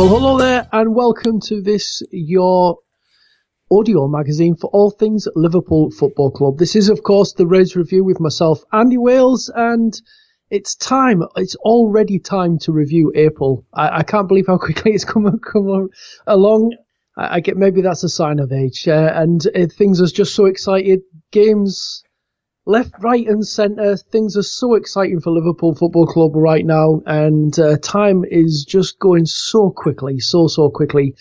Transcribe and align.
Well, 0.00 0.08
hello 0.08 0.38
there, 0.38 0.66
and 0.72 0.94
welcome 0.94 1.40
to 1.40 1.60
this 1.60 2.02
your 2.10 2.78
audio 3.70 4.08
magazine 4.08 4.56
for 4.56 4.70
all 4.70 4.90
things 4.90 5.28
Liverpool 5.36 5.90
Football 5.90 6.30
Club. 6.30 6.56
This 6.56 6.74
is, 6.74 6.88
of 6.88 7.02
course, 7.02 7.34
the 7.34 7.46
Reds 7.46 7.76
review 7.76 8.02
with 8.02 8.18
myself, 8.18 8.64
Andy 8.72 8.96
Wales, 8.96 9.52
and 9.54 9.92
it's 10.48 10.74
time. 10.74 11.22
It's 11.36 11.54
already 11.56 12.18
time 12.18 12.58
to 12.60 12.72
review 12.72 13.12
April. 13.14 13.66
I, 13.74 13.98
I 13.98 14.02
can't 14.02 14.26
believe 14.26 14.46
how 14.46 14.56
quickly 14.66 14.92
it's 14.92 15.04
come, 15.04 15.38
come 15.40 15.90
along. 16.26 16.76
I, 17.14 17.34
I, 17.36 17.40
get 17.40 17.58
maybe 17.58 17.82
that's 17.82 18.02
a 18.02 18.08
sign 18.08 18.38
of 18.38 18.52
age, 18.52 18.88
uh, 18.88 19.12
and 19.14 19.46
uh, 19.48 19.66
things 19.66 20.00
are 20.00 20.06
just 20.06 20.34
so 20.34 20.46
excited. 20.46 21.00
Games 21.30 22.04
left, 22.66 22.94
right, 23.00 23.26
and 23.26 23.46
centre. 23.46 23.96
Things 23.96 24.36
are 24.36 24.42
so 24.42 24.74
exciting 24.74 25.20
for 25.20 25.30
Liverpool 25.30 25.74
Football 25.74 26.06
Club 26.06 26.32
right 26.34 26.64
now, 26.64 27.02
and 27.06 27.58
uh, 27.58 27.76
time 27.78 28.24
is 28.24 28.64
just 28.68 28.98
going 28.98 29.26
so 29.26 29.70
quickly, 29.70 30.20
so 30.20 30.46
so 30.46 30.70
quickly. 30.70 31.14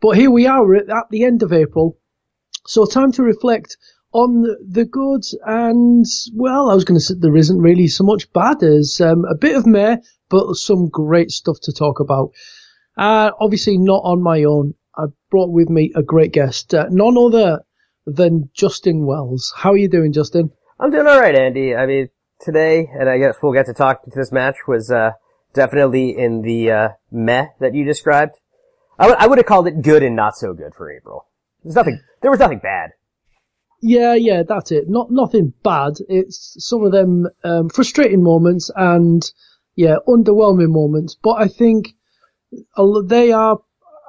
But 0.00 0.16
here 0.16 0.30
we 0.30 0.46
are 0.46 0.74
at 0.74 1.10
the 1.10 1.24
end 1.24 1.42
of 1.42 1.52
April, 1.52 1.98
so 2.66 2.84
time 2.84 3.12
to 3.12 3.22
reflect 3.22 3.76
on 4.12 4.42
the 4.66 4.84
good 4.84 5.22
and 5.44 6.06
well, 6.34 6.70
I 6.70 6.74
was 6.74 6.84
going 6.84 6.98
to 6.98 7.04
say 7.04 7.14
there 7.18 7.36
isn't 7.36 7.60
really 7.60 7.88
so 7.88 8.04
much 8.04 8.32
bad 8.32 8.62
as 8.62 9.00
um, 9.00 9.24
a 9.26 9.34
bit 9.34 9.56
of 9.56 9.66
meh, 9.66 9.96
but 10.30 10.54
some 10.54 10.88
great 10.88 11.30
stuff 11.30 11.58
to 11.62 11.72
talk 11.72 12.00
about. 12.00 12.32
Uh, 12.96 13.30
obviously 13.38 13.78
not 13.78 14.02
on 14.04 14.22
my 14.22 14.44
own. 14.44 14.74
I 14.96 15.04
brought 15.30 15.50
with 15.50 15.68
me 15.68 15.92
a 15.94 16.02
great 16.02 16.32
guest, 16.32 16.74
uh, 16.74 16.86
none 16.90 17.16
other 17.16 17.60
than 18.06 18.50
Justin 18.54 19.04
Wells. 19.04 19.52
How 19.54 19.72
are 19.72 19.76
you 19.76 19.88
doing, 19.88 20.12
Justin? 20.12 20.50
I'm 20.80 20.90
doing 20.90 21.08
alright, 21.08 21.34
Andy. 21.34 21.74
I 21.74 21.86
mean, 21.86 22.08
today, 22.40 22.88
and 22.92 23.08
I 23.08 23.18
guess 23.18 23.36
we'll 23.42 23.52
get 23.52 23.66
to 23.66 23.74
talk 23.74 24.04
to 24.04 24.10
this 24.14 24.30
match, 24.30 24.56
was 24.68 24.92
uh, 24.92 25.12
definitely 25.52 26.16
in 26.16 26.42
the 26.42 26.70
uh, 26.70 26.88
meh 27.10 27.46
that 27.58 27.74
you 27.74 27.84
described. 27.84 28.36
I, 28.96 29.08
w- 29.08 29.16
I 29.18 29.26
would 29.26 29.38
have 29.38 29.46
called 29.46 29.66
it 29.66 29.82
good 29.82 30.04
and 30.04 30.14
not 30.14 30.36
so 30.36 30.54
good 30.54 30.74
for 30.74 30.92
April. 30.92 31.26
There's 31.64 31.74
nothing, 31.74 32.00
there 32.22 32.30
was 32.30 32.38
nothing 32.38 32.60
bad. 32.60 32.90
Yeah, 33.82 34.14
yeah, 34.14 34.44
that's 34.48 34.70
it. 34.70 34.88
Not 34.88 35.10
nothing 35.10 35.52
bad. 35.64 35.94
It's 36.08 36.54
some 36.58 36.84
of 36.84 36.92
them 36.92 37.26
um, 37.42 37.68
frustrating 37.70 38.22
moments 38.22 38.70
and 38.74 39.22
yeah, 39.74 39.96
underwhelming 40.06 40.70
moments. 40.70 41.16
But 41.20 41.34
I 41.34 41.48
think 41.48 41.94
they 43.04 43.32
are. 43.32 43.58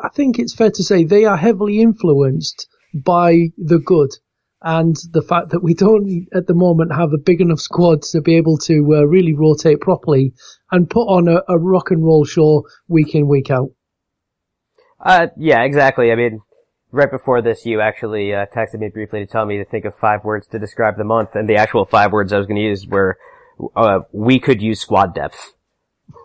I 0.02 0.09
think 0.09 0.40
it's 0.40 0.56
fair 0.56 0.72
to 0.72 0.84
say 0.84 1.03
they 1.03 1.25
are 1.25 1.38
heavily 1.38 1.81
influenced 1.81 2.67
by 2.94 3.50
the 3.58 3.80
good 3.80 4.12
and 4.61 4.95
the 5.11 5.21
fact 5.21 5.49
that 5.52 5.63
we 5.63 5.73
don't 5.73 6.27
at 6.33 6.47
the 6.47 6.53
moment 6.53 6.91
have 6.93 7.13
a 7.13 7.17
big 7.17 7.39
enough 7.39 7.59
squad 7.59 8.02
to 8.02 8.21
be 8.21 8.35
able 8.35 8.57
to 8.57 8.73
uh, 8.93 9.03
really 9.03 9.33
rotate 9.33 9.79
properly 9.79 10.33
and 10.71 10.89
put 10.89 11.05
on 11.05 11.27
a, 11.27 11.41
a, 11.47 11.57
rock 11.57 11.91
and 11.91 12.03
roll 12.03 12.25
show 12.25 12.66
week 12.88 13.16
in 13.16 13.27
week 13.27 13.49
out. 13.49 13.69
Uh, 14.99 15.27
yeah, 15.38 15.63
exactly. 15.63 16.11
I 16.11 16.16
mean, 16.16 16.41
right 16.91 17.09
before 17.09 17.41
this, 17.41 17.66
you 17.66 17.79
actually 17.79 18.34
uh, 18.34 18.47
texted 18.53 18.79
me 18.79 18.89
briefly 18.89 19.22
to 19.22 19.25
tell 19.25 19.45
me 19.45 19.57
to 19.57 19.66
think 19.66 19.85
of 19.85 19.95
five 19.95 20.25
words 20.25 20.47
to 20.47 20.59
describe 20.59 20.97
the 20.97 21.05
month, 21.05 21.35
and 21.35 21.47
the 21.47 21.55
actual 21.55 21.85
five 21.85 22.11
words 22.11 22.34
I 22.34 22.38
was 22.38 22.47
going 22.47 22.57
to 22.57 22.63
use 22.63 22.85
were 22.85 23.17
uh, 23.78 24.00
"we 24.11 24.39
could 24.39 24.61
use 24.61 24.81
squad 24.81 25.16
depth." 25.16 25.53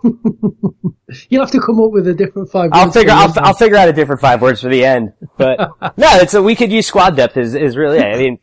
You'll 1.29 1.43
have 1.43 1.51
to 1.53 1.61
come 1.61 1.81
up 1.81 1.91
with 1.91 2.07
a 2.09 2.15
different 2.15 2.51
five. 2.51 2.71
I'll 2.73 2.91
figure. 2.91 3.13
I'll, 3.13 3.33
I'll 3.37 3.55
figure 3.55 3.77
out 3.77 3.89
a 3.89 3.93
different 3.93 4.21
five 4.21 4.43
words 4.43 4.61
for 4.61 4.69
the 4.69 4.85
end. 4.85 5.13
But 5.37 5.59
no, 5.97 6.09
it's 6.17 6.35
a, 6.35 6.43
we 6.43 6.57
could 6.57 6.73
use 6.73 6.87
squad 6.87 7.17
depth. 7.17 7.37
Is 7.37 7.55
is 7.55 7.77
really. 7.77 8.01
I 8.01 8.17
mean, 8.17 8.39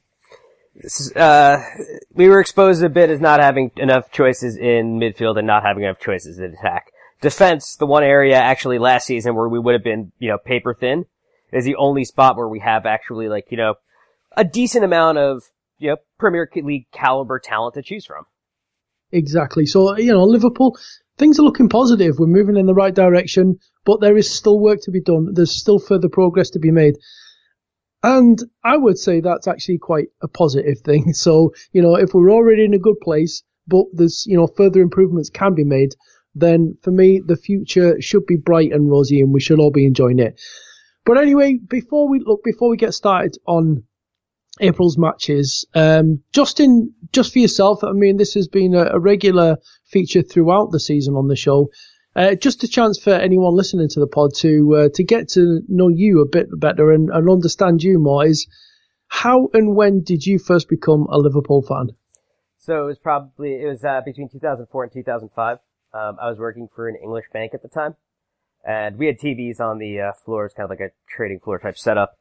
uh, 1.15 1.57
we 2.13 2.27
were 2.27 2.39
exposed 2.39 2.83
a 2.83 2.89
bit 2.89 3.09
as 3.09 3.19
not 3.19 3.39
having 3.39 3.71
enough 3.77 4.11
choices 4.11 4.55
in 4.57 4.99
midfield 4.99 5.37
and 5.37 5.47
not 5.47 5.63
having 5.63 5.83
enough 5.83 5.99
choices 5.99 6.39
in 6.39 6.53
attack. 6.53 6.91
Defense, 7.21 7.75
the 7.75 7.85
one 7.85 8.03
area 8.03 8.35
actually 8.35 8.79
last 8.79 9.05
season 9.05 9.35
where 9.35 9.47
we 9.47 9.59
would 9.59 9.73
have 9.73 9.83
been, 9.83 10.11
you 10.17 10.29
know, 10.29 10.37
paper 10.43 10.73
thin, 10.73 11.05
is 11.53 11.65
the 11.65 11.75
only 11.75 12.03
spot 12.03 12.35
where 12.35 12.47
we 12.47 12.59
have 12.59 12.85
actually 12.85 13.29
like, 13.29 13.45
you 13.49 13.57
know, 13.57 13.75
a 14.35 14.43
decent 14.43 14.83
amount 14.83 15.17
of, 15.17 15.43
you 15.77 15.89
know, 15.89 15.97
Premier 16.17 16.49
League 16.55 16.87
caliber 16.91 17.39
talent 17.39 17.75
to 17.75 17.83
choose 17.83 18.05
from. 18.05 18.25
Exactly. 19.11 19.65
So, 19.65 19.97
you 19.97 20.13
know, 20.13 20.23
Liverpool, 20.23 20.77
things 21.21 21.37
are 21.37 21.43
looking 21.43 21.69
positive. 21.69 22.17
We're 22.17 22.25
moving 22.25 22.57
in 22.57 22.65
the 22.65 22.73
right 22.73 22.95
direction, 22.95 23.59
but 23.85 24.01
there 24.01 24.17
is 24.17 24.33
still 24.33 24.59
work 24.59 24.79
to 24.81 24.91
be 24.91 25.01
done. 25.01 25.27
There's 25.33 25.55
still 25.55 25.77
further 25.77 26.09
progress 26.09 26.49
to 26.49 26.59
be 26.59 26.71
made. 26.71 26.95
And 28.01 28.41
I 28.63 28.75
would 28.75 28.97
say 28.97 29.19
that's 29.19 29.47
actually 29.47 29.77
quite 29.77 30.07
a 30.23 30.27
positive 30.27 30.79
thing. 30.79 31.13
So, 31.25 31.53
you 31.73 31.83
know, 31.83 31.93
if 31.93 32.15
we're 32.15 32.31
already 32.31 32.65
in 32.65 32.73
a 32.73 32.79
good 32.79 32.99
place, 33.01 33.43
but 33.67 33.85
there's, 33.93 34.25
you 34.25 34.35
know, 34.35 34.47
further 34.47 34.81
improvements 34.81 35.29
can 35.29 35.53
be 35.53 35.63
made, 35.63 35.93
then 36.33 36.75
for 36.81 36.89
me, 36.89 37.21
the 37.23 37.35
future 37.35 38.01
should 38.01 38.25
be 38.25 38.37
bright 38.37 38.71
and 38.71 38.89
rosy 38.89 39.21
and 39.21 39.31
we 39.31 39.41
should 39.41 39.59
all 39.59 39.69
be 39.69 39.85
enjoying 39.85 40.17
it. 40.17 40.41
But 41.05 41.19
anyway, 41.19 41.59
before 41.69 42.09
we 42.09 42.19
look, 42.19 42.43
before 42.43 42.71
we 42.71 42.77
get 42.77 42.95
started 42.95 43.37
on 43.45 43.83
April's 44.59 44.97
matches. 44.97 45.65
Um, 45.73 46.23
Justin, 46.33 46.93
just 47.13 47.33
for 47.33 47.39
yourself, 47.39 47.83
I 47.83 47.93
mean, 47.93 48.17
this 48.17 48.33
has 48.33 48.47
been 48.47 48.73
a, 48.75 48.85
a 48.85 48.99
regular 48.99 49.57
feature 49.91 50.21
throughout 50.21 50.71
the 50.71 50.79
season 50.79 51.15
on 51.15 51.27
the 51.27 51.35
show. 51.35 51.69
Uh, 52.15 52.35
just 52.35 52.63
a 52.63 52.67
chance 52.67 52.99
for 52.99 53.13
anyone 53.13 53.55
listening 53.55 53.87
to 53.87 53.99
the 53.99 54.07
pod 54.07 54.33
to 54.35 54.75
uh, 54.75 54.89
to 54.93 55.03
get 55.03 55.29
to 55.29 55.61
know 55.69 55.87
you 55.87 56.21
a 56.21 56.27
bit 56.27 56.47
better 56.59 56.91
and, 56.91 57.09
and 57.09 57.29
understand 57.29 57.81
you 57.81 57.99
more. 57.99 58.25
Is 58.25 58.47
how 59.07 59.49
and 59.53 59.75
when 59.75 60.03
did 60.03 60.25
you 60.25 60.37
first 60.37 60.67
become 60.67 61.07
a 61.09 61.17
Liverpool 61.17 61.61
fan? 61.61 61.95
So 62.57 62.83
it 62.83 62.87
was 62.87 62.99
probably 62.99 63.61
it 63.61 63.67
was 63.67 63.83
uh, 63.83 64.01
between 64.05 64.29
2004 64.29 64.83
and 64.83 64.93
2005. 64.93 65.57
Um, 65.93 66.17
I 66.21 66.29
was 66.29 66.37
working 66.37 66.67
for 66.73 66.87
an 66.87 66.95
English 67.01 67.25
bank 67.33 67.53
at 67.53 67.61
the 67.61 67.69
time, 67.69 67.95
and 68.65 68.97
we 68.97 69.07
had 69.07 69.17
TVs 69.17 69.59
on 69.59 69.77
the 69.79 69.99
uh, 69.99 70.11
floors, 70.25 70.53
kind 70.55 70.65
of 70.65 70.69
like 70.69 70.79
a 70.79 70.91
trading 71.09 71.39
floor 71.39 71.59
type 71.59 71.77
setup. 71.77 72.17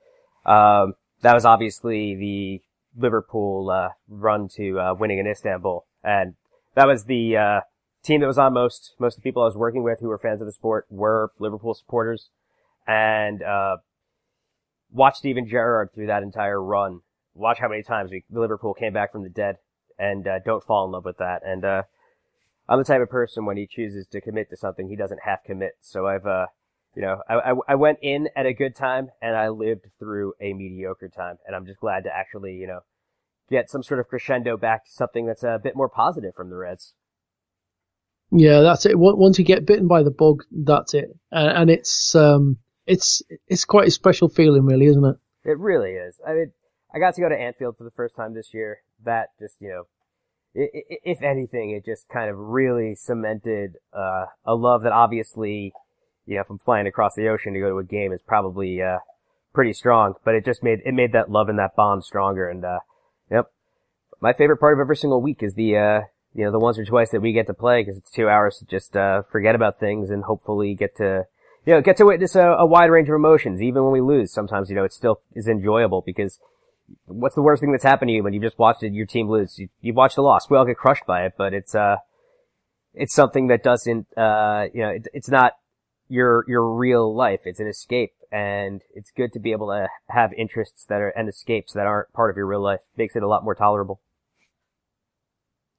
Um, 0.47 0.95
that 1.23 1.35
was 1.35 1.45
obviously 1.45 2.15
the 2.15 2.63
Liverpool 3.01 3.71
uh, 3.71 3.91
run 4.09 4.49
to 4.57 4.79
uh, 4.79 4.95
winning 4.95 5.19
in 5.19 5.27
Istanbul, 5.27 5.85
and 6.03 6.35
that 6.75 6.87
was 6.87 7.05
the 7.05 7.37
uh, 7.37 7.61
team 8.03 8.21
that 8.21 8.27
was 8.27 8.39
on 8.39 8.53
most 8.53 8.95
most 8.99 9.17
of 9.17 9.23
the 9.23 9.29
people 9.29 9.43
I 9.43 9.47
was 9.47 9.57
working 9.57 9.83
with 9.83 10.01
who 10.01 10.09
were 10.09 10.19
fans 10.19 10.41
of 10.41 10.47
the 10.47 10.53
sport 10.53 10.87
were 10.91 11.33
Liverpool 11.39 11.75
supporters, 11.75 12.31
and 12.87 13.43
uh, 13.43 13.79
watch 14.91 15.17
Steven 15.17 15.47
Gerrard 15.49 15.91
through 15.95 16.07
that 16.07 16.23
entire 16.23 16.63
run. 16.63 17.01
Watch 17.35 17.59
how 17.61 17.69
many 17.69 17.83
times 17.83 18.11
we, 18.11 18.25
Liverpool 18.31 18.75
came 18.75 18.93
back 18.93 19.13
from 19.13 19.23
the 19.23 19.31
dead, 19.31 19.57
and 19.99 20.27
uh, 20.27 20.39
don't 20.45 20.65
fall 20.65 20.85
in 20.85 20.93
love 20.93 21.05
with 21.05 21.19
that. 21.19 21.43
And 21.45 21.65
uh, 21.65 21.83
I'm 22.69 22.79
the 22.79 22.85
type 22.85 23.03
of 23.03 23.11
person 23.11 23.45
when 23.45 23.57
he 23.57 23.67
chooses 23.67 24.07
to 24.09 24.21
commit 24.21 24.51
to 24.51 24.57
something, 24.57 24.89
he 24.89 24.97
doesn't 24.97 25.21
half 25.25 25.45
commit. 25.45 25.73
So 25.81 26.07
I've 26.07 26.27
you 26.95 27.03
know, 27.03 27.23
I, 27.29 27.35
I, 27.35 27.55
I, 27.69 27.75
went 27.77 27.99
in 28.03 28.29
at 28.35 28.47
a 28.47 28.53
good 28.53 28.75
time 28.75 29.11
and 29.23 29.37
I 29.37 29.49
lived 29.49 29.87
through 29.99 30.35
a 30.41 30.53
mediocre 30.53 31.09
time. 31.09 31.39
And 31.47 31.55
I'm 31.55 31.67
just 31.67 31.81
glad 31.81 32.05
to 32.05 32.11
actually, 32.15 32.55
you 32.55 32.67
know, 32.67 32.81
get 33.51 33.69
some 33.71 33.83
sort 33.83 34.01
of 34.01 34.09
crescendo 34.09 34.57
back 34.57 34.85
to 34.85 34.91
something 34.91 35.27
that's 35.27 35.43
a 35.43 35.59
bit 35.63 35.75
more 35.77 35.89
positive 35.89 36.35
from 36.35 36.51
the 36.51 36.57
Reds. 36.57 36.95
Yeah, 38.31 38.61
that's 38.61 38.87
it. 38.87 38.97
Once 38.97 39.39
you 39.41 39.45
get 39.45 39.67
bitten 39.67 39.89
by 39.89 40.05
the 40.05 40.11
bug, 40.13 40.45
that's 40.53 40.95
it. 40.95 41.11
And 41.33 41.69
it's, 41.69 42.15
um, 42.15 42.59
it's, 42.87 43.23
it's 43.49 43.65
quite 43.65 43.89
a 43.89 43.91
special 43.91 44.29
feeling, 44.29 44.65
really, 44.65 44.87
isn't 44.87 45.05
it? 45.05 45.17
It 45.45 45.59
really 45.59 45.91
is. 45.91 46.21
I 46.25 46.35
mean, 46.35 46.53
I 46.95 47.01
got 47.01 47.15
to 47.15 47.21
go 47.21 47.29
to 47.29 47.35
Anfield 47.35 47.77
for 47.77 47.85
the 47.85 47.91
first 47.91 48.15
time 48.15 48.35
this 48.35 48.55
year. 48.55 48.83
That 49.05 49.31
just, 49.41 49.57
you 49.61 49.69
know, 49.69 49.83
if 50.55 51.23
anything, 51.23 51.71
it 51.71 51.85
just 51.85 52.09
kind 52.09 52.31
of 52.31 52.37
really 52.39 52.95
cemented, 52.95 53.77
uh, 53.93 54.27
a 54.45 54.55
love 54.55 54.83
that 54.83 54.93
obviously, 54.93 55.73
you 56.27 56.37
know, 56.37 56.45
from 56.45 56.59
flying 56.59 56.87
across 56.87 57.15
the 57.17 57.29
ocean 57.29 57.55
to 57.55 57.61
go 57.61 57.71
to 57.71 57.79
a 57.79 57.85
game 57.85 58.13
is 58.13 58.23
probably, 58.23 58.81
uh, 58.81 58.99
pretty 59.53 59.73
strong, 59.73 60.15
but 60.25 60.35
it 60.35 60.45
just 60.45 60.63
made, 60.63 60.81
it 60.85 60.95
made 60.95 61.13
that 61.13 61.31
love 61.31 61.49
and 61.49 61.59
that 61.59 61.75
bond 61.75 62.05
stronger. 62.05 62.49
And, 62.49 62.65
uh, 62.65 62.79
yep. 63.31 63.51
My 64.21 64.33
favorite 64.33 64.59
part 64.59 64.75
of 64.75 64.81
every 64.81 64.97
single 64.97 65.23
week 65.23 65.43
is 65.43 65.55
the, 65.55 65.77
uh, 65.77 66.01
you 66.35 66.45
know, 66.45 66.53
the 66.53 66.59
once 66.59 66.79
or 66.79 66.85
twice 66.85 67.11
that 67.11 67.21
we 67.21 67.33
get 67.33 67.47
to 67.47 67.55
play 67.55 67.81
because 67.81 67.97
it's 67.97 68.11
two 68.11 68.29
hours 68.29 68.59
to 68.59 68.65
just, 68.67 68.97
uh, 68.97 69.23
forget 69.23 69.55
about 69.55 69.79
things 69.79 70.11
and 70.11 70.25
hopefully 70.25 70.75
get 70.75 70.97
to, 70.97 71.27
you 71.67 71.75
know, 71.75 71.81
get 71.81 71.97
to 71.97 72.05
witness 72.05 72.35
a, 72.35 72.43
a 72.43 72.67
wide 72.67 72.91
range 72.91 73.09
of 73.09 73.15
emotions. 73.15 73.63
Even 73.63 73.83
when 73.83 73.93
we 73.93 74.01
lose, 74.01 74.33
sometimes, 74.33 74.69
you 74.71 74.77
know, 74.77 74.85
it 74.85 74.93
still 74.93 75.21
is 75.35 75.49
enjoyable 75.49 76.03
because 76.05 76.39
what's 77.07 77.35
the 77.35 77.43
worst 77.43 77.61
thing 77.61 77.73
that's 77.73 77.85
happened 77.85 78.09
to 78.09 78.13
you 78.13 78.23
when 78.23 78.33
you 78.33 78.41
just 78.41 78.59
watched 78.59 78.83
it 78.83 78.93
your 78.93 79.07
team 79.07 79.29
lose? 79.29 79.59
You, 79.59 79.69
you 79.81 79.95
watched 79.95 80.19
a 80.19 80.23
loss. 80.23 80.51
We 80.51 80.57
all 80.57 80.65
get 80.65 80.77
crushed 80.77 81.07
by 81.07 81.25
it, 81.25 81.35
but 81.39 81.55
it's, 81.55 81.75
uh, 81.75 81.97
it's 82.95 83.15
something 83.15 83.47
that 83.49 83.63
doesn't, 83.63 84.07
uh, 84.17 84.67
you 84.75 84.83
know, 84.83 84.91
it, 84.91 85.09
it's 85.15 85.29
not 85.29 85.55
your, 86.09 86.45
your 86.49 86.75
real 86.75 87.15
life. 87.15 87.41
It's 87.45 87.61
an 87.61 87.69
escape 87.69 88.13
and 88.33 88.83
it's 88.95 89.11
good 89.11 89.33
to 89.33 89.41
be 89.41 89.53
able 89.53 89.69
to 89.69 89.89
have 90.09 90.33
interests 90.33 90.85
that 90.89 91.01
are, 91.01 91.11
and 91.11 91.29
escapes 91.29 91.73
that 91.73 91.87
aren't 91.87 92.13
part 92.13 92.31
of 92.31 92.37
your 92.37 92.47
real 92.47 92.63
life. 92.63 92.81
Makes 92.97 93.17
it 93.17 93.23
a 93.23 93.29
lot 93.29 93.45
more 93.45 93.55
tolerable. 93.55 94.01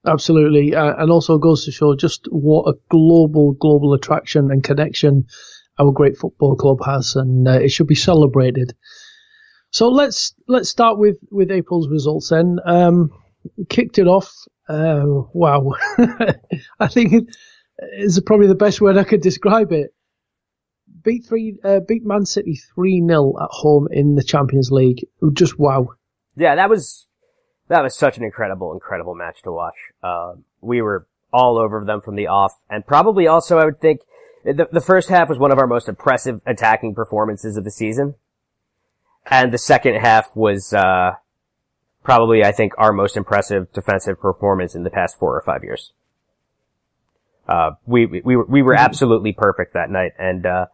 Absolutely. 0.06 0.76
Uh, 0.76 0.96
and 0.98 1.12
also 1.12 1.38
goes 1.38 1.66
to 1.66 1.72
show 1.72 1.96
just 1.96 2.28
what 2.32 2.68
a 2.68 2.74
global, 2.90 3.54
global 3.54 3.94
attraction 3.94 4.50
and 4.50 4.64
connection 4.64 5.28
our 5.80 5.92
great 5.92 6.18
football 6.18 6.56
club 6.56 6.80
has 6.86 7.16
and 7.16 7.48
uh, 7.48 7.54
it 7.54 7.70
should 7.70 7.88
be 7.88 7.96
celebrated. 7.96 8.74
So 9.72 9.90
let's 9.90 10.34
let's 10.48 10.70
start 10.70 10.98
with 10.98 11.18
with 11.32 11.50
April's 11.50 11.88
results 11.88 12.30
then. 12.30 12.58
Um, 12.66 13.12
kicked 13.70 14.00
it 14.00 14.08
off. 14.08 14.34
Uh, 14.68 15.04
wow, 15.34 15.74
I 16.80 16.88
think 16.88 17.30
it's 17.78 18.20
probably 18.20 18.48
the 18.48 18.56
best 18.56 18.82
word 18.82 18.98
I 18.98 19.06
could 19.06 19.22
describe 19.22 19.72
it. 19.72 19.94
Beat 21.04 21.26
three, 21.26 21.58
uh, 21.64 21.80
beat 21.88 22.06
Man 22.06 22.26
City 22.26 22.60
three 22.74 23.02
0 23.06 23.36
at 23.42 23.50
home 23.50 23.88
in 23.92 24.16
the 24.16 24.24
Champions 24.24 24.72
League. 24.72 25.08
Just 25.34 25.58
wow. 25.58 25.90
Yeah, 26.36 26.56
that 26.56 26.70
was 26.70 27.08
that 27.68 27.82
was 27.82 27.96
such 27.96 28.18
an 28.18 28.24
incredible, 28.24 28.74
incredible 28.74 29.16
match 29.16 29.42
to 29.44 29.52
watch. 29.52 29.76
Uh, 30.04 30.34
we 30.60 30.82
were 30.82 31.08
all 31.34 31.58
over 31.58 31.84
them 31.86 32.02
from 32.02 32.16
the 32.16 32.28
off, 32.28 32.54
and 32.70 32.86
probably 32.86 33.28
also 33.28 33.58
I 33.58 33.66
would 33.66 33.80
think 33.80 34.02
the, 34.44 34.68
the 34.72 34.82
first 34.82 35.10
half 35.10 35.30
was 35.30 35.38
one 35.38 35.52
of 35.52 35.60
our 35.60 35.68
most 35.68 35.88
impressive 35.88 36.42
attacking 36.46 36.96
performances 36.96 37.58
of 37.58 37.64
the 37.64 37.72
season. 37.72 38.16
And 39.26 39.54
the 39.54 39.58
second 39.58 39.96
half 39.96 40.36
was, 40.36 40.74
uh, 40.74 41.12
probably, 42.04 42.44
I 42.44 42.52
think, 42.52 42.74
our 42.78 42.92
most 42.92 43.16
impressive 43.16 43.72
defensive 43.72 44.20
performance 44.20 44.74
in 44.74 44.84
the 44.84 44.90
past 44.90 45.20
four 45.20 45.36
or 45.36 45.42
five 45.42 45.64
years. 45.64 45.94
Uh, 47.48 47.72
we, 47.86 48.06
we, 48.06 48.22
we 48.22 48.36
were, 48.36 48.46
we 48.46 48.62
were 48.62 48.74
absolutely 48.74 49.34
perfect 49.34 49.74
that 49.74 49.90
night. 49.90 50.14
And, 50.18 50.46
uh, 50.46 50.66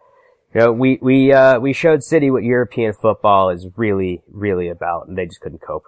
you 0.53 0.61
know, 0.61 0.71
we, 0.71 0.97
we, 1.01 1.31
uh, 1.33 1.59
we 1.59 1.73
showed 1.73 2.03
City 2.03 2.31
what 2.31 2.43
European 2.43 2.93
football 2.93 3.49
is 3.49 3.67
really, 3.75 4.21
really 4.27 4.69
about, 4.69 5.07
and 5.07 5.17
they 5.17 5.25
just 5.25 5.41
couldn't 5.41 5.61
cope. 5.61 5.83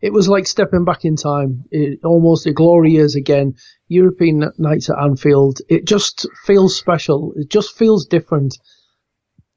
It 0.00 0.12
was 0.12 0.28
like 0.28 0.46
stepping 0.46 0.84
back 0.84 1.04
in 1.04 1.16
time. 1.16 1.64
It, 1.70 2.00
almost 2.04 2.44
the 2.44 2.52
glory 2.52 2.92
years 2.92 3.14
again. 3.14 3.54
European 3.88 4.50
nights 4.58 4.90
at 4.90 4.98
Anfield. 4.98 5.60
It 5.68 5.86
just 5.86 6.26
feels 6.44 6.76
special. 6.76 7.32
It 7.36 7.48
just 7.48 7.76
feels 7.76 8.06
different. 8.06 8.58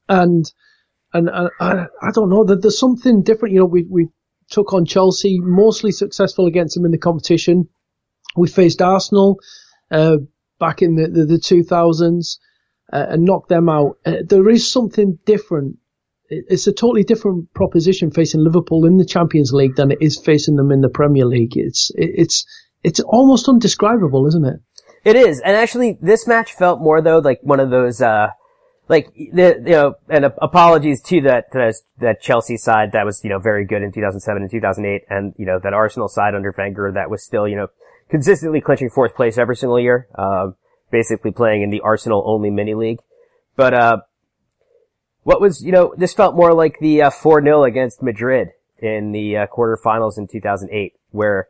And, 0.08 0.50
and, 1.12 1.28
I, 1.28 1.48
I 1.60 2.10
don't 2.14 2.30
know 2.30 2.44
there's 2.44 2.78
something 2.78 3.22
different. 3.22 3.54
You 3.54 3.60
know, 3.60 3.66
we, 3.66 3.86
we 3.90 4.08
took 4.50 4.72
on 4.72 4.86
Chelsea, 4.86 5.38
mostly 5.40 5.92
successful 5.92 6.46
against 6.46 6.74
them 6.74 6.84
in 6.84 6.92
the 6.92 6.98
competition. 6.98 7.68
We 8.36 8.48
faced 8.48 8.80
Arsenal, 8.80 9.40
uh, 9.90 10.18
back 10.58 10.82
in 10.82 10.96
the, 10.96 11.08
the, 11.08 11.24
the 11.26 11.36
2000s, 11.36 12.38
uh, 12.92 13.06
and 13.10 13.24
knock 13.24 13.48
them 13.48 13.68
out. 13.68 13.98
Uh, 14.04 14.16
there 14.26 14.48
is 14.48 14.70
something 14.70 15.18
different. 15.24 15.76
It's 16.30 16.66
a 16.66 16.72
totally 16.72 17.04
different 17.04 17.52
proposition 17.54 18.10
facing 18.10 18.44
Liverpool 18.44 18.84
in 18.84 18.98
the 18.98 19.06
Champions 19.06 19.52
League 19.52 19.76
than 19.76 19.90
it 19.90 19.98
is 20.00 20.18
facing 20.18 20.56
them 20.56 20.70
in 20.70 20.82
the 20.82 20.90
Premier 20.90 21.24
League. 21.24 21.56
It's, 21.56 21.90
it's, 21.94 22.44
it's 22.82 23.00
almost 23.00 23.48
undescribable, 23.48 24.26
isn't 24.26 24.44
it? 24.44 24.60
It 25.04 25.16
is. 25.16 25.40
And 25.40 25.56
actually, 25.56 25.98
this 26.02 26.26
match 26.26 26.52
felt 26.52 26.80
more 26.80 27.00
though 27.00 27.18
like 27.18 27.40
one 27.42 27.60
of 27.60 27.70
those, 27.70 28.02
uh, 28.02 28.28
like 28.88 29.12
the 29.14 29.62
you 29.64 29.72
know, 29.72 29.94
and 30.08 30.24
apologies 30.24 31.02
to 31.02 31.20
that 31.22 31.52
to 31.52 31.72
that 31.98 32.20
Chelsea 32.20 32.56
side 32.56 32.92
that 32.92 33.04
was 33.04 33.22
you 33.22 33.30
know 33.30 33.38
very 33.38 33.64
good 33.64 33.82
in 33.82 33.92
2007 33.92 34.42
and 34.42 34.50
2008, 34.50 35.02
and 35.08 35.34
you 35.38 35.46
know 35.46 35.58
that 35.62 35.72
Arsenal 35.72 36.08
side 36.08 36.34
under 36.34 36.54
Wenger 36.56 36.92
that 36.94 37.10
was 37.10 37.24
still 37.24 37.46
you 37.46 37.56
know 37.56 37.68
consistently 38.08 38.60
clinching 38.60 38.90
fourth 38.90 39.14
place 39.14 39.38
every 39.38 39.56
single 39.56 39.78
year, 39.78 40.08
uh, 40.14 40.48
basically 40.90 41.30
playing 41.30 41.62
in 41.62 41.70
the 41.70 41.80
Arsenal 41.80 42.22
only 42.26 42.50
mini 42.50 42.74
league. 42.74 43.00
But 43.56 43.74
uh, 43.74 43.96
what 45.22 45.40
was 45.40 45.62
you 45.62 45.72
know 45.72 45.94
this 45.96 46.14
felt 46.14 46.34
more 46.34 46.54
like 46.54 46.78
the 46.80 47.02
uh, 47.02 47.10
four 47.10 47.40
uh, 47.40 47.44
0 47.44 47.64
against 47.64 48.02
Madrid 48.02 48.48
in 48.78 49.12
the 49.12 49.36
uh, 49.38 49.46
quarterfinals 49.46 50.18
in 50.18 50.28
2008, 50.28 50.94
where 51.10 51.48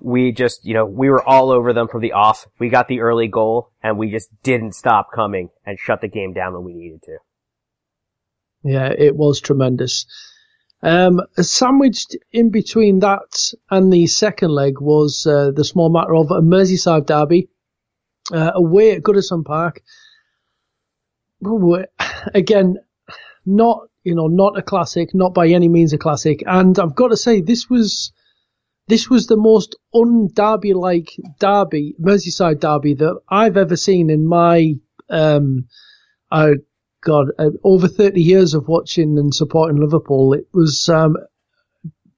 we 0.00 0.32
just, 0.32 0.64
you 0.64 0.74
know, 0.74 0.84
we 0.84 1.08
were 1.08 1.26
all 1.26 1.50
over 1.50 1.72
them 1.72 1.88
from 1.88 2.02
the 2.02 2.12
off. 2.12 2.46
We 2.58 2.68
got 2.68 2.88
the 2.88 3.00
early 3.00 3.28
goal 3.28 3.70
and 3.82 3.98
we 3.98 4.10
just 4.10 4.28
didn't 4.42 4.74
stop 4.74 5.08
coming 5.14 5.50
and 5.64 5.78
shut 5.78 6.00
the 6.00 6.08
game 6.08 6.32
down 6.32 6.54
when 6.54 6.64
we 6.64 6.74
needed 6.74 7.02
to. 7.04 7.18
Yeah, 8.62 8.92
it 8.96 9.16
was 9.16 9.40
tremendous. 9.40 10.06
Um, 10.82 11.22
sandwiched 11.36 12.16
in 12.32 12.50
between 12.50 12.98
that 13.00 13.52
and 13.70 13.92
the 13.92 14.06
second 14.06 14.50
leg 14.50 14.80
was 14.80 15.26
uh, 15.26 15.50
the 15.50 15.64
small 15.64 15.88
matter 15.88 16.14
of 16.14 16.30
a 16.30 16.42
Merseyside 16.42 17.06
derby 17.06 17.48
uh, 18.32 18.52
away 18.54 18.92
at 18.92 19.02
Goodison 19.02 19.44
Park. 19.44 19.82
Again, 22.34 22.76
not 23.44 23.88
you 24.04 24.14
know 24.14 24.26
not 24.26 24.58
a 24.58 24.62
classic, 24.62 25.14
not 25.14 25.34
by 25.34 25.48
any 25.48 25.68
means 25.68 25.92
a 25.92 25.98
classic, 25.98 26.42
and 26.46 26.78
I've 26.78 26.94
got 26.94 27.08
to 27.08 27.16
say 27.16 27.40
this 27.40 27.68
was 27.68 28.12
this 28.88 29.10
was 29.10 29.26
the 29.26 29.36
most 29.36 29.76
un-derby 29.94 30.74
like 30.74 31.10
derby, 31.38 31.94
Merseyside 32.00 32.60
derby 32.60 32.94
that 32.94 33.18
I've 33.28 33.56
ever 33.56 33.76
seen 33.76 34.10
in 34.10 34.26
my, 34.26 34.74
um, 35.10 35.66
uh, 36.30 36.52
God, 37.02 37.28
uh, 37.38 37.50
over 37.64 37.88
30 37.88 38.22
years 38.22 38.54
of 38.54 38.68
watching 38.68 39.18
and 39.18 39.34
supporting 39.34 39.80
Liverpool. 39.80 40.34
It 40.34 40.46
was, 40.52 40.88
um, 40.88 41.16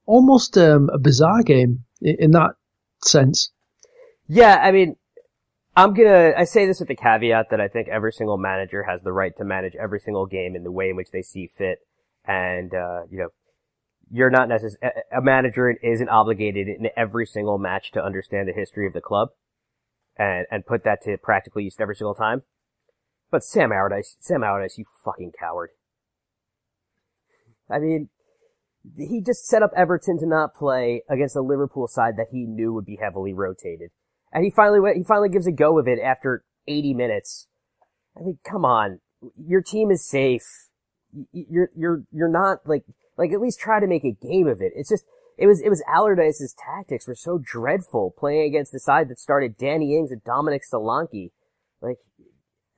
almost, 0.04 0.58
um, 0.58 0.90
a 0.92 0.98
bizarre 0.98 1.42
game 1.42 1.84
in, 2.02 2.16
in 2.18 2.30
that 2.32 2.50
sense. 3.02 3.50
Yeah, 4.28 4.58
I 4.62 4.72
mean, 4.72 4.96
I'm 5.78 5.94
gonna, 5.94 6.32
I 6.36 6.42
say 6.42 6.66
this 6.66 6.80
with 6.80 6.88
the 6.88 6.96
caveat 6.96 7.50
that 7.50 7.60
I 7.60 7.68
think 7.68 7.86
every 7.86 8.12
single 8.12 8.36
manager 8.36 8.82
has 8.82 9.02
the 9.02 9.12
right 9.12 9.32
to 9.36 9.44
manage 9.44 9.76
every 9.76 10.00
single 10.00 10.26
game 10.26 10.56
in 10.56 10.64
the 10.64 10.72
way 10.72 10.90
in 10.90 10.96
which 10.96 11.12
they 11.12 11.22
see 11.22 11.46
fit. 11.46 11.86
And, 12.24 12.74
uh, 12.74 13.02
you 13.08 13.18
know, 13.18 13.28
you're 14.10 14.28
not 14.28 14.48
necessarily, 14.48 15.02
a 15.16 15.22
manager 15.22 15.70
isn't 15.70 16.08
obligated 16.08 16.66
in 16.66 16.88
every 16.96 17.26
single 17.26 17.58
match 17.58 17.92
to 17.92 18.04
understand 18.04 18.48
the 18.48 18.52
history 18.52 18.88
of 18.88 18.92
the 18.92 19.00
club 19.00 19.28
and, 20.16 20.46
and 20.50 20.66
put 20.66 20.82
that 20.82 21.00
to 21.04 21.16
practical 21.16 21.60
use 21.60 21.76
every 21.78 21.94
single 21.94 22.16
time. 22.16 22.42
But 23.30 23.44
Sam 23.44 23.70
Allardyce, 23.70 24.16
Sam 24.18 24.42
Allardyce, 24.42 24.78
you 24.78 24.84
fucking 25.04 25.30
coward. 25.38 25.70
I 27.70 27.78
mean, 27.78 28.08
he 28.96 29.20
just 29.20 29.46
set 29.46 29.62
up 29.62 29.70
Everton 29.76 30.18
to 30.18 30.26
not 30.26 30.56
play 30.56 31.04
against 31.08 31.36
a 31.36 31.40
Liverpool 31.40 31.86
side 31.86 32.16
that 32.16 32.30
he 32.32 32.46
knew 32.46 32.72
would 32.72 32.86
be 32.86 32.98
heavily 33.00 33.32
rotated. 33.32 33.90
And 34.32 34.44
he 34.44 34.50
finally 34.50 34.80
went, 34.80 34.96
he 34.96 35.04
finally 35.04 35.28
gives 35.28 35.46
a 35.46 35.52
go 35.52 35.78
of 35.78 35.88
it 35.88 35.98
after 35.98 36.44
80 36.66 36.94
minutes. 36.94 37.46
I 38.16 38.22
mean, 38.22 38.38
come 38.44 38.64
on. 38.64 39.00
Your 39.36 39.62
team 39.62 39.90
is 39.90 40.06
safe. 40.06 40.42
You're, 41.32 41.70
you're, 41.76 42.02
you're 42.12 42.28
not 42.28 42.58
like, 42.66 42.84
like 43.16 43.32
at 43.32 43.40
least 43.40 43.58
try 43.58 43.80
to 43.80 43.86
make 43.86 44.04
a 44.04 44.12
game 44.12 44.46
of 44.46 44.60
it. 44.60 44.72
It's 44.76 44.90
just 44.90 45.04
it 45.38 45.46
was 45.46 45.60
it 45.60 45.68
was 45.68 45.82
Allardyce's 45.86 46.52
tactics 46.54 47.06
were 47.06 47.14
so 47.14 47.38
dreadful 47.38 48.12
playing 48.18 48.42
against 48.42 48.72
the 48.72 48.80
side 48.80 49.08
that 49.08 49.20
started 49.20 49.56
Danny 49.56 49.96
Ings 49.96 50.10
and 50.10 50.22
Dominic 50.24 50.62
Solanke. 50.70 51.30
Like 51.80 51.98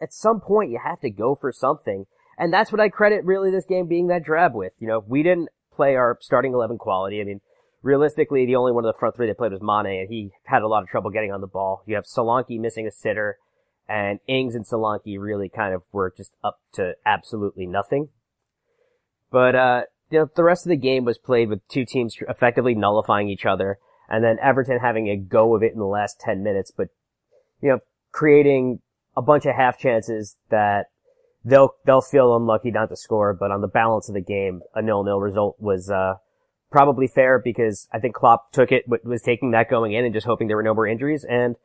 at 0.01 0.13
some 0.13 0.41
point 0.41 0.71
you 0.71 0.79
have 0.85 1.01
to 1.01 1.11
go 1.11 1.35
for 1.35 1.53
something. 1.53 2.05
And 2.37 2.53
that's 2.53 2.71
what 2.71 2.81
I 2.81 2.91
credit 2.91 3.25
really 3.25 3.51
this 3.51 3.65
game 3.65 3.87
being 3.87 4.09
that 4.09 4.25
drab 4.25 4.55
with. 4.55 4.73
You 4.79 4.89
know, 4.89 5.03
we 5.07 5.23
didn't 5.23 5.49
play 5.75 5.97
our 5.97 6.19
starting 6.21 6.53
11 6.53 6.79
quality. 6.79 7.21
I 7.21 7.25
mean, 7.25 7.41
realistically, 7.83 8.47
the 8.47 8.57
only 8.57 8.73
one 8.73 8.85
of 8.85 8.93
the 8.93 8.99
front 8.99 9.17
three 9.17 9.27
that 9.27 9.39
played 9.39 9.53
was 9.53 9.63
Mane, 9.63 10.01
and 10.01 10.09
he 10.09 10.31
had 10.45 10.63
a 10.63 10.69
lot 10.69 10.83
of 10.83 10.89
trouble 10.89 11.11
getting 11.11 11.33
on 11.33 11.41
the 11.41 11.47
ball. 11.47 11.83
You 11.87 11.95
have 11.95 12.05
Solanke 12.05 12.61
missing 12.61 12.87
a 12.87 12.91
sitter, 12.91 13.39
and 13.89 14.21
Ings 14.27 14.55
and 14.55 14.67
Solanke 14.67 15.19
really 15.19 15.49
kind 15.49 15.75
of 15.75 15.83
were 15.93 16.13
just 16.17 16.33
up 16.45 16.61
to 16.75 16.95
absolutely 17.05 17.67
nothing. 17.67 18.09
But, 19.31 19.55
uh, 19.55 19.83
you 20.11 20.21
know, 20.21 20.31
the 20.35 20.45
rest 20.45 20.67
of 20.67 20.71
the 20.71 20.77
game 20.77 21.05
was 21.05 21.19
played 21.19 21.49
with 21.49 21.67
two 21.69 21.85
teams 21.85 22.17
effectively 22.29 22.75
nullifying 22.75 23.29
each 23.29 23.47
other, 23.47 23.79
and 24.09 24.25
then 24.25 24.39
Everton 24.43 24.79
having 24.81 25.09
a 25.09 25.17
go 25.17 25.55
of 25.55 25.63
it 25.63 25.73
in 25.73 25.79
the 25.79 25.85
last 25.85 26.21
10 26.21 26.43
minutes, 26.43 26.71
but, 26.77 26.89
you 27.61 27.69
know, 27.71 27.79
creating 28.13 28.81
a 29.17 29.23
bunch 29.23 29.47
of 29.47 29.55
half 29.55 29.79
chances 29.79 30.37
that 30.51 30.87
they'll, 31.45 31.75
they'll 31.85 32.01
feel 32.01 32.35
unlucky 32.35 32.71
not 32.71 32.89
to 32.89 32.97
score, 32.97 33.33
but 33.33 33.51
on 33.51 33.61
the 33.61 33.69
balance 33.69 34.09
of 34.09 34.15
the 34.15 34.21
game, 34.21 34.63
a 34.75 34.83
nil-nil 34.83 35.21
result 35.21 35.57
was, 35.61 35.91
uh, 35.91 36.15
probably 36.71 37.07
fair 37.07 37.39
because 37.39 37.89
I 37.93 37.99
think 37.99 38.15
Klopp 38.15 38.53
took 38.53 38.73
it, 38.73 38.85
was 39.05 39.23
taking 39.23 39.51
that 39.53 39.71
going 39.71 39.93
in 39.93 40.05
and 40.05 40.15
just 40.15 40.27
hoping 40.27 40.49
there 40.49 40.57
were 40.57 40.63
no 40.63 40.75
more 40.75 40.87
injuries, 40.87 41.25
and 41.29 41.57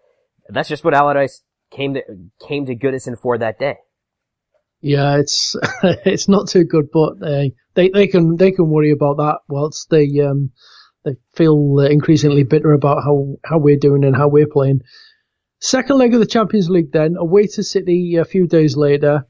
that's 0.49 0.69
just 0.69 0.83
what 0.83 0.93
Allardyce 0.93 1.41
came 1.71 1.95
to, 1.95 2.01
came 2.47 2.65
to 2.65 2.75
Goodison 2.75 3.19
for 3.19 3.37
that 3.37 3.59
day. 3.59 3.77
Yeah, 4.81 5.17
it's 5.17 5.55
it's 5.83 6.27
not 6.27 6.47
too 6.47 6.63
good, 6.63 6.89
but 6.91 7.21
uh, 7.21 7.45
they 7.73 7.89
they 7.89 8.07
can 8.07 8.35
they 8.35 8.51
can 8.51 8.69
worry 8.69 8.91
about 8.91 9.17
that 9.17 9.39
whilst 9.47 9.89
they 9.89 10.07
um 10.19 10.51
they 11.03 11.15
feel 11.33 11.79
increasingly 11.79 12.43
bitter 12.43 12.73
about 12.73 13.03
how 13.03 13.35
how 13.43 13.57
we're 13.57 13.77
doing 13.77 14.03
and 14.03 14.15
how 14.15 14.27
we're 14.27 14.47
playing. 14.47 14.81
Second 15.59 15.97
leg 15.97 16.13
of 16.13 16.19
the 16.19 16.25
Champions 16.25 16.69
League, 16.69 16.91
then 16.91 17.15
away 17.17 17.47
to 17.47 17.63
City 17.63 18.17
a 18.17 18.25
few 18.25 18.47
days 18.47 18.75
later. 18.75 19.25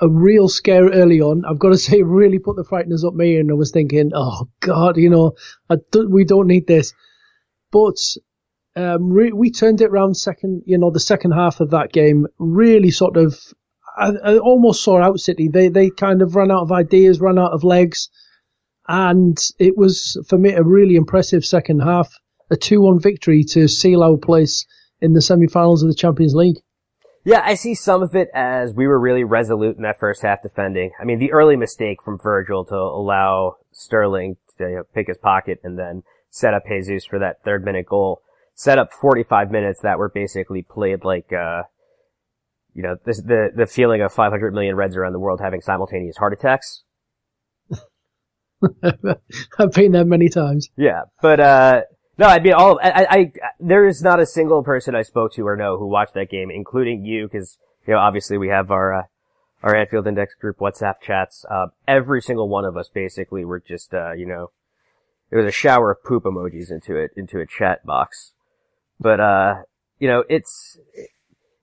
A 0.00 0.08
real 0.08 0.48
scare 0.48 0.88
early 0.88 1.20
on. 1.20 1.44
I've 1.44 1.58
got 1.58 1.70
to 1.70 1.78
say, 1.78 2.00
it 2.00 2.06
really 2.06 2.38
put 2.38 2.56
the 2.56 2.64
frighteners 2.64 3.06
up 3.06 3.14
me, 3.14 3.36
and 3.36 3.50
I 3.50 3.54
was 3.54 3.70
thinking, 3.70 4.12
oh 4.14 4.48
God, 4.60 4.96
you 4.96 5.10
know, 5.10 5.34
do, 5.90 6.08
we 6.08 6.24
don't 6.24 6.48
need 6.48 6.66
this. 6.66 6.92
But 7.70 7.96
um, 8.76 9.10
re- 9.10 9.32
we 9.32 9.50
turned 9.50 9.80
it 9.80 9.90
around 9.90 10.16
second, 10.16 10.62
you 10.66 10.78
know, 10.78 10.90
the 10.90 11.00
second 11.00 11.32
half 11.32 11.60
of 11.60 11.70
that 11.70 11.92
game 11.92 12.26
really 12.38 12.90
sort 12.90 13.16
of, 13.16 13.38
I, 13.96 14.12
I, 14.24 14.38
almost 14.38 14.82
saw 14.82 14.98
out 14.98 15.20
City. 15.20 15.48
They 15.48 15.68
they 15.68 15.90
kind 15.90 16.22
of 16.22 16.34
ran 16.34 16.50
out 16.50 16.62
of 16.62 16.72
ideas, 16.72 17.20
ran 17.20 17.38
out 17.38 17.52
of 17.52 17.64
legs, 17.64 18.08
and 18.88 19.38
it 19.58 19.76
was 19.76 20.18
for 20.26 20.38
me 20.38 20.52
a 20.52 20.62
really 20.62 20.96
impressive 20.96 21.44
second 21.44 21.80
half, 21.80 22.10
a 22.50 22.56
two-one 22.56 23.00
victory 23.00 23.44
to 23.50 23.68
seal 23.68 24.02
our 24.02 24.16
place 24.16 24.66
in 25.02 25.12
the 25.12 25.20
semi-finals 25.20 25.82
of 25.82 25.88
the 25.88 25.94
Champions 25.94 26.34
League. 26.34 26.56
Yeah, 27.24 27.42
I 27.44 27.54
see 27.54 27.74
some 27.74 28.02
of 28.02 28.16
it 28.16 28.28
as 28.34 28.74
we 28.74 28.86
were 28.86 28.98
really 28.98 29.22
resolute 29.22 29.76
in 29.76 29.82
that 29.82 30.00
first 30.00 30.22
half 30.22 30.42
defending. 30.42 30.90
I 31.00 31.04
mean, 31.04 31.18
the 31.18 31.32
early 31.32 31.56
mistake 31.56 32.02
from 32.02 32.18
Virgil 32.18 32.64
to 32.64 32.74
allow 32.74 33.56
Sterling 33.70 34.36
to 34.58 34.64
you 34.64 34.76
know, 34.76 34.82
pick 34.92 35.06
his 35.06 35.18
pocket 35.18 35.60
and 35.62 35.78
then 35.78 36.02
set 36.30 36.52
up 36.52 36.64
Jesus 36.66 37.04
for 37.04 37.18
that 37.20 37.44
third 37.44 37.64
minute 37.64 37.86
goal 37.86 38.22
set 38.54 38.78
up 38.78 38.92
45 38.92 39.50
minutes 39.50 39.80
that 39.82 39.98
were 39.98 40.08
basically 40.08 40.62
played 40.62 41.04
like, 41.04 41.32
uh, 41.32 41.62
you 42.74 42.82
know, 42.82 42.96
this, 43.04 43.20
the, 43.20 43.50
the 43.54 43.66
feeling 43.66 44.02
of 44.02 44.12
500 44.12 44.54
million 44.54 44.76
Reds 44.76 44.96
around 44.96 45.12
the 45.12 45.18
world 45.18 45.40
having 45.42 45.60
simultaneous 45.60 46.16
heart 46.16 46.32
attacks. 46.32 46.84
I've 49.58 49.72
been 49.72 49.92
there 49.92 50.04
many 50.04 50.28
times. 50.28 50.68
Yeah, 50.76 51.02
but, 51.20 51.40
uh, 51.40 51.80
no, 52.18 52.26
I 52.26 52.40
mean, 52.40 52.52
all, 52.52 52.78
I, 52.82 52.90
I, 52.90 53.06
I, 53.10 53.32
there 53.58 53.86
is 53.86 54.02
not 54.02 54.20
a 54.20 54.26
single 54.26 54.62
person 54.62 54.94
I 54.94 55.02
spoke 55.02 55.32
to 55.34 55.46
or 55.46 55.56
know 55.56 55.78
who 55.78 55.86
watched 55.86 56.14
that 56.14 56.30
game, 56.30 56.50
including 56.50 57.04
you, 57.04 57.28
cause, 57.28 57.58
you 57.86 57.94
know, 57.94 58.00
obviously 58.00 58.38
we 58.38 58.48
have 58.48 58.70
our, 58.70 58.94
uh, 58.94 59.02
our 59.62 59.76
Anfield 59.76 60.06
Index 60.06 60.34
group 60.34 60.58
WhatsApp 60.58 60.96
chats. 61.00 61.44
Uh, 61.50 61.66
every 61.86 62.20
single 62.20 62.48
one 62.48 62.64
of 62.64 62.76
us 62.76 62.90
basically 62.92 63.44
were 63.44 63.60
just, 63.60 63.94
uh, 63.94 64.12
you 64.12 64.26
know, 64.26 64.50
there 65.30 65.38
was 65.38 65.48
a 65.48 65.52
shower 65.52 65.92
of 65.92 66.04
poop 66.04 66.24
emojis 66.24 66.70
into 66.70 66.96
it, 66.96 67.12
into 67.16 67.40
a 67.40 67.46
chat 67.46 67.84
box. 67.86 68.32
But, 69.00 69.20
uh, 69.20 69.54
you 69.98 70.08
know, 70.08 70.24
it's, 70.28 70.78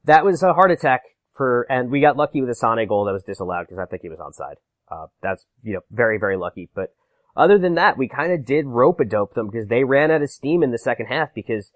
that 0.05 0.25
was 0.25 0.41
a 0.41 0.53
heart 0.53 0.71
attack 0.71 1.01
for, 1.35 1.67
and 1.69 1.91
we 1.91 2.01
got 2.01 2.17
lucky 2.17 2.41
with 2.41 2.49
a 2.49 2.55
Sane 2.55 2.87
goal 2.87 3.05
that 3.05 3.13
was 3.13 3.23
disallowed 3.23 3.67
because 3.67 3.77
I 3.77 3.85
think 3.85 4.01
he 4.01 4.09
was 4.09 4.19
onside. 4.19 4.55
Uh, 4.89 5.07
that's, 5.21 5.45
you 5.61 5.73
know, 5.73 5.81
very, 5.91 6.17
very 6.17 6.35
lucky. 6.35 6.69
But 6.73 6.95
other 7.39 7.57
than 7.57 7.75
that, 7.75 7.97
we 7.97 8.09
kind 8.09 8.33
of 8.33 8.45
did 8.45 8.65
rope 8.65 8.99
a 8.99 9.05
dope 9.05 9.33
them 9.33 9.47
because 9.47 9.67
they 9.67 9.85
ran 9.85 10.11
out 10.11 10.21
of 10.21 10.29
steam 10.29 10.61
in 10.61 10.71
the 10.71 10.77
second 10.77 11.05
half 11.05 11.33
because 11.33 11.71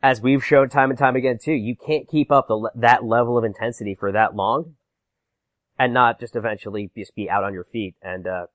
as 0.00 0.20
we've 0.20 0.44
shown 0.44 0.68
time 0.68 0.90
and 0.90 0.98
time 0.98 1.16
again 1.16 1.36
too, 1.42 1.52
you 1.52 1.74
can't 1.74 2.08
keep 2.08 2.30
up 2.30 2.46
the, 2.46 2.70
that 2.76 3.02
level 3.02 3.36
of 3.36 3.42
intensity 3.42 3.94
for 3.94 4.12
that 4.12 4.36
long 4.36 4.76
and 5.78 5.92
not 5.92 6.20
just 6.20 6.36
eventually 6.36 6.92
just 6.96 7.14
be 7.16 7.28
out 7.28 7.42
on 7.42 7.52
your 7.52 7.64
feet. 7.64 7.96
And, 8.02 8.26
uh, 8.28 8.46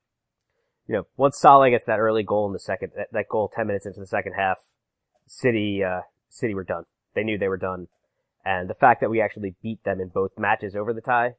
you 0.88 0.96
know, 0.96 1.08
once 1.18 1.38
Salah 1.38 1.72
gets 1.72 1.86
that 1.86 2.00
early 2.00 2.24
goal 2.24 2.48
in 2.48 2.54
the 2.54 2.60
second, 2.60 2.94
that, 2.96 3.08
that 3.12 3.28
goal 3.30 3.52
10 3.54 3.68
minutes 3.68 3.86
into 3.86 4.00
the 4.00 4.08
second 4.08 4.34
half, 4.38 4.60
City, 5.28 5.84
uh, 5.84 6.02
City 6.30 6.54
were 6.54 6.64
done. 6.64 6.86
They 7.16 7.24
knew 7.24 7.38
they 7.38 7.50
were 7.50 7.58
done. 7.58 7.88
And 8.46 8.70
the 8.70 8.76
fact 8.76 9.02
that 9.02 9.10
we 9.10 9.22
actually 9.22 9.56
beat 9.62 9.84
them 9.84 10.00
in 10.00 10.08
both 10.08 10.32
matches 10.38 10.74
over 10.76 10.94
the 10.94 11.02
tie, 11.02 11.34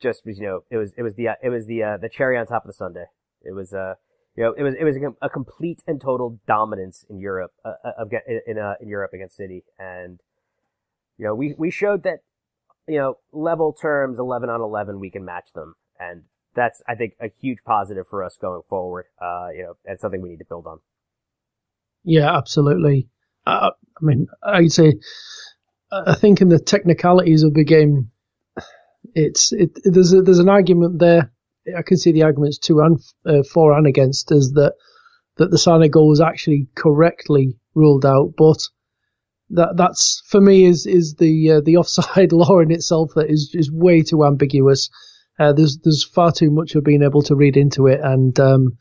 just 0.00 0.24
was, 0.24 0.38
you 0.38 0.46
know, 0.46 0.60
it 0.70 0.78
was, 0.78 0.92
it 0.96 1.02
was 1.02 1.16
the, 1.16 1.28
uh, 1.28 1.34
it 1.42 1.50
was 1.50 1.66
the, 1.66 1.82
uh, 1.82 1.96
the 1.98 2.08
cherry 2.08 2.38
on 2.38 2.46
top 2.46 2.64
of 2.64 2.68
the 2.68 2.72
sundae. 2.72 3.06
It 3.42 3.52
was, 3.52 3.74
uh, 3.74 3.94
you 4.38 4.44
know, 4.44 4.54
it 4.56 4.62
was, 4.62 4.74
it 4.78 4.84
was 4.84 4.96
a, 5.20 5.28
complete 5.28 5.82
and 5.88 6.00
total 6.00 6.38
dominance 6.46 7.04
in 7.10 7.18
Europe, 7.18 7.50
uh, 7.64 7.72
uh 7.84 7.90
of, 7.98 8.12
in, 8.46 8.56
uh, 8.56 8.74
in 8.80 8.88
Europe 8.88 9.12
against 9.12 9.36
City. 9.36 9.64
And, 9.80 10.20
you 11.16 11.26
know, 11.26 11.34
we, 11.34 11.56
we 11.58 11.72
showed 11.72 12.04
that, 12.04 12.20
you 12.86 12.98
know, 12.98 13.18
level 13.32 13.72
terms, 13.72 14.20
11 14.20 14.48
on 14.48 14.60
11, 14.60 15.00
we 15.00 15.10
can 15.10 15.24
match 15.24 15.48
them. 15.56 15.74
And 15.98 16.22
that's, 16.54 16.80
I 16.88 16.94
think, 16.94 17.14
a 17.20 17.32
huge 17.40 17.58
positive 17.66 18.06
for 18.08 18.22
us 18.22 18.38
going 18.40 18.62
forward. 18.68 19.06
Uh, 19.20 19.48
you 19.52 19.64
know, 19.64 19.76
and 19.84 19.98
something 19.98 20.22
we 20.22 20.28
need 20.28 20.38
to 20.38 20.44
build 20.44 20.68
on. 20.68 20.78
Yeah, 22.04 22.36
absolutely. 22.36 23.08
I, 23.44 23.70
I 23.70 24.00
mean, 24.02 24.28
I'd 24.40 24.70
say, 24.70 25.00
I 25.90 26.14
think 26.14 26.40
in 26.40 26.48
the 26.48 26.60
technicalities 26.60 27.42
of 27.42 27.54
the 27.54 27.64
game, 27.64 28.12
it's 29.14 29.52
it, 29.52 29.70
there's 29.82 30.12
a, 30.12 30.22
there's 30.22 30.38
an 30.38 30.48
argument 30.48 31.00
there. 31.00 31.32
I 31.76 31.82
can 31.82 31.96
see 31.96 32.12
the 32.12 32.24
arguments 32.24 32.58
to 32.60 32.80
and 32.80 33.00
uh, 33.26 33.42
for 33.42 33.76
and 33.76 33.86
against 33.86 34.32
is 34.32 34.52
that 34.52 34.74
that 35.36 35.50
the 35.50 35.58
Sane 35.58 35.90
goal 35.90 36.08
was 36.08 36.20
actually 36.20 36.68
correctly 36.74 37.56
ruled 37.74 38.04
out, 38.04 38.34
but 38.36 38.58
that 39.50 39.76
that's 39.76 40.22
for 40.26 40.40
me 40.40 40.64
is 40.64 40.86
is 40.86 41.14
the 41.14 41.52
uh, 41.52 41.60
the 41.64 41.76
offside 41.78 42.32
law 42.32 42.60
in 42.60 42.70
itself 42.70 43.12
that 43.14 43.30
is 43.30 43.50
is 43.54 43.70
way 43.70 44.02
too 44.02 44.24
ambiguous. 44.24 44.90
Uh, 45.38 45.52
there's 45.52 45.78
there's 45.82 46.04
far 46.04 46.32
too 46.32 46.50
much 46.50 46.74
of 46.74 46.84
being 46.84 47.02
able 47.02 47.22
to 47.22 47.36
read 47.36 47.56
into 47.56 47.86
it, 47.86 48.00
and 48.02 48.38
um, 48.40 48.76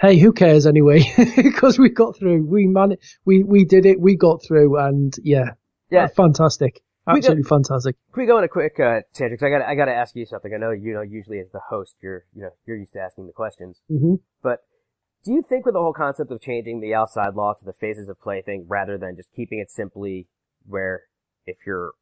hey, 0.00 0.18
who 0.18 0.32
cares 0.32 0.66
anyway? 0.66 1.02
Because 1.36 1.78
we 1.78 1.88
got 1.88 2.16
through. 2.16 2.46
We 2.46 2.66
man, 2.66 2.96
we 3.24 3.42
we 3.42 3.64
did 3.64 3.86
it. 3.86 4.00
We 4.00 4.16
got 4.16 4.42
through, 4.44 4.76
and 4.78 5.14
yeah, 5.22 5.52
yeah, 5.90 6.06
fantastic. 6.08 6.82
Absolutely 7.06 7.42
go, 7.42 7.48
fantastic. 7.48 7.96
Can 8.12 8.22
we 8.22 8.26
go 8.26 8.36
on 8.36 8.44
a 8.44 8.48
quick 8.48 8.78
uh, 8.78 9.00
tangent? 9.14 9.42
I 9.42 9.48
got 9.48 9.62
I 9.62 9.74
got 9.74 9.86
to 9.86 9.94
ask 9.94 10.14
you 10.14 10.26
something. 10.26 10.52
I 10.54 10.58
know 10.58 10.70
you 10.70 10.92
know 10.92 11.02
usually 11.02 11.38
as 11.38 11.50
the 11.52 11.60
host, 11.70 11.94
you're 12.02 12.24
you 12.34 12.42
know 12.42 12.50
you're 12.66 12.76
used 12.76 12.92
to 12.92 13.00
asking 13.00 13.26
the 13.26 13.32
questions. 13.32 13.80
Mm-hmm. 13.90 14.16
But 14.42 14.60
do 15.24 15.32
you 15.32 15.42
think 15.46 15.64
with 15.64 15.74
the 15.74 15.80
whole 15.80 15.92
concept 15.92 16.30
of 16.30 16.40
changing 16.40 16.80
the 16.80 16.94
offside 16.94 17.34
law 17.34 17.54
to 17.54 17.64
the 17.64 17.72
phases 17.72 18.08
of 18.08 18.20
play 18.20 18.42
thing, 18.42 18.66
rather 18.68 18.98
than 18.98 19.16
just 19.16 19.30
keeping 19.34 19.58
it 19.58 19.70
simply 19.70 20.28
where 20.66 21.04
if 21.46 21.56
you're 21.66 21.92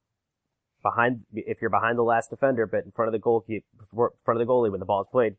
behind 0.82 1.20
if 1.32 1.58
you're 1.60 1.70
behind 1.70 1.98
the 1.98 2.02
last 2.02 2.30
defender 2.30 2.66
but 2.66 2.84
in 2.84 2.90
front 2.92 3.08
of 3.08 3.12
the 3.12 3.18
goal 3.18 3.44
front 3.94 4.40
of 4.40 4.46
the 4.46 4.50
goalie 4.50 4.70
when 4.70 4.80
the 4.80 4.86
ball 4.86 5.00
is 5.00 5.08
played, 5.10 5.36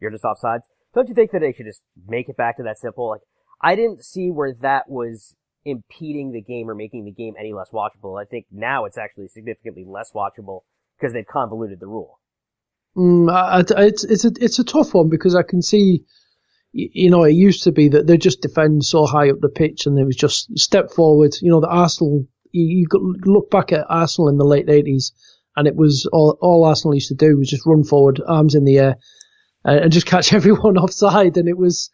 you're 0.00 0.10
just 0.10 0.24
offsides? 0.24 0.62
Don't 0.94 1.08
you 1.08 1.14
think 1.14 1.30
that 1.32 1.40
they 1.40 1.52
should 1.52 1.66
just 1.66 1.82
make 2.06 2.28
it 2.28 2.36
back 2.36 2.56
to 2.58 2.62
that 2.62 2.78
simple? 2.78 3.08
Like, 3.08 3.22
I 3.62 3.76
didn't 3.76 4.04
see 4.04 4.30
where 4.30 4.52
that 4.60 4.88
was 4.88 5.34
impeding 5.64 6.32
the 6.32 6.40
game 6.40 6.68
or 6.68 6.74
making 6.74 7.04
the 7.04 7.10
game 7.10 7.34
any 7.38 7.52
less 7.52 7.70
watchable. 7.72 8.20
I 8.20 8.24
think 8.24 8.46
now 8.50 8.84
it's 8.84 8.98
actually 8.98 9.28
significantly 9.28 9.84
less 9.86 10.12
watchable 10.14 10.60
because 10.98 11.12
they've 11.12 11.26
convoluted 11.26 11.80
the 11.80 11.86
rule. 11.86 12.18
Mm, 12.96 13.32
I, 13.32 13.60
it's 13.84 14.04
it's 14.04 14.24
a 14.24 14.32
it's 14.40 14.58
a 14.58 14.64
tough 14.64 14.92
one 14.92 15.08
because 15.08 15.34
I 15.34 15.42
can 15.42 15.62
see, 15.62 16.04
you 16.72 17.10
know, 17.10 17.24
it 17.24 17.32
used 17.32 17.64
to 17.64 17.72
be 17.72 17.88
that 17.88 18.06
they 18.06 18.18
just 18.18 18.42
defend 18.42 18.84
so 18.84 19.06
high 19.06 19.30
up 19.30 19.40
the 19.40 19.48
pitch 19.48 19.86
and 19.86 19.96
they 19.96 20.04
was 20.04 20.16
just 20.16 20.58
step 20.58 20.90
forward. 20.90 21.34
You 21.40 21.50
know, 21.50 21.60
the 21.60 21.68
Arsenal. 21.68 22.26
You, 22.54 22.86
you 22.92 23.16
look 23.24 23.50
back 23.50 23.72
at 23.72 23.86
Arsenal 23.88 24.28
in 24.28 24.36
the 24.36 24.44
late 24.44 24.68
eighties, 24.68 25.12
and 25.56 25.66
it 25.66 25.74
was 25.74 26.06
all 26.12 26.36
all 26.40 26.64
Arsenal 26.64 26.94
used 26.94 27.08
to 27.08 27.14
do 27.14 27.36
was 27.38 27.48
just 27.48 27.66
run 27.66 27.84
forward, 27.84 28.20
arms 28.26 28.54
in 28.54 28.64
the 28.64 28.78
air, 28.78 28.96
and 29.64 29.90
just 29.92 30.06
catch 30.14 30.32
everyone 30.32 30.76
offside. 30.78 31.36
And 31.36 31.48
it 31.48 31.56
was, 31.56 31.90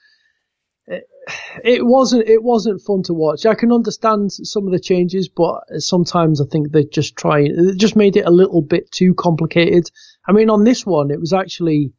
it, 1.64 1.84
wasn't, 1.84 2.28
it 2.28 2.42
wasn't 2.42 2.82
fun 2.82 3.02
to 3.04 3.14
watch. 3.14 3.46
I 3.46 3.54
can 3.54 3.72
understand 3.72 4.32
some 4.32 4.66
of 4.66 4.72
the 4.72 4.80
changes, 4.80 5.28
but 5.28 5.62
sometimes 5.78 6.40
I 6.40 6.44
think 6.50 6.70
they 6.70 6.84
just 6.84 7.16
try, 7.16 7.40
it 7.40 7.76
just 7.76 7.96
made 7.96 8.16
it 8.16 8.26
a 8.26 8.30
little 8.30 8.62
bit 8.62 8.90
too 8.90 9.14
complicated. 9.14 9.90
I 10.26 10.32
mean, 10.32 10.50
on 10.50 10.64
this 10.64 10.84
one, 10.86 11.10
it 11.10 11.20
was 11.20 11.32
actually, 11.32 11.92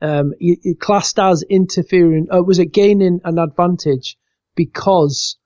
um, 0.00 0.32
it 0.38 0.80
classed 0.80 1.18
as 1.18 1.44
interfering, 1.48 2.26
uh, 2.32 2.42
was 2.42 2.58
it 2.58 2.72
gaining 2.72 3.20
an 3.24 3.38
advantage 3.38 4.16
because, 4.56 5.38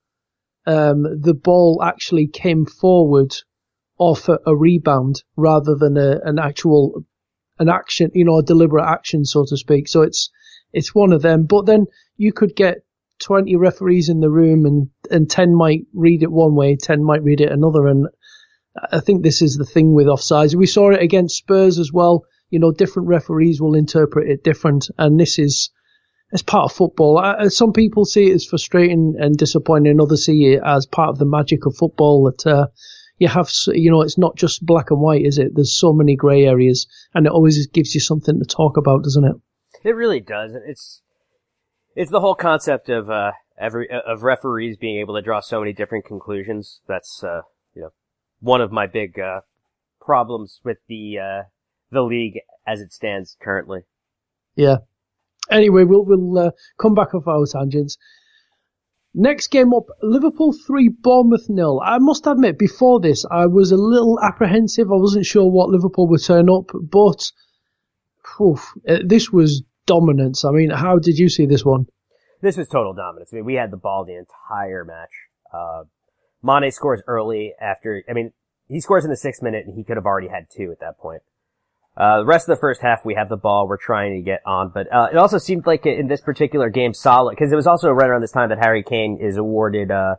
um, 0.66 1.02
the 1.20 1.34
ball 1.34 1.82
actually 1.82 2.26
came 2.26 2.66
forward 2.66 3.34
off 3.98 4.28
a, 4.28 4.38
a 4.46 4.56
rebound 4.56 5.22
rather 5.36 5.74
than 5.74 5.96
a, 5.96 6.20
an 6.24 6.38
actual 6.38 7.04
an 7.58 7.68
action, 7.68 8.10
you 8.12 8.24
know, 8.24 8.38
a 8.38 8.42
deliberate 8.42 8.84
action, 8.84 9.24
so 9.24 9.44
to 9.48 9.56
speak. 9.56 9.88
So 9.88 10.02
it's, 10.02 10.30
it's 10.72 10.94
one 10.94 11.12
of 11.12 11.22
them. 11.22 11.46
But 11.46 11.64
then 11.64 11.86
you 12.16 12.32
could 12.32 12.54
get 12.54 12.78
20 13.20 13.56
referees 13.56 14.08
in 14.08 14.20
the 14.20 14.30
room 14.30 14.66
and, 14.66 14.90
and 15.10 15.30
10 15.30 15.54
might 15.54 15.86
read 15.94 16.22
it 16.22 16.30
one 16.30 16.54
way, 16.54 16.76
10 16.76 17.02
might 17.02 17.22
read 17.22 17.40
it 17.40 17.52
another. 17.52 17.86
And 17.86 18.08
I 18.92 19.00
think 19.00 19.22
this 19.22 19.42
is 19.42 19.56
the 19.56 19.64
thing 19.64 19.94
with 19.94 20.06
offsides. 20.06 20.54
We 20.54 20.66
saw 20.66 20.90
it 20.90 21.02
against 21.02 21.36
Spurs 21.36 21.78
as 21.78 21.92
well. 21.92 22.24
You 22.50 22.58
know, 22.58 22.72
different 22.72 23.08
referees 23.08 23.60
will 23.60 23.74
interpret 23.74 24.30
it 24.30 24.44
different. 24.44 24.88
And 24.98 25.18
this 25.18 25.38
is, 25.38 25.70
it's 26.30 26.42
part 26.42 26.64
of 26.64 26.76
football. 26.76 27.18
Uh, 27.18 27.48
some 27.48 27.72
people 27.72 28.04
see 28.04 28.30
it 28.30 28.34
as 28.34 28.44
frustrating 28.44 29.14
and 29.18 29.36
disappointing, 29.36 29.92
and 29.92 30.00
others 30.00 30.26
see 30.26 30.52
it 30.52 30.62
as 30.64 30.86
part 30.86 31.10
of 31.10 31.18
the 31.18 31.26
magic 31.26 31.66
of 31.66 31.76
football 31.76 32.24
that, 32.24 32.46
uh, 32.46 32.66
you 33.18 33.28
have, 33.28 33.50
you 33.68 33.90
know, 33.90 34.02
it's 34.02 34.18
not 34.18 34.36
just 34.36 34.64
black 34.64 34.90
and 34.90 35.00
white, 35.00 35.24
is 35.24 35.38
it? 35.38 35.52
There's 35.54 35.74
so 35.74 35.92
many 35.92 36.16
grey 36.16 36.44
areas, 36.44 36.86
and 37.14 37.26
it 37.26 37.32
always 37.32 37.66
gives 37.68 37.94
you 37.94 38.00
something 38.00 38.38
to 38.38 38.44
talk 38.44 38.76
about, 38.76 39.04
doesn't 39.04 39.24
it? 39.24 39.36
It 39.84 39.94
really 39.94 40.20
does. 40.20 40.52
It's 40.66 41.00
it's 41.96 42.10
the 42.10 42.20
whole 42.20 42.34
concept 42.34 42.88
of 42.90 43.10
uh, 43.10 43.32
every 43.58 43.88
of 43.90 44.22
referees 44.22 44.76
being 44.76 45.00
able 45.00 45.14
to 45.14 45.22
draw 45.22 45.40
so 45.40 45.60
many 45.60 45.72
different 45.72 46.04
conclusions. 46.04 46.80
That's 46.86 47.24
uh, 47.24 47.40
you 47.74 47.82
know 47.82 47.92
one 48.40 48.60
of 48.60 48.70
my 48.70 48.86
big 48.86 49.18
uh, 49.18 49.40
problems 50.00 50.60
with 50.62 50.76
the 50.88 51.18
uh, 51.18 51.42
the 51.90 52.02
league 52.02 52.38
as 52.66 52.80
it 52.80 52.92
stands 52.92 53.36
currently. 53.42 53.80
Yeah. 54.54 54.76
Anyway, 55.50 55.84
we'll 55.84 56.04
we'll 56.04 56.38
uh, 56.38 56.50
come 56.78 56.94
back 56.94 57.14
off 57.14 57.26
our 57.26 57.46
tangents. 57.46 57.96
Next 59.18 59.46
game 59.46 59.72
up, 59.72 59.86
Liverpool 60.02 60.52
3, 60.52 60.88
Bournemouth 60.88 61.48
nil. 61.48 61.80
I 61.82 61.96
must 61.96 62.26
admit, 62.26 62.58
before 62.58 63.00
this, 63.00 63.24
I 63.30 63.46
was 63.46 63.72
a 63.72 63.76
little 63.78 64.20
apprehensive. 64.20 64.92
I 64.92 64.96
wasn't 64.96 65.24
sure 65.24 65.50
what 65.50 65.70
Liverpool 65.70 66.06
would 66.08 66.22
turn 66.22 66.50
up, 66.50 66.70
but 66.74 67.32
oof, 68.38 68.74
uh, 68.86 68.98
this 69.02 69.32
was 69.32 69.62
dominance. 69.86 70.44
I 70.44 70.50
mean, 70.50 70.70
how 70.70 70.98
did 70.98 71.18
you 71.18 71.28
see 71.28 71.46
this 71.46 71.64
one? 71.64 71.86
This 72.42 72.56
was 72.56 72.68
total 72.68 72.92
dominance. 72.92 73.30
I 73.32 73.36
mean, 73.36 73.44
we 73.44 73.54
had 73.54 73.70
the 73.70 73.76
ball 73.76 74.04
the 74.04 74.16
entire 74.16 74.84
match. 74.84 75.10
Uh, 75.52 75.84
Mane 76.42 76.70
scores 76.70 77.02
early 77.06 77.54
after, 77.60 78.02
I 78.08 78.12
mean, 78.12 78.32
he 78.68 78.80
scores 78.80 79.04
in 79.04 79.10
the 79.10 79.16
sixth 79.16 79.42
minute 79.42 79.66
and 79.66 79.74
he 79.76 79.84
could 79.84 79.96
have 79.96 80.06
already 80.06 80.28
had 80.28 80.46
two 80.54 80.70
at 80.70 80.80
that 80.80 80.98
point. 80.98 81.22
Uh, 81.96 82.18
the 82.18 82.26
rest 82.26 82.46
of 82.46 82.54
the 82.54 82.60
first 82.60 82.82
half, 82.82 83.06
we 83.06 83.14
have 83.14 83.30
the 83.30 83.38
ball. 83.38 83.66
We're 83.66 83.78
trying 83.78 84.16
to 84.16 84.20
get 84.20 84.42
on, 84.44 84.70
but 84.74 84.92
uh, 84.92 85.08
it 85.10 85.16
also 85.16 85.38
seemed 85.38 85.66
like 85.66 85.86
in 85.86 86.08
this 86.08 86.20
particular 86.20 86.68
game, 86.68 86.92
Salah 86.92 87.32
because 87.32 87.50
it 87.50 87.56
was 87.56 87.66
also 87.66 87.90
right 87.90 88.10
around 88.10 88.20
this 88.20 88.32
time 88.32 88.50
that 88.50 88.58
Harry 88.58 88.82
Kane 88.82 89.18
is 89.18 89.38
awarded 89.38 89.90
uh, 89.90 90.16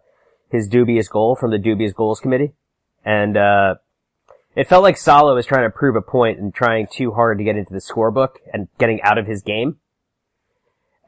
his 0.49 0.67
dubious 0.67 1.07
goal 1.07 1.35
from 1.35 1.51
the 1.51 1.59
dubious 1.59 1.93
goals 1.93 2.19
committee, 2.19 2.53
and 3.05 3.37
uh, 3.37 3.75
it 4.57 4.67
felt 4.67 4.81
like 4.81 4.97
Salah 4.97 5.35
was 5.35 5.45
trying 5.45 5.69
to 5.69 5.69
prove 5.69 5.95
a 5.95 6.01
point 6.01 6.39
and 6.39 6.51
trying 6.51 6.87
too 6.91 7.11
hard 7.11 7.37
to 7.37 7.43
get 7.43 7.57
into 7.57 7.71
the 7.71 7.79
scorebook 7.79 8.37
and 8.51 8.67
getting 8.79 8.99
out 9.03 9.19
of 9.19 9.27
his 9.27 9.43
game. 9.43 9.77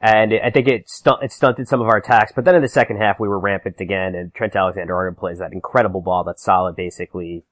And 0.00 0.32
I 0.32 0.50
think 0.50 0.68
it, 0.68 0.84
it 1.20 1.32
stunted 1.32 1.66
some 1.66 1.80
of 1.80 1.88
our 1.88 1.96
attacks. 1.96 2.32
But 2.32 2.44
then 2.44 2.54
in 2.54 2.62
the 2.62 2.68
second 2.68 2.98
half, 2.98 3.18
we 3.18 3.26
were 3.26 3.40
rampant 3.40 3.80
again, 3.80 4.14
and 4.14 4.32
Trent 4.32 4.54
Alexander-Arnold 4.54 5.18
plays 5.18 5.40
that 5.40 5.52
incredible 5.52 6.00
ball 6.00 6.22
that 6.24 6.38
Salah 6.38 6.72
basically 6.72 7.42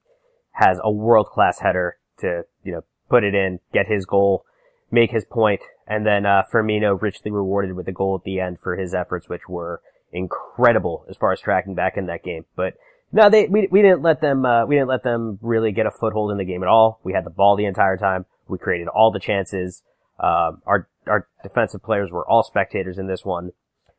has 0.53 0.79
a 0.85 0.91
world-class 0.91 1.59
header 1.59 1.97
to, 2.21 2.45
you 2.63 2.73
know, 2.73 2.85
put 3.11 3.25
it 3.25 3.35
in, 3.35 3.59
get 3.73 3.89
his 3.89 4.07
goal, 4.07 4.45
make 4.93 5.11
his 5.11 5.25
point, 5.25 5.63
and 5.89 6.07
then 6.07 6.25
uh, 6.25 6.45
Firmino 6.53 6.97
richly 7.03 7.33
rewarded 7.33 7.75
with 7.75 7.89
a 7.89 7.93
goal 7.93 8.15
at 8.15 8.25
the 8.25 8.39
end 8.39 8.61
for 8.61 8.77
his 8.77 8.95
efforts, 8.95 9.29
which 9.29 9.49
were 9.49 9.83
incredible 10.13 11.05
as 11.11 11.17
far 11.17 11.33
as 11.33 11.41
tracking 11.41 11.75
back 11.75 11.97
in 11.97 12.07
that 12.07 12.23
game. 12.23 12.45
But 12.55 12.75
no, 13.13 13.31
they 13.31 13.47
we 13.47 13.69
we 13.71 13.83
didn't 13.83 14.03
let 14.03 14.21
them 14.21 14.45
uh, 14.45 14.67
we 14.67 14.77
didn't 14.77 14.89
let 14.89 15.03
them 15.03 15.39
really 15.41 15.73
get 15.73 15.87
a 15.87 15.91
foothold 15.91 16.31
in 16.31 16.39
the 16.39 16.45
game 16.45 16.63
at 16.63 16.69
all. 16.69 17.01
We 17.05 17.13
had 17.13 17.25
the 17.25 17.31
ball 17.31 17.57
the 17.57 17.65
entire 17.65 17.97
time. 17.97 18.27
We 18.49 18.59
created 18.59 18.89
all 18.89 19.11
the 19.11 19.21
chances. 19.21 19.83
Um, 20.21 20.63
our 20.67 20.89
our 21.07 21.29
defensive 21.43 21.83
players 21.83 22.11
were 22.11 22.29
all 22.29 22.43
spectators 22.43 22.99
in 22.99 23.07
this 23.07 23.25
one, 23.25 23.53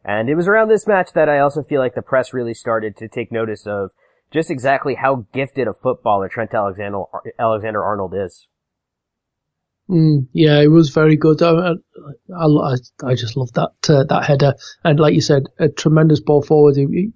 and 0.04 0.30
it 0.30 0.36
was 0.36 0.48
around 0.48 0.68
this 0.68 0.86
match 0.86 1.14
that 1.14 1.30
I 1.30 1.40
also 1.40 1.64
feel 1.64 1.82
like 1.82 1.96
the 1.96 2.02
press 2.02 2.34
really 2.34 2.54
started 2.54 2.96
to 2.98 3.08
take 3.08 3.32
notice 3.32 3.66
of 3.66 3.92
just 4.32 4.52
exactly 4.52 4.96
how 4.96 5.26
gifted 5.34 5.68
a 5.68 5.74
footballer 5.74 6.30
Trent 6.30 6.54
Alexander 6.54 7.04
Alexander 7.40 7.84
Arnold 7.84 8.14
is. 8.16 8.48
Mm, 9.90 10.28
yeah, 10.34 10.62
it 10.62 10.68
was 10.68 10.90
very 10.92 11.16
good. 11.16 11.42
I, 11.42 11.72
I, 12.38 12.76
I 13.04 13.16
just 13.16 13.36
love 13.36 13.52
that 13.54 13.72
uh, 13.90 14.04
that 14.04 14.26
header, 14.26 14.54
and 14.84 15.00
like 15.00 15.16
you 15.16 15.22
said, 15.22 15.48
a 15.58 15.68
tremendous 15.68 16.20
ball 16.20 16.44
forward. 16.44 16.76
He, 16.76 17.12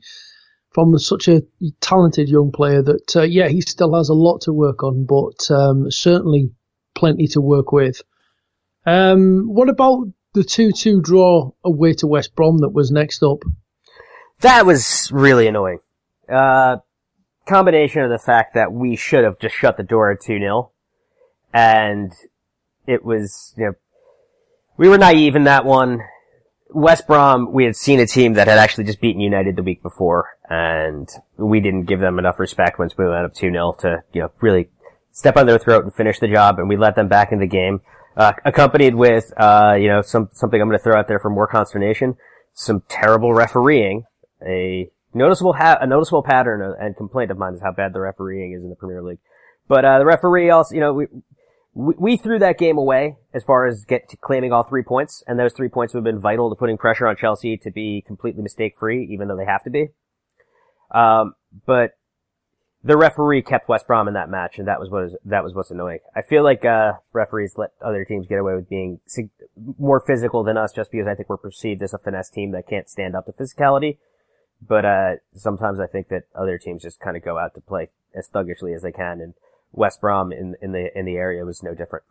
from 0.74 0.98
such 0.98 1.28
a 1.28 1.42
talented 1.82 2.30
young 2.30 2.52
player 2.52 2.82
that, 2.82 3.16
uh, 3.16 3.22
yeah, 3.22 3.48
he 3.48 3.62
still 3.62 3.96
has 3.96 4.10
a 4.10 4.14
lot 4.14 4.42
to 4.42 4.54
work 4.54 4.84
on, 4.84 5.06
but 5.06 5.52
um, 5.52 5.90
certainly 5.92 6.52
plenty 6.96 7.28
to 7.28 7.42
work 7.42 7.72
with. 7.72 8.02
Um, 8.86 9.46
what 9.48 9.70
about 9.70 10.08
the 10.34 10.42
2-2 10.42 11.02
draw 11.02 11.52
away 11.64 11.94
to 11.94 12.08
West 12.08 12.36
Brom 12.36 12.60
that 12.60 12.74
was 12.74 12.92
next 12.92 13.24
up? 13.24 13.44
That 14.40 14.66
was 14.66 15.10
really 15.12 15.48
annoying. 15.48 15.80
Uh, 16.28 16.78
combination 17.48 18.02
of 18.02 18.10
the 18.10 18.20
fact 18.20 18.56
that 18.56 18.72
we 18.72 18.96
should 18.96 19.24
have 19.24 19.40
just 19.40 19.56
shut 19.56 19.78
the 19.78 19.84
door 19.84 20.12
at 20.12 20.22
2-0 20.22 20.70
and 21.54 22.12
it 22.88 23.06
was, 23.06 23.54
you 23.58 23.66
know, 23.66 23.74
we 24.78 24.90
were 24.90 24.98
naive 24.98 25.36
in 25.36 25.44
that 25.44 25.66
one. 25.66 26.00
West 26.74 27.08
Brom, 27.08 27.52
we 27.52 27.66
had 27.66 27.76
seen 27.76 28.00
a 28.00 28.08
team 28.08 28.34
that 28.34 28.48
had 28.48 28.58
actually 28.58 28.86
just 28.86 29.00
beaten 29.00 29.22
United 29.22 29.56
the 29.56 29.64
week 29.64 29.84
before, 29.84 30.38
and 30.50 31.08
we 31.38 31.60
didn't 31.60 31.86
give 31.86 32.00
them 32.00 32.18
enough 32.18 32.40
respect 32.40 32.80
once 32.80 32.98
we 32.98 33.06
went 33.06 33.26
up 33.26 33.34
2-0 33.34 33.78
to, 33.80 34.04
you 34.12 34.22
know, 34.22 34.32
really 34.42 34.70
step 35.12 35.38
on 35.38 35.46
their 35.46 35.60
throat 35.60 35.84
and 35.84 35.94
finish 35.94 36.20
the 36.20 36.28
job, 36.28 36.58
and 36.60 36.68
we 36.68 36.76
let 36.76 36.96
them 36.96 37.08
back 37.08 37.32
in 37.32 37.40
the 37.40 37.48
game. 37.48 37.82
Uh, 38.18 38.34
accompanied 38.46 38.96
with, 38.96 39.32
uh, 39.38 39.76
you 39.80 39.88
know, 39.88 40.02
some, 40.02 40.30
something 40.34 40.62
I'm 40.62 40.68
going 40.68 40.78
to 40.78 40.84
throw 40.84 40.98
out 40.98 41.08
there 41.08 41.20
for 41.20 41.30
more 41.30 41.48
consternation, 41.48 42.16
some 42.54 42.84
terrible 42.88 43.34
refereeing, 43.34 44.06
a 44.46 44.90
noticeable 45.14 45.54
ha- 45.54 45.78
a 45.80 45.88
noticeable 45.88 46.24
pattern 46.24 46.76
and 46.80 46.98
complaint 46.98 47.32
of 47.32 47.38
mine 47.38 47.54
is 47.54 47.62
how 47.62 47.72
bad 47.72 47.94
the 47.94 48.00
refereeing 48.00 48.54
is 48.54 48.64
in 48.64 48.70
the 48.70 48.76
Premier 48.76 49.02
League. 49.02 49.20
But, 49.68 49.86
uh, 49.86 50.00
the 50.00 50.06
referee 50.06 50.50
also, 50.50 50.76
you 50.76 50.82
know, 50.82 50.94
we, 50.94 51.08
we, 51.74 51.94
we 51.98 52.18
threw 52.18 52.40
that 52.40 52.58
game 52.58 52.78
away 52.78 53.18
as 53.34 53.44
far 53.44 53.66
as 53.66 53.86
get 53.86 54.04
claiming 54.22 54.52
all 54.52 54.64
three 54.64 54.84
points, 54.84 55.24
and 55.28 55.40
those 55.40 55.54
three 55.54 55.70
points 55.70 55.94
would 55.94 56.06
have 56.06 56.14
been 56.14 56.22
vital 56.22 56.50
to 56.50 56.56
putting 56.56 56.78
pressure 56.78 57.08
on 57.08 57.16
Chelsea 57.16 57.58
to 57.58 57.72
be 57.72 58.04
completely 58.06 58.44
mistake 58.44 58.76
free, 58.78 59.08
even 59.12 59.28
though 59.28 59.38
they 59.38 59.46
have 59.46 59.64
to 59.64 59.70
be. 59.70 59.90
Um, 60.92 61.34
but 61.66 61.98
the 62.84 62.98
referee 62.98 63.42
kept 63.42 63.70
West 63.70 63.88
Brom 63.88 64.08
in 64.08 64.14
that 64.14 64.30
match, 64.30 64.60
and 64.60 64.68
that 64.68 64.80
was 64.80 64.90
what 64.90 65.06
is, 65.06 65.16
that 65.26 65.44
was 65.44 65.56
what's 65.56 65.72
annoying. 65.72 66.00
I 66.16 66.22
feel 66.22 66.44
like 66.44 66.66
uh, 66.66 66.94
referees 67.14 67.54
let 67.58 67.72
other 67.82 68.04
teams 68.04 68.28
get 68.28 68.40
away 68.40 68.56
with 68.56 68.70
being 68.70 69.00
more 69.80 70.02
physical 70.06 70.44
than 70.44 70.58
us, 70.58 70.74
just 70.74 70.92
because 70.92 71.08
I 71.08 71.16
think 71.16 71.30
we're 71.30 71.38
perceived 71.38 71.82
as 71.82 71.94
a 71.94 71.98
finesse 71.98 72.30
team 72.30 72.52
that 72.52 72.68
can't 72.68 72.90
stand 72.90 73.16
up 73.16 73.26
to 73.26 73.32
physicality. 73.32 73.98
But 74.62 74.86
uh, 74.86 75.12
sometimes 75.34 75.80
I 75.80 75.88
think 75.88 76.10
that 76.10 76.24
other 76.36 76.58
teams 76.58 76.84
just 76.84 77.00
kind 77.00 77.18
of 77.18 77.24
go 77.24 77.38
out 77.38 77.54
to 77.56 77.62
play 77.62 77.90
as 78.14 78.28
thuggishly 78.28 78.74
as 78.76 78.82
they 78.82 78.92
can, 78.92 79.22
and 79.22 79.34
West 79.74 80.00
Brom 80.02 80.32
in 80.32 80.56
in 80.62 80.72
the 80.72 80.98
in 80.98 81.06
the 81.06 81.16
area 81.16 81.44
was 81.44 81.62
no 81.64 81.74
different. 81.74 82.06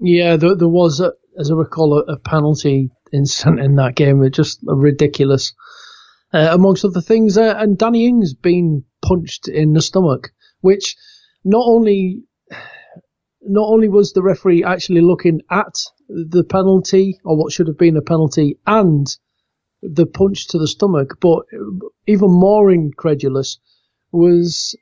Yeah, 0.00 0.36
there, 0.36 0.54
there 0.54 0.68
was, 0.68 1.00
a, 1.00 1.12
as 1.38 1.50
I 1.50 1.54
recall, 1.54 1.98
a, 1.98 2.12
a 2.12 2.18
penalty 2.18 2.90
incident 3.12 3.60
in 3.60 3.76
that 3.76 3.96
game. 3.96 4.22
It 4.22 4.30
just 4.30 4.60
ridiculous, 4.62 5.52
uh, 6.32 6.48
amongst 6.52 6.86
other 6.86 7.02
things. 7.02 7.36
Uh, 7.36 7.54
and 7.58 7.76
Danny 7.76 8.06
Ings 8.06 8.32
being 8.32 8.84
punched 9.02 9.46
in 9.46 9.74
the 9.74 9.82
stomach, 9.82 10.30
which 10.62 10.96
not 11.44 11.64
only 11.66 12.22
not 13.42 13.68
only 13.68 13.88
was 13.88 14.12
the 14.12 14.22
referee 14.22 14.64
actually 14.64 15.00
looking 15.00 15.40
at 15.50 15.74
the 16.08 16.44
penalty 16.44 17.18
or 17.24 17.36
what 17.36 17.52
should 17.52 17.66
have 17.66 17.78
been 17.78 17.96
a 17.96 18.02
penalty 18.02 18.58
and 18.66 19.06
the 19.82 20.06
punch 20.06 20.48
to 20.48 20.58
the 20.58 20.68
stomach, 20.68 21.18
but 21.20 21.44
even 22.06 22.28
more 22.30 22.70
incredulous 22.70 23.58
was 24.12 24.76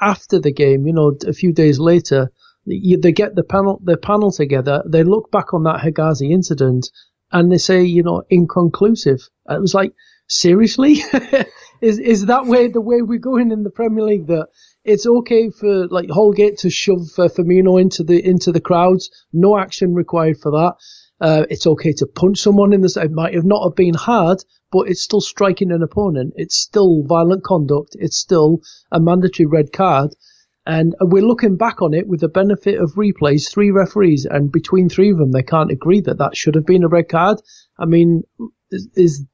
after 0.00 0.38
the 0.38 0.52
game, 0.52 0.86
you 0.86 0.92
know, 0.92 1.16
a 1.26 1.32
few 1.32 1.52
days 1.52 1.78
later, 1.78 2.30
they 2.66 3.12
get 3.12 3.34
the 3.34 3.44
panel, 3.44 3.80
the 3.82 3.96
panel 3.96 4.30
together, 4.30 4.82
they 4.86 5.02
look 5.02 5.30
back 5.30 5.54
on 5.54 5.64
that 5.64 5.80
Hegazi 5.80 6.30
incident 6.32 6.90
and 7.32 7.50
they 7.50 7.58
say, 7.58 7.82
you 7.82 8.02
know, 8.02 8.22
inconclusive. 8.28 9.20
It 9.48 9.60
was 9.60 9.74
like, 9.74 9.92
seriously? 10.28 11.02
is, 11.80 11.98
is 11.98 12.26
that 12.26 12.46
way 12.46 12.68
the 12.68 12.80
way 12.80 13.02
we're 13.02 13.18
going 13.18 13.50
in 13.50 13.62
the 13.62 13.70
Premier 13.70 14.04
League 14.04 14.26
that 14.26 14.48
it's 14.84 15.06
okay 15.06 15.50
for 15.50 15.86
like 15.88 16.08
Holgate 16.10 16.58
to 16.58 16.70
shove 16.70 17.08
uh, 17.18 17.28
Firmino 17.28 17.80
into 17.80 18.02
the, 18.02 18.24
into 18.24 18.52
the 18.52 18.60
crowds? 18.60 19.10
No 19.32 19.58
action 19.58 19.94
required 19.94 20.38
for 20.40 20.52
that. 20.52 20.74
Uh, 21.20 21.44
it's 21.50 21.66
okay 21.66 21.92
to 21.92 22.06
punch 22.06 22.38
someone 22.38 22.72
in 22.72 22.80
the, 22.80 23.00
it 23.02 23.10
might 23.10 23.34
have 23.34 23.44
not 23.44 23.64
have 23.64 23.74
been 23.74 23.94
hard, 23.94 24.44
but 24.70 24.88
it's 24.88 25.02
still 25.02 25.20
striking 25.20 25.72
an 25.72 25.82
opponent. 25.82 26.34
It's 26.36 26.56
still 26.56 27.02
violent 27.04 27.42
conduct. 27.42 27.96
It's 27.98 28.16
still 28.16 28.60
a 28.92 29.00
mandatory 29.00 29.46
red 29.46 29.72
card. 29.72 30.14
And 30.64 30.94
we're 31.00 31.26
looking 31.26 31.56
back 31.56 31.80
on 31.80 31.94
it 31.94 32.06
with 32.06 32.20
the 32.20 32.28
benefit 32.28 32.78
of 32.78 32.92
replays, 32.92 33.50
three 33.50 33.70
referees, 33.70 34.26
and 34.26 34.52
between 34.52 34.90
three 34.90 35.10
of 35.10 35.16
them, 35.16 35.32
they 35.32 35.42
can't 35.42 35.70
agree 35.70 36.02
that 36.02 36.18
that 36.18 36.36
should 36.36 36.54
have 36.56 36.66
been 36.66 36.84
a 36.84 36.88
red 36.88 37.08
card. 37.08 37.40
I 37.78 37.86
mean, 37.86 38.24
is, 38.70 38.88
is 38.94 39.24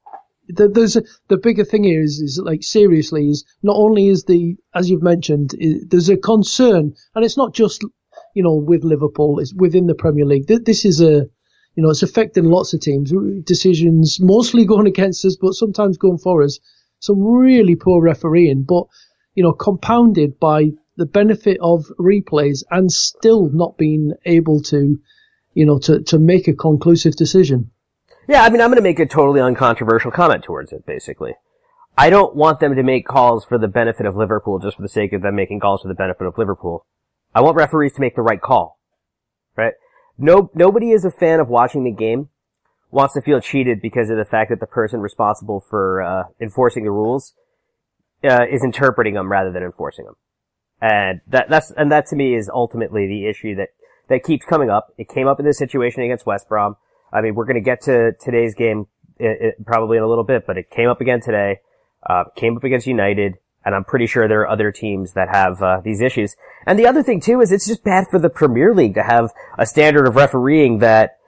there's 0.47 0.97
a, 0.97 1.03
the 1.29 1.39
bigger 1.39 1.65
thing 1.65 1.85
here 1.85 2.03
is, 2.03 2.21
is 2.21 2.41
like 2.43 2.63
seriously 2.63 3.29
is 3.29 3.45
not 3.63 3.77
only 3.77 4.09
is 4.09 4.25
the, 4.25 4.57
as 4.75 4.89
you've 4.89 5.03
mentioned, 5.03 5.55
is, 5.59 5.87
there's 5.89 6.09
a 6.09 6.17
concern, 6.17 6.95
and 7.15 7.25
it's 7.25 7.37
not 7.37 7.53
just, 7.53 7.85
you 8.35 8.43
know, 8.45 8.55
with 8.55 8.85
Liverpool, 8.85 9.41
it's 9.41 9.53
within 9.53 9.87
the 9.87 9.95
Premier 9.95 10.27
League. 10.27 10.47
This 10.47 10.85
is 10.85 11.01
a, 11.01 11.29
you 11.75 11.83
know, 11.83 11.91
it's 11.91 12.03
affecting 12.03 12.45
lots 12.45 12.73
of 12.73 12.81
teams. 12.81 13.13
Decisions 13.45 14.19
mostly 14.21 14.65
going 14.73 14.87
against 14.87 15.25
us, 15.25 15.37
but 15.37 15.55
sometimes 15.55 15.99
going 15.99 16.19
for 16.19 16.43
us. 16.43 16.59
Some 17.01 17.23
really 17.23 17.77
poor 17.77 18.03
refereeing, 18.03 18.63
but, 18.63 18.85
you 19.35 19.43
know, 19.43 19.53
compounded 19.53 20.39
by 20.39 20.71
the 20.97 21.07
benefit 21.07 21.59
of 21.61 21.87
replays 21.99 22.63
and 22.71 22.91
still 22.91 23.51
not 23.51 23.77
being 23.77 24.13
able 24.25 24.63
to, 24.63 24.99
you 25.53 25.67
know, 25.67 25.79
to, 25.81 26.03
to 26.05 26.19
make 26.19 26.49
a 26.49 26.55
conclusive 26.55 27.17
decision. 27.17 27.71
Yeah, 28.29 28.43
I 28.43 28.49
mean, 28.49 28.61
I'm 28.61 28.69
going 28.69 28.77
to 28.77 28.83
make 28.83 29.01
a 29.01 29.07
totally 29.07 29.41
uncontroversial 29.41 30.13
comment 30.13 30.45
towards 30.45 30.73
it, 30.73 30.87
basically. 30.87 31.35
I 31.99 32.11
don't 32.11 32.35
want 32.35 32.61
them 32.61 32.75
to 32.75 32.83
make 32.83 33.07
calls 33.07 33.45
for 33.45 33.59
the 33.59 33.69
benefit 33.69 34.07
of 34.07 34.17
Liverpool 34.17 34.59
just 34.59 34.77
for 34.77 34.83
the 34.83 34.89
sake 34.89 35.13
of 35.13 35.23
them 35.23 35.37
making 35.37 35.61
calls 35.61 35.83
for 35.83 35.89
the 35.89 35.95
benefit 35.95 36.27
of 36.27 36.39
Liverpool. 36.39 36.87
I 37.35 37.41
want 37.41 37.57
referees 37.57 37.93
to 37.95 38.01
make 38.01 38.17
the 38.17 38.23
right 38.23 38.41
call. 38.41 38.79
Right? 39.57 39.75
No, 40.17 40.51
nobody 40.55 40.91
is 40.91 41.05
a 41.05 41.11
fan 41.11 41.41
of 41.41 41.49
watching 41.49 41.85
the 41.85 41.91
game 41.91 42.29
wants 42.91 43.15
to 43.15 43.21
feel 43.21 43.41
cheated 43.41 43.83
because 43.83 44.09
of 44.09 44.17
the 44.17 44.25
fact 44.25 44.51
that 44.51 44.61
the 44.61 44.67
person 44.67 45.01
responsible 45.01 45.61
for 45.69 46.01
uh, 46.01 46.23
enforcing 46.41 46.85
the 46.85 46.91
rules 46.93 47.35
uh, 48.23 48.47
is 48.51 48.63
interpreting 48.63 49.15
them 49.15 49.31
rather 49.31 49.51
than 49.51 49.63
enforcing 49.63 50.05
them. 50.05 50.15
And 50.81 51.21
that 51.27 51.49
that's 51.49 51.73
and 51.73 51.91
that 51.91 52.07
to 52.07 52.17
me 52.17 52.35
is 52.35 52.49
ultimately 52.49 53.07
the 53.07 53.27
issue 53.27 53.55
that 53.57 53.71
that 54.09 54.23
keeps 54.23 54.45
coming 54.45 54.71
up. 54.71 54.93
It 54.99 55.09
came 55.09 55.27
up 55.27 55.41
in 55.41 55.47
this 55.47 55.59
situation 55.59 56.03
against 56.03 56.27
West 56.27 56.49
Brom. 56.49 56.77
I 57.13 57.21
mean, 57.21 57.35
we're 57.35 57.47
going 57.47 57.57
to 57.57 57.61
get 57.61 57.81
to 57.83 58.13
today's 58.21 58.55
game 58.55 58.87
it, 59.19 59.39
it, 59.41 59.67
probably 59.67 59.97
in 59.97 60.03
a 60.03 60.09
little 60.09 60.25
bit, 60.25 60.47
but 60.47 60.59
it 60.59 60.71
came 60.71 60.89
up 60.89 61.01
again 61.01 61.21
today. 61.21 61.61
Uh, 62.05 62.25
came 62.37 62.57
up 62.57 62.65
against 62.65 62.87
United. 62.87 63.39
And 63.65 63.75
I'm 63.75 63.85
pretty 63.85 64.07
sure 64.07 64.29
there 64.29 64.41
are 64.41 64.49
other 64.49 64.71
teams 64.71 65.15
that 65.15 65.29
have 65.29 65.63
uh, 65.63 65.81
these 65.83 66.01
issues. 66.01 66.37
And 66.67 66.79
the 66.79 66.87
other 66.87 67.03
thing 67.03 67.21
too 67.21 67.41
is 67.41 67.51
it's 67.51 67.67
just 67.67 67.85
bad 67.85 68.07
for 68.11 68.19
the 68.19 68.29
Premier 68.29 68.75
League 68.75 68.95
to 68.95 69.03
have 69.03 69.33
a 69.59 69.67
standard 69.67 70.07
of 70.07 70.17
refereeing 70.17 70.79
that 70.79 71.19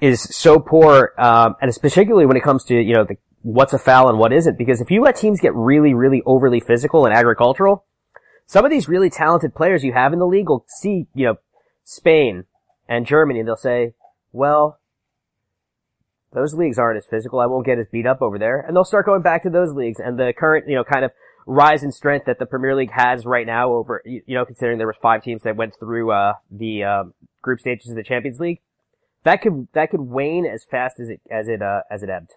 is 0.00 0.22
so 0.22 0.58
poor, 0.58 1.12
um, 1.18 1.56
and 1.60 1.72
particularly 1.80 2.26
when 2.26 2.36
it 2.36 2.42
comes 2.42 2.64
to 2.64 2.74
you 2.74 2.94
know 2.94 3.04
the, 3.04 3.16
what's 3.42 3.72
a 3.72 3.78
foul 3.78 4.08
and 4.08 4.18
what 4.18 4.32
isn't. 4.32 4.58
Because 4.58 4.80
if 4.80 4.90
you 4.90 5.02
let 5.02 5.16
teams 5.16 5.40
get 5.40 5.54
really, 5.54 5.94
really 5.94 6.22
overly 6.26 6.60
physical 6.60 7.06
and 7.06 7.14
agricultural, 7.14 7.84
some 8.46 8.64
of 8.64 8.70
these 8.70 8.88
really 8.88 9.10
talented 9.10 9.54
players 9.54 9.84
you 9.84 9.92
have 9.92 10.12
in 10.12 10.18
the 10.18 10.26
league 10.26 10.48
will 10.48 10.66
see 10.68 11.06
you 11.14 11.26
know 11.26 11.36
Spain 11.84 12.44
and 12.88 13.06
Germany, 13.06 13.40
and 13.40 13.48
they'll 13.48 13.56
say, 13.56 13.94
well, 14.32 14.80
those 16.32 16.54
leagues 16.54 16.78
aren't 16.78 16.98
as 16.98 17.06
physical. 17.06 17.40
I 17.40 17.46
won't 17.46 17.64
get 17.64 17.78
as 17.78 17.86
beat 17.90 18.06
up 18.06 18.20
over 18.20 18.38
there. 18.38 18.60
And 18.60 18.76
they'll 18.76 18.84
start 18.84 19.06
going 19.06 19.22
back 19.22 19.44
to 19.44 19.50
those 19.50 19.72
leagues 19.72 20.00
and 20.00 20.18
the 20.18 20.34
current, 20.36 20.68
you 20.68 20.74
know, 20.74 20.84
kind 20.84 21.04
of 21.04 21.12
rise 21.46 21.82
in 21.82 21.92
strength 21.92 22.26
that 22.26 22.38
the 22.38 22.46
Premier 22.46 22.74
League 22.74 22.92
has 22.92 23.24
right 23.26 23.46
now 23.46 23.72
over, 23.72 24.02
you, 24.04 24.22
know, 24.28 24.44
considering 24.44 24.78
there 24.78 24.86
was 24.86 24.96
five 25.00 25.22
teams 25.22 25.42
that 25.42 25.56
went 25.56 25.74
through, 25.78 26.10
uh, 26.10 26.34
the, 26.50 26.84
um, 26.84 27.14
group 27.42 27.60
stages 27.60 27.90
of 27.90 27.96
the 27.96 28.02
Champions 28.02 28.40
League. 28.40 28.60
That 29.24 29.42
could, 29.42 29.68
that 29.74 29.90
could 29.90 30.00
wane 30.00 30.46
as 30.46 30.64
fast 30.70 31.00
as 31.00 31.08
it, 31.08 31.20
as 31.30 31.48
it, 31.48 31.62
uh, 31.62 31.80
as 31.90 32.02
it 32.02 32.10
ebbed. 32.10 32.30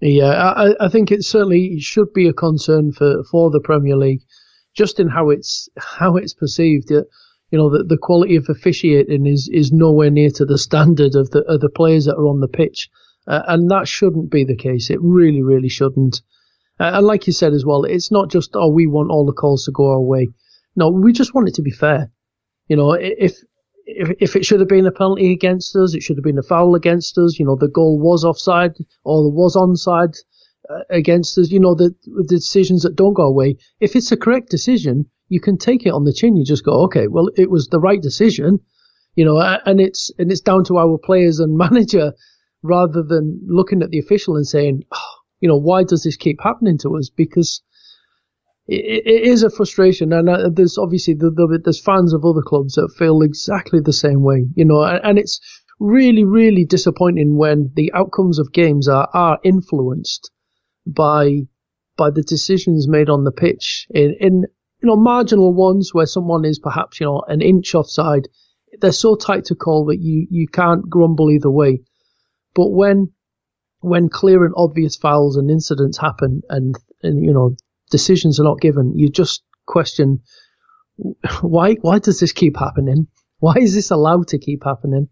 Yeah, 0.00 0.30
I, 0.30 0.86
I 0.86 0.88
think 0.88 1.10
it 1.10 1.24
certainly 1.24 1.78
should 1.78 2.12
be 2.12 2.28
a 2.28 2.32
concern 2.32 2.92
for, 2.92 3.22
for 3.30 3.50
the 3.50 3.60
Premier 3.60 3.96
League, 3.96 4.22
just 4.74 4.98
in 4.98 5.08
how 5.08 5.30
it's, 5.30 5.68
how 5.78 6.16
it's 6.16 6.34
perceived. 6.34 6.90
You 6.90 7.04
know, 7.58 7.70
the, 7.70 7.84
the 7.84 7.98
quality 8.00 8.36
of 8.36 8.46
officiating 8.48 9.26
is, 9.26 9.50
is 9.52 9.72
nowhere 9.72 10.10
near 10.10 10.30
to 10.36 10.46
the 10.46 10.56
standard 10.58 11.14
of 11.14 11.30
the, 11.30 11.40
of 11.40 11.60
the 11.60 11.68
players 11.68 12.06
that 12.06 12.16
are 12.16 12.28
on 12.28 12.40
the 12.40 12.48
pitch. 12.48 12.88
Uh, 13.26 13.42
and 13.46 13.70
that 13.70 13.86
shouldn't 13.86 14.30
be 14.30 14.44
the 14.44 14.56
case. 14.56 14.88
It 14.88 14.98
really, 15.02 15.42
really 15.42 15.68
shouldn't. 15.68 16.22
Uh, 16.80 16.92
and 16.94 17.06
like 17.06 17.26
you 17.26 17.32
said 17.32 17.52
as 17.52 17.64
well, 17.64 17.84
it's 17.84 18.10
not 18.10 18.30
just, 18.30 18.52
oh, 18.54 18.70
we 18.70 18.86
want 18.86 19.10
all 19.10 19.26
the 19.26 19.32
calls 19.32 19.64
to 19.66 19.70
go 19.70 19.90
our 19.90 20.00
way. 20.00 20.28
No, 20.74 20.88
we 20.88 21.12
just 21.12 21.34
want 21.34 21.46
it 21.48 21.54
to 21.56 21.62
be 21.62 21.70
fair. 21.70 22.10
You 22.68 22.76
know, 22.76 22.92
if, 22.92 23.36
if, 23.84 24.16
if 24.18 24.36
it 24.36 24.46
should 24.46 24.60
have 24.60 24.68
been 24.68 24.86
a 24.86 24.92
penalty 24.92 25.30
against 25.32 25.76
us, 25.76 25.94
it 25.94 26.02
should 26.02 26.16
have 26.16 26.24
been 26.24 26.38
a 26.38 26.42
foul 26.42 26.74
against 26.74 27.18
us. 27.18 27.38
You 27.38 27.44
know, 27.44 27.56
the 27.56 27.68
goal 27.68 27.98
was 27.98 28.24
offside 28.24 28.76
or 29.04 29.30
was 29.30 29.56
onside 29.56 30.16
uh, 30.70 30.84
against 30.88 31.36
us. 31.36 31.50
You 31.50 31.60
know, 31.60 31.74
the, 31.74 31.94
the 32.06 32.24
decisions 32.24 32.82
that 32.82 32.96
don't 32.96 33.14
go 33.14 33.24
away. 33.24 33.58
If 33.80 33.94
it's 33.94 34.10
a 34.12 34.16
correct 34.16 34.48
decision, 34.48 35.04
you 35.28 35.40
can 35.40 35.58
take 35.58 35.84
it 35.84 35.92
on 35.92 36.04
the 36.04 36.14
chin. 36.14 36.36
You 36.36 36.44
just 36.44 36.64
go, 36.64 36.84
okay, 36.84 37.08
well, 37.08 37.28
it 37.36 37.50
was 37.50 37.68
the 37.68 37.80
right 37.80 38.00
decision. 38.00 38.60
You 39.16 39.24
know, 39.26 39.38
and 39.66 39.80
it's 39.80 40.10
and 40.18 40.30
it's 40.30 40.40
down 40.40 40.64
to 40.64 40.78
our 40.78 40.96
players 40.96 41.40
and 41.40 41.58
manager 41.58 42.14
rather 42.62 43.02
than 43.02 43.40
looking 43.46 43.82
at 43.82 43.90
the 43.90 43.98
official 43.98 44.36
and 44.36 44.46
saying, 44.46 44.84
oh, 44.92 45.19
you 45.40 45.48
know, 45.48 45.56
why 45.56 45.84
does 45.84 46.02
this 46.04 46.16
keep 46.16 46.40
happening 46.42 46.78
to 46.78 46.96
us? 46.96 47.10
Because 47.10 47.62
it, 48.66 49.02
it 49.06 49.22
is 49.22 49.42
a 49.42 49.50
frustration, 49.50 50.12
and 50.12 50.28
uh, 50.28 50.48
there's 50.52 50.78
obviously 50.78 51.14
the, 51.14 51.30
the, 51.30 51.60
there's 51.64 51.82
fans 51.82 52.12
of 52.12 52.24
other 52.24 52.42
clubs 52.42 52.74
that 52.74 52.94
feel 52.96 53.22
exactly 53.22 53.80
the 53.80 53.92
same 53.92 54.22
way, 54.22 54.46
you 54.54 54.64
know, 54.64 54.82
and, 54.82 55.00
and 55.02 55.18
it's 55.18 55.40
really, 55.80 56.24
really 56.24 56.64
disappointing 56.64 57.36
when 57.36 57.72
the 57.74 57.92
outcomes 57.94 58.38
of 58.38 58.52
games 58.52 58.86
are 58.86 59.08
are 59.12 59.38
influenced 59.42 60.30
by 60.86 61.40
by 61.96 62.10
the 62.10 62.22
decisions 62.22 62.88
made 62.88 63.10
on 63.10 63.24
the 63.24 63.32
pitch 63.32 63.86
in 63.90 64.14
in 64.20 64.42
you 64.82 64.86
know 64.86 64.96
marginal 64.96 65.52
ones 65.52 65.92
where 65.92 66.06
someone 66.06 66.44
is 66.44 66.58
perhaps 66.58 67.00
you 67.00 67.06
know 67.06 67.22
an 67.26 67.40
inch 67.40 67.74
offside. 67.74 68.28
They're 68.80 68.92
so 68.92 69.16
tight 69.16 69.46
to 69.46 69.54
call 69.54 69.86
that 69.86 69.98
you 69.98 70.26
you 70.30 70.46
can't 70.46 70.88
grumble 70.88 71.30
either 71.30 71.50
way. 71.50 71.80
But 72.54 72.70
when 72.70 73.12
when 73.80 74.08
clear 74.08 74.44
and 74.44 74.54
obvious 74.56 74.96
fouls 74.96 75.36
and 75.36 75.50
incidents 75.50 75.98
happen 75.98 76.42
and, 76.48 76.74
and 77.02 77.24
you 77.24 77.32
know 77.32 77.56
decisions 77.90 78.38
are 78.38 78.44
not 78.44 78.60
given, 78.60 78.92
you 78.96 79.08
just 79.08 79.42
question 79.66 80.20
why 81.42 81.74
why 81.74 81.98
does 81.98 82.20
this 82.20 82.32
keep 82.32 82.56
happening? 82.56 83.06
Why 83.38 83.54
is 83.58 83.74
this 83.74 83.90
allowed 83.90 84.28
to 84.28 84.38
keep 84.38 84.64
happening? 84.64 85.08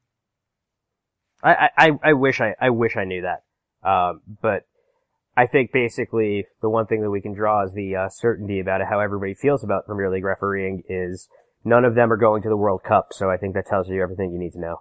I, 1.43 1.71
I, 1.77 1.91
I 2.03 2.13
wish 2.15 2.41
I, 2.41 2.55
I 2.61 2.71
wish 2.71 2.97
I 2.97 3.05
knew 3.05 3.23
that. 3.23 3.89
Um, 3.89 4.21
but 4.43 4.67
I 5.37 5.47
think 5.47 5.73
basically 5.73 6.47
the 6.61 6.69
one 6.69 6.87
thing 6.87 7.01
that 7.03 7.11
we 7.11 7.21
can 7.21 7.33
draw 7.33 7.65
is 7.65 7.73
the 7.73 7.95
uh, 7.95 8.09
certainty 8.09 8.59
about 8.59 8.81
it, 8.81 8.89
how 8.91 8.99
everybody 8.99 9.35
feels 9.35 9.63
about 9.63 9.87
Premier 9.87 10.11
League 10.11 10.25
refereeing 10.25 10.83
is 10.89 11.29
none 11.65 11.85
of 11.85 11.95
them 11.95 12.13
are 12.13 12.17
going 12.17 12.43
to 12.43 12.49
the 12.49 12.57
World 12.57 12.83
Cup. 12.83 13.09
So 13.13 13.31
I 13.31 13.37
think 13.37 13.55
that 13.55 13.67
tells 13.67 13.89
you 13.89 14.03
everything 14.03 14.33
you 14.33 14.39
need 14.39 14.53
to 14.53 14.61
know. 14.61 14.79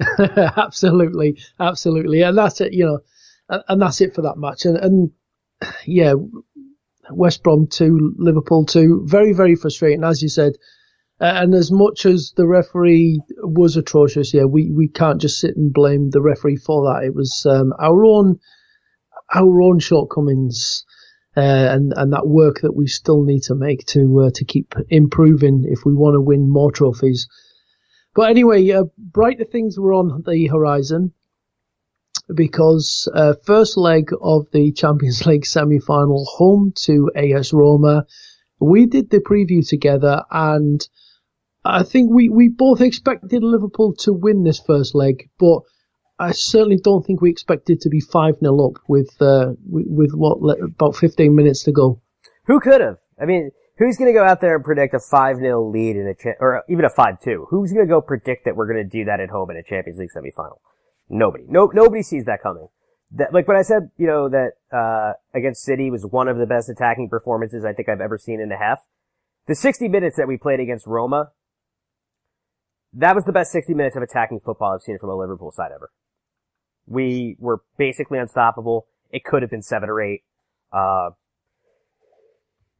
absolutely, 0.56 1.38
absolutely, 1.58 2.22
and 2.22 2.36
that's 2.36 2.60
it. 2.60 2.72
You 2.72 2.86
know, 2.86 2.98
and, 3.48 3.62
and 3.68 3.82
that's 3.82 4.00
it 4.00 4.14
for 4.14 4.22
that 4.22 4.36
match. 4.36 4.64
And, 4.64 4.76
and 4.76 5.10
yeah, 5.86 6.14
West 7.10 7.42
Brom 7.42 7.66
two, 7.66 8.14
Liverpool 8.18 8.64
two, 8.66 9.04
very 9.06 9.32
very 9.32 9.56
frustrating, 9.56 10.04
as 10.04 10.22
you 10.22 10.28
said. 10.28 10.54
And 11.22 11.54
as 11.54 11.70
much 11.70 12.06
as 12.06 12.32
the 12.34 12.46
referee 12.46 13.20
was 13.42 13.76
atrocious, 13.76 14.32
yeah, 14.32 14.44
we, 14.44 14.70
we 14.70 14.88
can't 14.88 15.20
just 15.20 15.38
sit 15.38 15.54
and 15.54 15.70
blame 15.70 16.08
the 16.08 16.22
referee 16.22 16.56
for 16.56 16.84
that. 16.84 17.04
It 17.04 17.14
was 17.14 17.44
um, 17.46 17.74
our 17.78 18.06
own 18.06 18.38
our 19.34 19.60
own 19.60 19.78
shortcomings 19.80 20.84
uh, 21.36 21.40
and 21.40 21.92
and 21.96 22.12
that 22.12 22.26
work 22.26 22.60
that 22.62 22.74
we 22.74 22.86
still 22.86 23.22
need 23.22 23.42
to 23.42 23.54
make 23.54 23.86
to 23.86 24.26
uh, 24.26 24.30
to 24.34 24.44
keep 24.44 24.74
improving 24.88 25.64
if 25.68 25.84
we 25.84 25.94
want 25.94 26.14
to 26.14 26.20
win 26.20 26.50
more 26.50 26.72
trophies. 26.72 27.28
But 28.14 28.30
anyway, 28.30 28.68
uh, 28.70 28.84
brighter 28.98 29.44
things 29.44 29.78
were 29.78 29.92
on 29.92 30.22
the 30.26 30.46
horizon 30.46 31.12
because 32.34 33.08
uh, 33.12 33.34
first 33.44 33.76
leg 33.76 34.10
of 34.20 34.46
the 34.52 34.72
Champions 34.72 35.26
League 35.26 35.46
semi-final 35.46 36.24
home 36.24 36.72
to 36.82 37.10
AS 37.14 37.52
Roma. 37.52 38.06
We 38.60 38.86
did 38.86 39.10
the 39.10 39.20
preview 39.20 39.66
together 39.66 40.22
and 40.30 40.86
I 41.64 41.82
think 41.82 42.10
we, 42.10 42.28
we 42.28 42.48
both 42.48 42.80
expected 42.80 43.42
Liverpool 43.42 43.94
to 44.00 44.12
win 44.12 44.44
this 44.44 44.60
first 44.60 44.94
leg, 44.94 45.28
but 45.38 45.60
I 46.18 46.32
certainly 46.32 46.78
don't 46.82 47.04
think 47.04 47.20
we 47.20 47.30
expected 47.30 47.80
to 47.82 47.88
be 47.88 48.00
5-0 48.00 48.68
up 48.68 48.82
with, 48.88 49.10
uh, 49.20 49.52
with, 49.68 49.86
with 49.88 50.12
what, 50.12 50.38
about 50.60 50.96
15 50.96 51.34
minutes 51.34 51.64
to 51.64 51.72
go. 51.72 52.00
Who 52.46 52.60
could 52.60 52.80
have? 52.80 52.98
I 53.20 53.26
mean, 53.26 53.50
Who's 53.80 53.96
going 53.96 54.12
to 54.12 54.18
go 54.18 54.22
out 54.22 54.42
there 54.42 54.56
and 54.56 54.62
predict 54.62 54.92
a 54.92 54.98
5-0 54.98 55.72
lead 55.72 55.96
in 55.96 56.06
a, 56.06 56.14
cha- 56.14 56.38
or 56.38 56.62
even 56.68 56.84
a 56.84 56.90
5-2? 56.90 57.46
Who's 57.48 57.72
going 57.72 57.86
to 57.86 57.90
go 57.90 58.02
predict 58.02 58.44
that 58.44 58.54
we're 58.54 58.70
going 58.70 58.84
to 58.84 58.88
do 58.88 59.06
that 59.06 59.20
at 59.20 59.30
home 59.30 59.50
in 59.50 59.56
a 59.56 59.62
Champions 59.62 59.98
League 59.98 60.10
semifinal? 60.14 60.58
Nobody. 61.08 61.44
No, 61.48 61.70
nobody 61.72 62.02
sees 62.02 62.26
that 62.26 62.42
coming. 62.42 62.68
That, 63.12 63.32
like 63.32 63.48
when 63.48 63.56
I 63.56 63.62
said, 63.62 63.90
you 63.96 64.06
know, 64.06 64.28
that, 64.28 64.50
uh, 64.70 65.14
against 65.34 65.62
City 65.62 65.90
was 65.90 66.04
one 66.04 66.28
of 66.28 66.36
the 66.36 66.44
best 66.44 66.68
attacking 66.68 67.08
performances 67.08 67.64
I 67.64 67.72
think 67.72 67.88
I've 67.88 68.02
ever 68.02 68.18
seen 68.18 68.38
in 68.38 68.52
a 68.52 68.58
half. 68.58 68.80
The 69.46 69.54
60 69.54 69.88
minutes 69.88 70.18
that 70.18 70.28
we 70.28 70.36
played 70.36 70.60
against 70.60 70.86
Roma, 70.86 71.30
that 72.92 73.14
was 73.14 73.24
the 73.24 73.32
best 73.32 73.50
60 73.50 73.72
minutes 73.72 73.96
of 73.96 74.02
attacking 74.02 74.40
football 74.40 74.74
I've 74.74 74.82
seen 74.82 74.98
from 74.98 75.08
a 75.08 75.16
Liverpool 75.16 75.52
side 75.52 75.70
ever. 75.74 75.90
We 76.86 77.36
were 77.38 77.62
basically 77.78 78.18
unstoppable. 78.18 78.88
It 79.10 79.24
could 79.24 79.40
have 79.40 79.50
been 79.50 79.62
seven 79.62 79.88
or 79.88 80.02
eight. 80.02 80.20
Uh, 80.70 81.10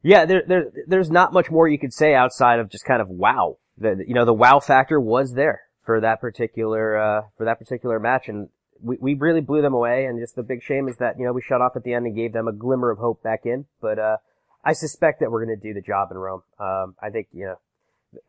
yeah, 0.03 0.25
there, 0.25 0.43
there, 0.47 0.71
there's 0.87 1.11
not 1.11 1.33
much 1.33 1.51
more 1.51 1.67
you 1.67 1.79
could 1.79 1.93
say 1.93 2.13
outside 2.15 2.59
of 2.59 2.69
just 2.69 2.85
kind 2.85 3.01
of 3.01 3.09
wow. 3.09 3.57
The, 3.77 4.03
you 4.07 4.13
know, 4.13 4.25
the 4.25 4.33
wow 4.33 4.59
factor 4.59 4.99
was 4.99 5.33
there 5.33 5.61
for 5.83 6.01
that 6.01 6.21
particular, 6.21 6.97
uh, 6.97 7.21
for 7.37 7.45
that 7.45 7.59
particular 7.59 7.99
match. 7.99 8.27
And 8.27 8.49
we, 8.81 8.97
we 8.99 9.13
really 9.13 9.41
blew 9.41 9.61
them 9.61 9.73
away. 9.73 10.05
And 10.05 10.19
just 10.19 10.35
the 10.35 10.43
big 10.43 10.63
shame 10.63 10.87
is 10.87 10.97
that, 10.97 11.17
you 11.19 11.25
know, 11.25 11.33
we 11.33 11.41
shut 11.41 11.61
off 11.61 11.75
at 11.75 11.83
the 11.83 11.93
end 11.93 12.05
and 12.05 12.15
gave 12.15 12.33
them 12.33 12.47
a 12.47 12.53
glimmer 12.53 12.91
of 12.91 12.99
hope 12.99 13.21
back 13.23 13.41
in. 13.45 13.65
But, 13.81 13.99
uh, 13.99 14.17
I 14.63 14.73
suspect 14.73 15.19
that 15.19 15.31
we're 15.31 15.43
going 15.43 15.59
to 15.59 15.67
do 15.67 15.73
the 15.73 15.81
job 15.81 16.09
in 16.11 16.17
Rome. 16.17 16.43
Um, 16.59 16.95
I 17.01 17.09
think, 17.09 17.27
you 17.31 17.45
know, 17.45 17.55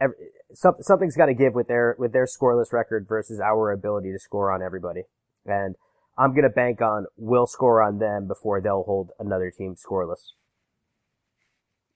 every, 0.01 0.17
some, 0.55 0.75
something's 0.81 1.17
got 1.17 1.27
to 1.27 1.35
give 1.35 1.55
with 1.55 1.69
their, 1.69 1.95
with 1.99 2.13
their 2.13 2.27
scoreless 2.27 2.73
record 2.73 3.07
versus 3.07 3.41
our 3.41 3.71
ability 3.71 4.13
to 4.13 4.19
score 4.19 4.51
on 4.51 4.63
everybody. 4.63 5.03
And 5.45 5.77
I'm 6.17 6.33
going 6.33 6.45
to 6.45 6.51
bank 6.51 6.81
on 6.81 7.07
we'll 7.17 7.47
score 7.47 7.83
on 7.83 7.99
them 7.99 8.27
before 8.29 8.61
they'll 8.61 8.85
hold 8.85 9.11
another 9.19 9.51
team 9.51 9.75
scoreless. 9.75 10.33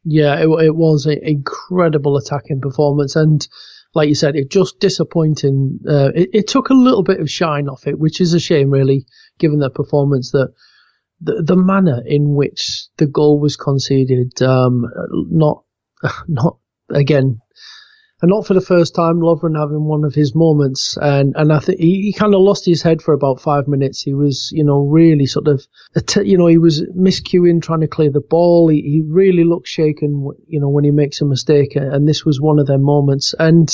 Yeah, 0.08 0.36
it, 0.36 0.46
it 0.64 0.76
was 0.76 1.06
an 1.06 1.18
incredible 1.20 2.16
attacking 2.16 2.60
performance, 2.60 3.16
and 3.16 3.46
like 3.92 4.08
you 4.08 4.14
said, 4.14 4.36
it 4.36 4.50
just 4.50 4.78
disappointing. 4.78 5.80
Uh, 5.86 6.12
it, 6.14 6.30
it, 6.32 6.46
took 6.46 6.70
a 6.70 6.74
little 6.74 7.02
bit 7.02 7.18
of 7.18 7.28
shine 7.28 7.68
off 7.68 7.88
it, 7.88 7.98
which 7.98 8.20
is 8.20 8.32
a 8.32 8.38
shame, 8.38 8.70
really, 8.70 9.04
given 9.40 9.58
the 9.58 9.68
performance 9.68 10.30
that 10.30 10.52
the, 11.20 11.42
the 11.44 11.56
manner 11.56 12.02
in 12.06 12.36
which 12.36 12.86
the 12.98 13.06
goal 13.06 13.40
was 13.40 13.56
conceded. 13.56 14.40
Um, 14.40 14.84
not, 15.10 15.64
not 16.28 16.58
again, 16.88 17.40
and 18.22 18.30
not 18.30 18.46
for 18.46 18.54
the 18.54 18.62
first 18.62 18.94
time, 18.94 19.20
Lovren 19.20 19.58
having 19.58 19.84
one 19.84 20.04
of 20.04 20.14
his 20.14 20.34
moments, 20.34 20.96
and 20.96 21.34
and 21.36 21.52
I 21.52 21.58
think 21.58 21.78
he, 21.78 22.00
he 22.02 22.12
kind 22.14 22.34
of 22.34 22.40
lost 22.40 22.64
his 22.64 22.80
head 22.80 23.02
for 23.02 23.12
about 23.12 23.40
five 23.40 23.68
minutes. 23.68 24.00
He 24.00 24.14
was, 24.14 24.50
you 24.52 24.64
know, 24.64 24.80
really 24.80 25.26
sort 25.26 25.48
of, 25.48 25.66
you 26.24 26.38
know, 26.38 26.46
he 26.46 26.56
was 26.56 26.82
miscuing, 26.96 27.60
trying 27.60 27.80
to 27.80 27.88
clear 27.88 28.10
the 28.10 28.22
ball. 28.22 28.68
He, 28.68 28.80
he 28.80 29.02
really 29.06 29.44
looked 29.44 29.68
shaken, 29.68 30.30
you 30.46 30.60
know, 30.60 30.70
when 30.70 30.84
he 30.84 30.90
makes 30.90 31.20
a 31.20 31.26
mistake, 31.26 31.76
and 31.76 32.08
this 32.08 32.24
was 32.24 32.40
one 32.40 32.58
of 32.58 32.66
their 32.66 32.78
moments. 32.78 33.34
And 33.38 33.68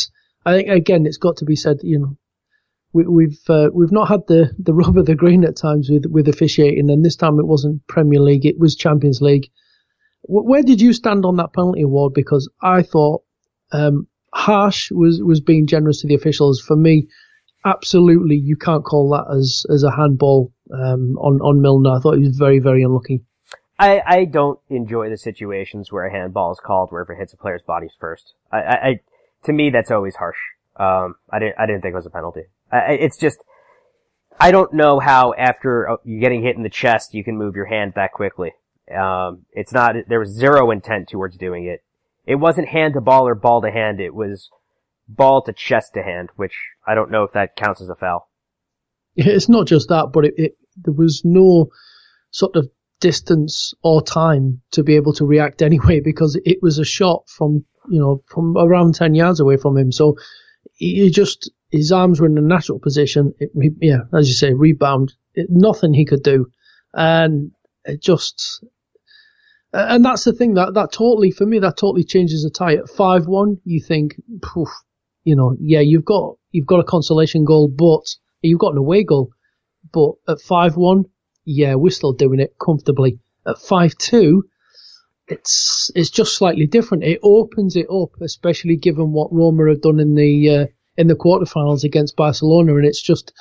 I 0.44 0.57
think 0.57 0.68
again, 0.68 1.07
it's 1.07 1.18
got 1.18 1.37
to 1.37 1.44
be 1.44 1.55
said, 1.55 1.76
you 1.85 2.00
know, 2.00 2.16
we, 2.92 3.05
we've 3.07 3.40
uh, 3.48 3.68
we've 3.72 3.92
not 3.92 4.09
had 4.09 4.26
the 4.26 4.50
the 4.59 4.74
rub 4.81 4.98
of 4.98 5.07
the 5.07 5.14
green 5.14 5.44
at 5.44 5.57
times 5.57 5.88
with 5.88 6.07
with 6.07 6.28
officiating, 6.28 6.90
and 6.90 7.05
this 7.05 7.16
time 7.16 7.38
it 7.38 7.46
wasn't 7.46 7.87
Premier 7.87 8.20
League, 8.20 8.44
it 8.44 8.59
was 8.59 8.74
Champions 8.74 9.20
League 9.20 9.50
where 10.24 10.62
did 10.62 10.81
you 10.81 10.92
stand 10.92 11.24
on 11.24 11.37
that 11.37 11.52
penalty 11.52 11.83
award? 11.83 12.14
Because 12.14 12.48
I 12.62 12.83
thought 12.83 13.22
um, 13.72 14.07
harsh 14.34 14.90
was 14.90 15.20
was 15.22 15.40
being 15.40 15.66
generous 15.66 16.00
to 16.00 16.06
the 16.06 16.14
officials. 16.14 16.60
For 16.60 16.76
me, 16.76 17.08
absolutely, 17.64 18.36
you 18.36 18.56
can't 18.56 18.84
call 18.84 19.10
that 19.10 19.34
as 19.34 19.64
as 19.70 19.82
a 19.82 19.90
handball 19.90 20.52
um, 20.72 21.16
on 21.18 21.40
on 21.40 21.60
Milner. 21.60 21.96
I 21.96 22.00
thought 22.00 22.18
he 22.18 22.24
was 22.24 22.36
very 22.36 22.58
very 22.58 22.82
unlucky. 22.82 23.22
I, 23.78 24.02
I 24.06 24.24
don't 24.26 24.60
enjoy 24.68 25.10
the 25.10 25.16
situations 25.16 25.90
where 25.90 26.06
a 26.06 26.12
handball 26.12 26.52
is 26.52 26.60
called 26.64 26.90
wherever 26.90 27.14
it 27.14 27.18
hits 27.18 27.32
a 27.32 27.36
player's 27.36 27.62
body 27.62 27.88
first. 27.98 28.34
I, 28.52 28.58
I, 28.58 28.88
I 28.88 29.00
to 29.44 29.52
me 29.52 29.70
that's 29.70 29.90
always 29.90 30.14
harsh. 30.16 30.38
Um, 30.76 31.16
I 31.30 31.38
didn't 31.38 31.56
I 31.58 31.66
didn't 31.66 31.82
think 31.82 31.92
it 31.92 31.96
was 31.96 32.06
a 32.06 32.10
penalty. 32.10 32.42
I, 32.70 32.92
it's 32.92 33.18
just 33.18 33.38
I 34.40 34.50
don't 34.50 34.72
know 34.72 35.00
how 35.00 35.34
after 35.34 35.88
uh, 35.88 35.96
you 36.04 36.20
getting 36.20 36.42
hit 36.42 36.56
in 36.56 36.62
the 36.62 36.70
chest 36.70 37.14
you 37.14 37.24
can 37.24 37.36
move 37.36 37.56
your 37.56 37.66
hand 37.66 37.94
that 37.96 38.12
quickly. 38.12 38.52
Um, 38.92 39.46
it's 39.52 39.72
not, 39.72 39.94
there 40.08 40.18
was 40.18 40.30
zero 40.30 40.70
intent 40.70 41.08
towards 41.08 41.36
doing 41.36 41.64
it. 41.66 41.82
It 42.26 42.37
wasn't 42.37 42.68
hand 42.68 42.94
to 42.94 43.00
ball 43.00 43.26
or 43.26 43.35
ball 43.35 43.62
to 43.62 43.70
hand. 43.70 44.00
It 44.00 44.14
was 44.14 44.48
ball 45.08 45.42
to 45.42 45.52
chest 45.52 45.94
to 45.94 46.02
hand, 46.02 46.30
which 46.37 46.56
I 46.87 46.94
don't 46.94 47.11
know 47.11 47.24
if 47.24 47.32
that 47.32 47.56
counts 47.56 47.80
as 47.80 47.88
a 47.88 47.94
foul. 47.94 48.28
It's 49.16 49.48
not 49.48 49.66
just 49.66 49.88
that, 49.90 50.11
but 50.12 50.24
it, 50.24 50.35
it 50.37 50.56
there 50.76 50.94
was 50.94 51.22
no 51.24 51.68
sort 52.30 52.56
of 52.56 52.70
distance 53.00 53.74
or 53.82 54.00
time 54.00 54.62
to 54.70 54.82
be 54.82 54.96
able 54.96 55.12
to 55.14 55.26
react 55.26 55.61
anyway 55.70 56.00
because 56.00 56.40
it 56.44 56.58
was 56.62 56.78
a 56.78 56.85
shot 56.85 57.28
from 57.28 57.64
you 57.90 58.00
know 58.00 58.22
from 58.26 58.56
around 58.56 58.94
ten 58.94 59.14
yards 59.14 59.40
away 59.40 59.56
from 59.56 59.76
him. 59.76 59.92
So 59.92 60.16
he 60.74 61.11
just 61.11 61.50
his 61.70 61.92
arms 61.92 62.20
were 62.20 62.28
in 62.28 62.38
a 62.38 62.42
natural 62.42 62.78
position. 62.78 63.35
It, 63.38 63.50
yeah, 63.80 64.02
as 64.14 64.28
you 64.28 64.35
say, 64.35 64.54
rebound. 64.54 65.12
It, 65.35 65.48
nothing 65.50 65.92
he 65.92 66.04
could 66.04 66.22
do, 66.22 66.46
and 66.94 67.52
it 67.85 68.00
just 68.00 68.64
and 69.72 70.04
that's 70.04 70.24
the 70.24 70.32
thing 70.32 70.54
that 70.54 70.74
that 70.74 70.92
totally 70.92 71.30
for 71.30 71.46
me 71.46 71.58
that 71.61 71.76
totally 71.76 72.04
changes 72.04 72.42
the 72.42 72.50
tie 72.50 72.74
at 72.74 72.88
five 72.88 73.26
one. 73.26 73.58
You 73.64 73.80
think, 73.80 74.20
you 75.24 75.37
know, 75.37 75.56
yeah, 75.58 75.80
you've 75.80 76.04
got 76.04 76.37
you've 76.50 76.66
got 76.66 76.80
a 76.80 76.85
consolation 76.85 77.44
goal, 77.44 77.68
but 77.68 78.04
you've 78.42 78.58
got 78.58 78.72
an 78.72 78.78
away 78.78 79.04
goal, 79.04 79.30
but 79.92 80.12
at 80.28 80.40
five 80.40 80.76
one, 80.76 81.04
yeah, 81.44 81.74
we're 81.74 81.90
still 81.90 82.12
doing 82.12 82.40
it 82.40 82.54
comfortably. 82.62 83.18
At 83.46 83.58
five 83.58 83.96
two, 83.96 84.44
it's 85.26 85.90
it's 85.94 86.11
just 86.11 86.37
slightly 86.37 86.66
different. 86.66 87.04
It 87.04 87.20
opens 87.22 87.76
it 87.76 87.87
up, 87.90 88.11
especially 88.20 88.76
given 88.76 89.12
what 89.12 89.32
Roma 89.32 89.68
have 89.68 89.80
done 89.80 90.00
in 90.00 90.14
the 90.14 90.50
uh, 90.50 90.66
in 90.96 91.06
the 91.06 91.14
quarterfinals 91.14 91.85
against 91.85 92.16
Barcelona, 92.16 92.76
and 92.76 92.85
it's 92.85 93.02
just 93.02 93.32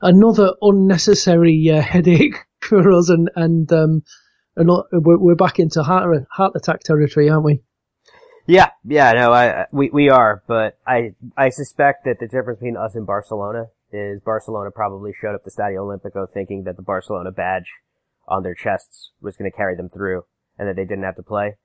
another 0.00 0.52
unnecessary 0.62 1.68
uh, 1.70 1.80
headache 1.92 2.36
for 2.60 2.92
us 2.92 3.08
and 3.08 3.30
and 3.34 3.72
um, 3.72 4.02
we're, 4.66 5.34
back 5.34 5.58
into 5.58 5.82
heart 5.82 6.26
heart 6.30 6.52
attack 6.56 6.80
territory, 6.80 7.28
aren't 7.28 7.44
we? 7.44 7.62
Yeah, 8.46 8.70
yeah, 8.84 9.12
no, 9.12 9.32
I 9.32 9.66
we 9.72 9.90
we 9.90 10.08
are, 10.08 10.42
but 10.46 10.78
I 10.86 11.14
I 11.36 11.50
suspect 11.50 12.04
that 12.06 12.18
the 12.18 12.26
difference 12.26 12.58
between 12.58 12.76
us 12.76 12.94
and 12.94 13.06
Barcelona 13.06 13.66
is 13.92 14.20
Barcelona 14.20 14.70
probably 14.70 15.12
showed 15.18 15.34
up 15.34 15.44
the 15.44 15.50
Stadio 15.50 15.80
Olimpico 15.80 16.26
thinking 16.32 16.64
that 16.64 16.76
the 16.76 16.82
Barcelona 16.82 17.30
badge 17.30 17.70
on 18.26 18.42
their 18.42 18.54
chests 18.54 19.12
was 19.20 19.36
going 19.36 19.50
to 19.50 19.56
carry 19.56 19.76
them 19.76 19.88
through, 19.88 20.24
and 20.58 20.68
that 20.68 20.76
they 20.76 20.84
didn't 20.84 21.04
have 21.04 21.16
to 21.16 21.22
play. 21.22 21.56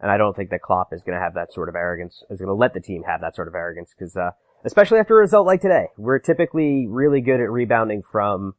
And 0.00 0.10
I 0.10 0.16
don't 0.16 0.34
think 0.34 0.50
that 0.50 0.62
Klopp 0.62 0.92
is 0.92 1.02
going 1.02 1.16
to 1.16 1.22
have 1.22 1.34
that 1.34 1.52
sort 1.52 1.68
of 1.68 1.76
arrogance. 1.76 2.24
Is 2.28 2.38
going 2.38 2.48
to 2.48 2.54
let 2.54 2.74
the 2.74 2.80
team 2.80 3.04
have 3.04 3.20
that 3.20 3.36
sort 3.36 3.48
of 3.48 3.54
arrogance 3.54 3.94
because, 3.96 4.16
uh, 4.16 4.32
especially 4.64 4.98
after 4.98 5.16
a 5.16 5.20
result 5.20 5.46
like 5.46 5.60
today, 5.60 5.86
we're 5.96 6.18
typically 6.18 6.86
really 6.88 7.20
good 7.20 7.40
at 7.40 7.50
rebounding 7.50 8.02
from 8.02 8.54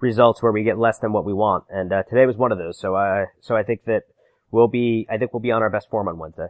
results 0.00 0.42
where 0.42 0.52
we 0.52 0.62
get 0.62 0.78
less 0.78 0.98
than 0.98 1.12
what 1.12 1.24
we 1.24 1.32
want. 1.32 1.64
And 1.70 1.92
uh, 1.92 2.02
today 2.02 2.26
was 2.26 2.36
one 2.36 2.52
of 2.52 2.58
those. 2.58 2.78
So 2.78 2.94
I 2.94 3.26
so 3.40 3.56
I 3.56 3.62
think 3.62 3.84
that 3.84 4.02
we'll 4.50 4.68
be 4.68 5.06
I 5.10 5.18
think 5.18 5.32
we'll 5.32 5.40
be 5.40 5.52
on 5.52 5.62
our 5.62 5.70
best 5.70 5.90
form 5.90 6.08
on 6.08 6.18
Wednesday. 6.18 6.48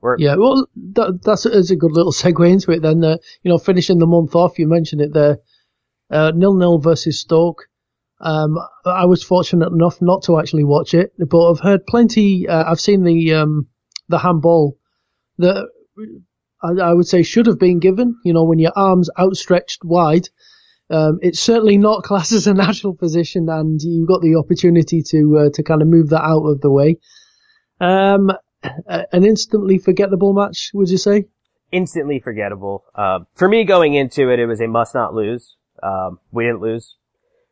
We're, 0.00 0.18
yeah, 0.18 0.36
well, 0.36 0.68
that, 0.92 1.20
that's, 1.22 1.46
a 1.46 1.76
good 1.76 1.92
little 1.92 2.12
segue 2.12 2.50
into 2.50 2.70
it. 2.70 2.82
Then, 2.82 3.02
uh, 3.02 3.16
you 3.42 3.50
know, 3.50 3.58
finishing 3.58 3.98
the 3.98 4.06
month 4.06 4.34
off, 4.34 4.58
you 4.58 4.68
mentioned 4.68 5.00
it 5.00 5.14
there, 5.14 5.38
uh, 6.10 6.32
nil 6.34 6.54
nil 6.54 6.78
versus 6.78 7.20
Stoke. 7.20 7.66
Um, 8.20 8.58
I 8.84 9.04
was 9.06 9.22
fortunate 9.22 9.72
enough 9.72 10.00
not 10.00 10.22
to 10.24 10.38
actually 10.38 10.64
watch 10.64 10.94
it, 10.94 11.12
but 11.18 11.50
I've 11.50 11.60
heard 11.60 11.86
plenty. 11.86 12.48
Uh, 12.48 12.70
I've 12.70 12.80
seen 12.80 13.04
the 13.04 13.34
um, 13.34 13.68
the 14.08 14.18
handball 14.18 14.78
that 15.38 15.68
I, 16.62 16.68
I, 16.80 16.92
would 16.94 17.06
say 17.06 17.22
should 17.22 17.46
have 17.46 17.58
been 17.58 17.78
given. 17.78 18.16
You 18.24 18.32
know, 18.32 18.44
when 18.44 18.58
your 18.58 18.72
arms 18.74 19.10
outstretched 19.18 19.84
wide, 19.84 20.28
um, 20.90 21.18
it's 21.22 21.40
certainly 21.40 21.78
not 21.78 22.04
classed 22.04 22.32
as 22.32 22.46
a 22.46 22.54
natural 22.54 22.94
position, 22.94 23.48
and 23.48 23.80
you've 23.82 24.08
got 24.08 24.22
the 24.22 24.36
opportunity 24.36 25.02
to 25.10 25.38
uh, 25.38 25.50
to 25.54 25.62
kind 25.62 25.82
of 25.82 25.88
move 25.88 26.10
that 26.10 26.22
out 26.22 26.44
of 26.44 26.60
the 26.60 26.70
way. 26.70 26.98
Um, 27.80 28.30
an 28.62 29.24
instantly 29.24 29.78
forgettable 29.78 30.32
match, 30.32 30.70
would 30.74 30.88
you 30.88 30.98
say? 30.98 31.26
Instantly 31.72 32.20
forgettable. 32.20 32.84
Uh, 32.94 33.20
for 33.34 33.48
me, 33.48 33.64
going 33.64 33.94
into 33.94 34.30
it, 34.30 34.38
it 34.38 34.46
was 34.46 34.60
a 34.60 34.68
must 34.68 34.94
not 34.94 35.14
lose. 35.14 35.56
Um, 35.82 36.20
we 36.30 36.44
didn't 36.44 36.60
lose. 36.60 36.96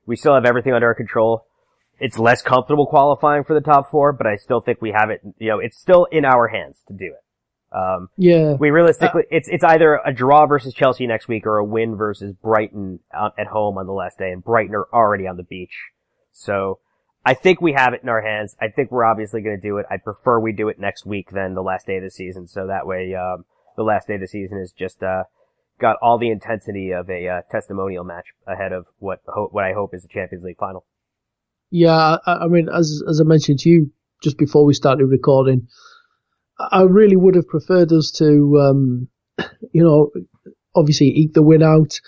We 0.06 0.16
still 0.16 0.34
have 0.34 0.44
everything 0.44 0.72
under 0.72 0.86
our 0.86 0.94
control. 0.94 1.46
It's 1.98 2.18
less 2.18 2.42
comfortable 2.42 2.86
qualifying 2.86 3.44
for 3.44 3.54
the 3.54 3.60
top 3.60 3.90
four, 3.90 4.12
but 4.12 4.26
I 4.26 4.36
still 4.36 4.60
think 4.60 4.80
we 4.80 4.92
have 4.92 5.10
it. 5.10 5.20
You 5.38 5.48
know, 5.50 5.58
it's 5.58 5.78
still 5.78 6.06
in 6.10 6.24
our 6.24 6.48
hands 6.48 6.82
to 6.88 6.94
do 6.94 7.06
it. 7.06 7.23
Um, 7.74 8.08
yeah. 8.16 8.52
We 8.52 8.70
realistically, 8.70 9.22
uh, 9.24 9.36
it's, 9.36 9.48
it's 9.48 9.64
either 9.64 10.00
a 10.06 10.12
draw 10.12 10.46
versus 10.46 10.72
Chelsea 10.74 11.06
next 11.08 11.26
week 11.26 11.44
or 11.44 11.58
a 11.58 11.64
win 11.64 11.96
versus 11.96 12.32
Brighton 12.32 13.00
at 13.12 13.48
home 13.48 13.78
on 13.78 13.86
the 13.86 13.92
last 13.92 14.16
day, 14.16 14.30
and 14.30 14.44
Brighton 14.44 14.76
are 14.76 14.86
already 14.92 15.26
on 15.26 15.36
the 15.36 15.42
beach. 15.42 15.76
So, 16.32 16.78
I 17.26 17.32
think 17.34 17.60
we 17.60 17.72
have 17.72 17.94
it 17.94 18.02
in 18.02 18.08
our 18.10 18.20
hands. 18.20 18.54
I 18.60 18.68
think 18.68 18.92
we're 18.92 19.04
obviously 19.04 19.40
going 19.40 19.56
to 19.58 19.68
do 19.68 19.78
it. 19.78 19.86
I 19.90 19.96
prefer 19.96 20.38
we 20.38 20.52
do 20.52 20.68
it 20.68 20.78
next 20.78 21.06
week 21.06 21.30
than 21.30 21.54
the 21.54 21.62
last 21.62 21.86
day 21.86 21.96
of 21.96 22.04
the 22.04 22.10
season, 22.10 22.46
so 22.46 22.66
that 22.66 22.86
way, 22.86 23.14
um, 23.14 23.44
the 23.76 23.82
last 23.82 24.06
day 24.06 24.14
of 24.14 24.20
the 24.20 24.28
season 24.28 24.58
is 24.58 24.72
just, 24.72 25.02
uh, 25.02 25.24
got 25.80 25.96
all 26.02 26.18
the 26.18 26.30
intensity 26.30 26.92
of 26.92 27.08
a, 27.10 27.26
uh, 27.26 27.40
testimonial 27.50 28.04
match 28.04 28.26
ahead 28.46 28.72
of 28.72 28.86
what, 28.98 29.20
what 29.50 29.64
I 29.64 29.72
hope 29.72 29.94
is 29.94 30.02
the 30.02 30.08
Champions 30.08 30.44
League 30.44 30.58
final. 30.58 30.84
Yeah, 31.70 32.18
I, 32.24 32.32
I 32.32 32.46
mean, 32.46 32.68
as, 32.68 33.02
as 33.08 33.20
I 33.20 33.24
mentioned 33.24 33.58
to 33.60 33.70
you 33.70 33.90
just 34.22 34.38
before 34.38 34.64
we 34.64 34.74
started 34.74 35.06
recording, 35.06 35.66
I 36.58 36.82
really 36.82 37.16
would 37.16 37.34
have 37.34 37.48
preferred 37.48 37.92
us 37.92 38.10
to, 38.18 38.58
um, 38.60 39.08
you 39.72 39.82
know, 39.82 40.10
obviously 40.74 41.08
eke 41.08 41.34
the 41.34 41.42
win 41.42 41.62
out 41.62 42.00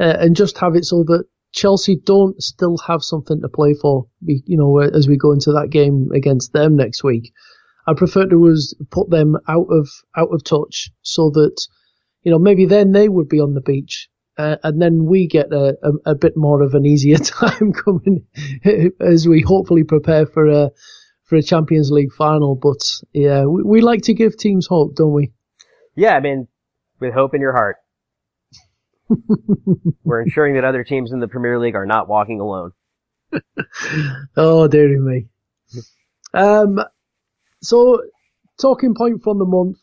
uh, 0.00 0.16
and 0.18 0.36
just 0.36 0.58
have 0.58 0.74
it 0.74 0.84
so 0.84 1.04
that 1.04 1.24
Chelsea 1.52 1.96
don't 1.96 2.42
still 2.42 2.76
have 2.78 3.02
something 3.02 3.40
to 3.40 3.48
play 3.48 3.74
for, 3.74 4.06
you 4.22 4.56
know, 4.56 4.78
as 4.78 5.06
we 5.06 5.16
go 5.16 5.32
into 5.32 5.52
that 5.52 5.70
game 5.70 6.08
against 6.12 6.52
them 6.52 6.76
next 6.76 7.04
week. 7.04 7.32
I 7.86 7.94
prefer 7.94 8.26
to 8.26 8.48
us 8.48 8.74
put 8.90 9.10
them 9.10 9.36
out 9.46 9.66
of 9.70 9.88
out 10.16 10.30
of 10.32 10.42
touch 10.42 10.90
so 11.02 11.30
that, 11.30 11.64
you 12.22 12.32
know, 12.32 12.38
maybe 12.38 12.66
then 12.66 12.92
they 12.92 13.08
would 13.08 13.28
be 13.28 13.40
on 13.40 13.54
the 13.54 13.60
beach. 13.60 14.08
Uh, 14.36 14.56
and 14.64 14.82
then 14.82 15.04
we 15.04 15.28
get 15.28 15.52
a, 15.52 15.76
a, 15.84 16.10
a, 16.10 16.14
bit 16.16 16.36
more 16.36 16.60
of 16.60 16.74
an 16.74 16.84
easier 16.84 17.18
time 17.18 17.72
coming 17.72 18.26
as 19.00 19.28
we 19.28 19.40
hopefully 19.40 19.84
prepare 19.84 20.26
for 20.26 20.46
a 20.46 20.70
for 21.24 21.36
a 21.36 21.42
Champions 21.42 21.90
League 21.90 22.12
final. 22.12 22.54
But 22.54 22.82
yeah, 23.12 23.44
we, 23.44 23.62
we 23.62 23.80
like 23.80 24.02
to 24.02 24.14
give 24.14 24.36
teams 24.36 24.66
hope, 24.66 24.94
don't 24.94 25.12
we? 25.12 25.32
Yeah, 25.96 26.16
I 26.16 26.20
mean, 26.20 26.48
with 27.00 27.14
hope 27.14 27.34
in 27.34 27.40
your 27.40 27.52
heart. 27.52 27.76
We're 30.04 30.22
ensuring 30.22 30.54
that 30.54 30.64
other 30.64 30.84
teams 30.84 31.12
in 31.12 31.20
the 31.20 31.28
Premier 31.28 31.58
League 31.58 31.74
are 31.74 31.86
not 31.86 32.08
walking 32.08 32.40
alone. 32.40 32.72
oh, 34.36 34.68
dearie 34.68 34.98
me. 34.98 35.26
Um, 36.32 36.80
so, 37.62 38.02
talking 38.60 38.94
point 38.94 39.22
from 39.22 39.38
the 39.38 39.44
month. 39.44 39.78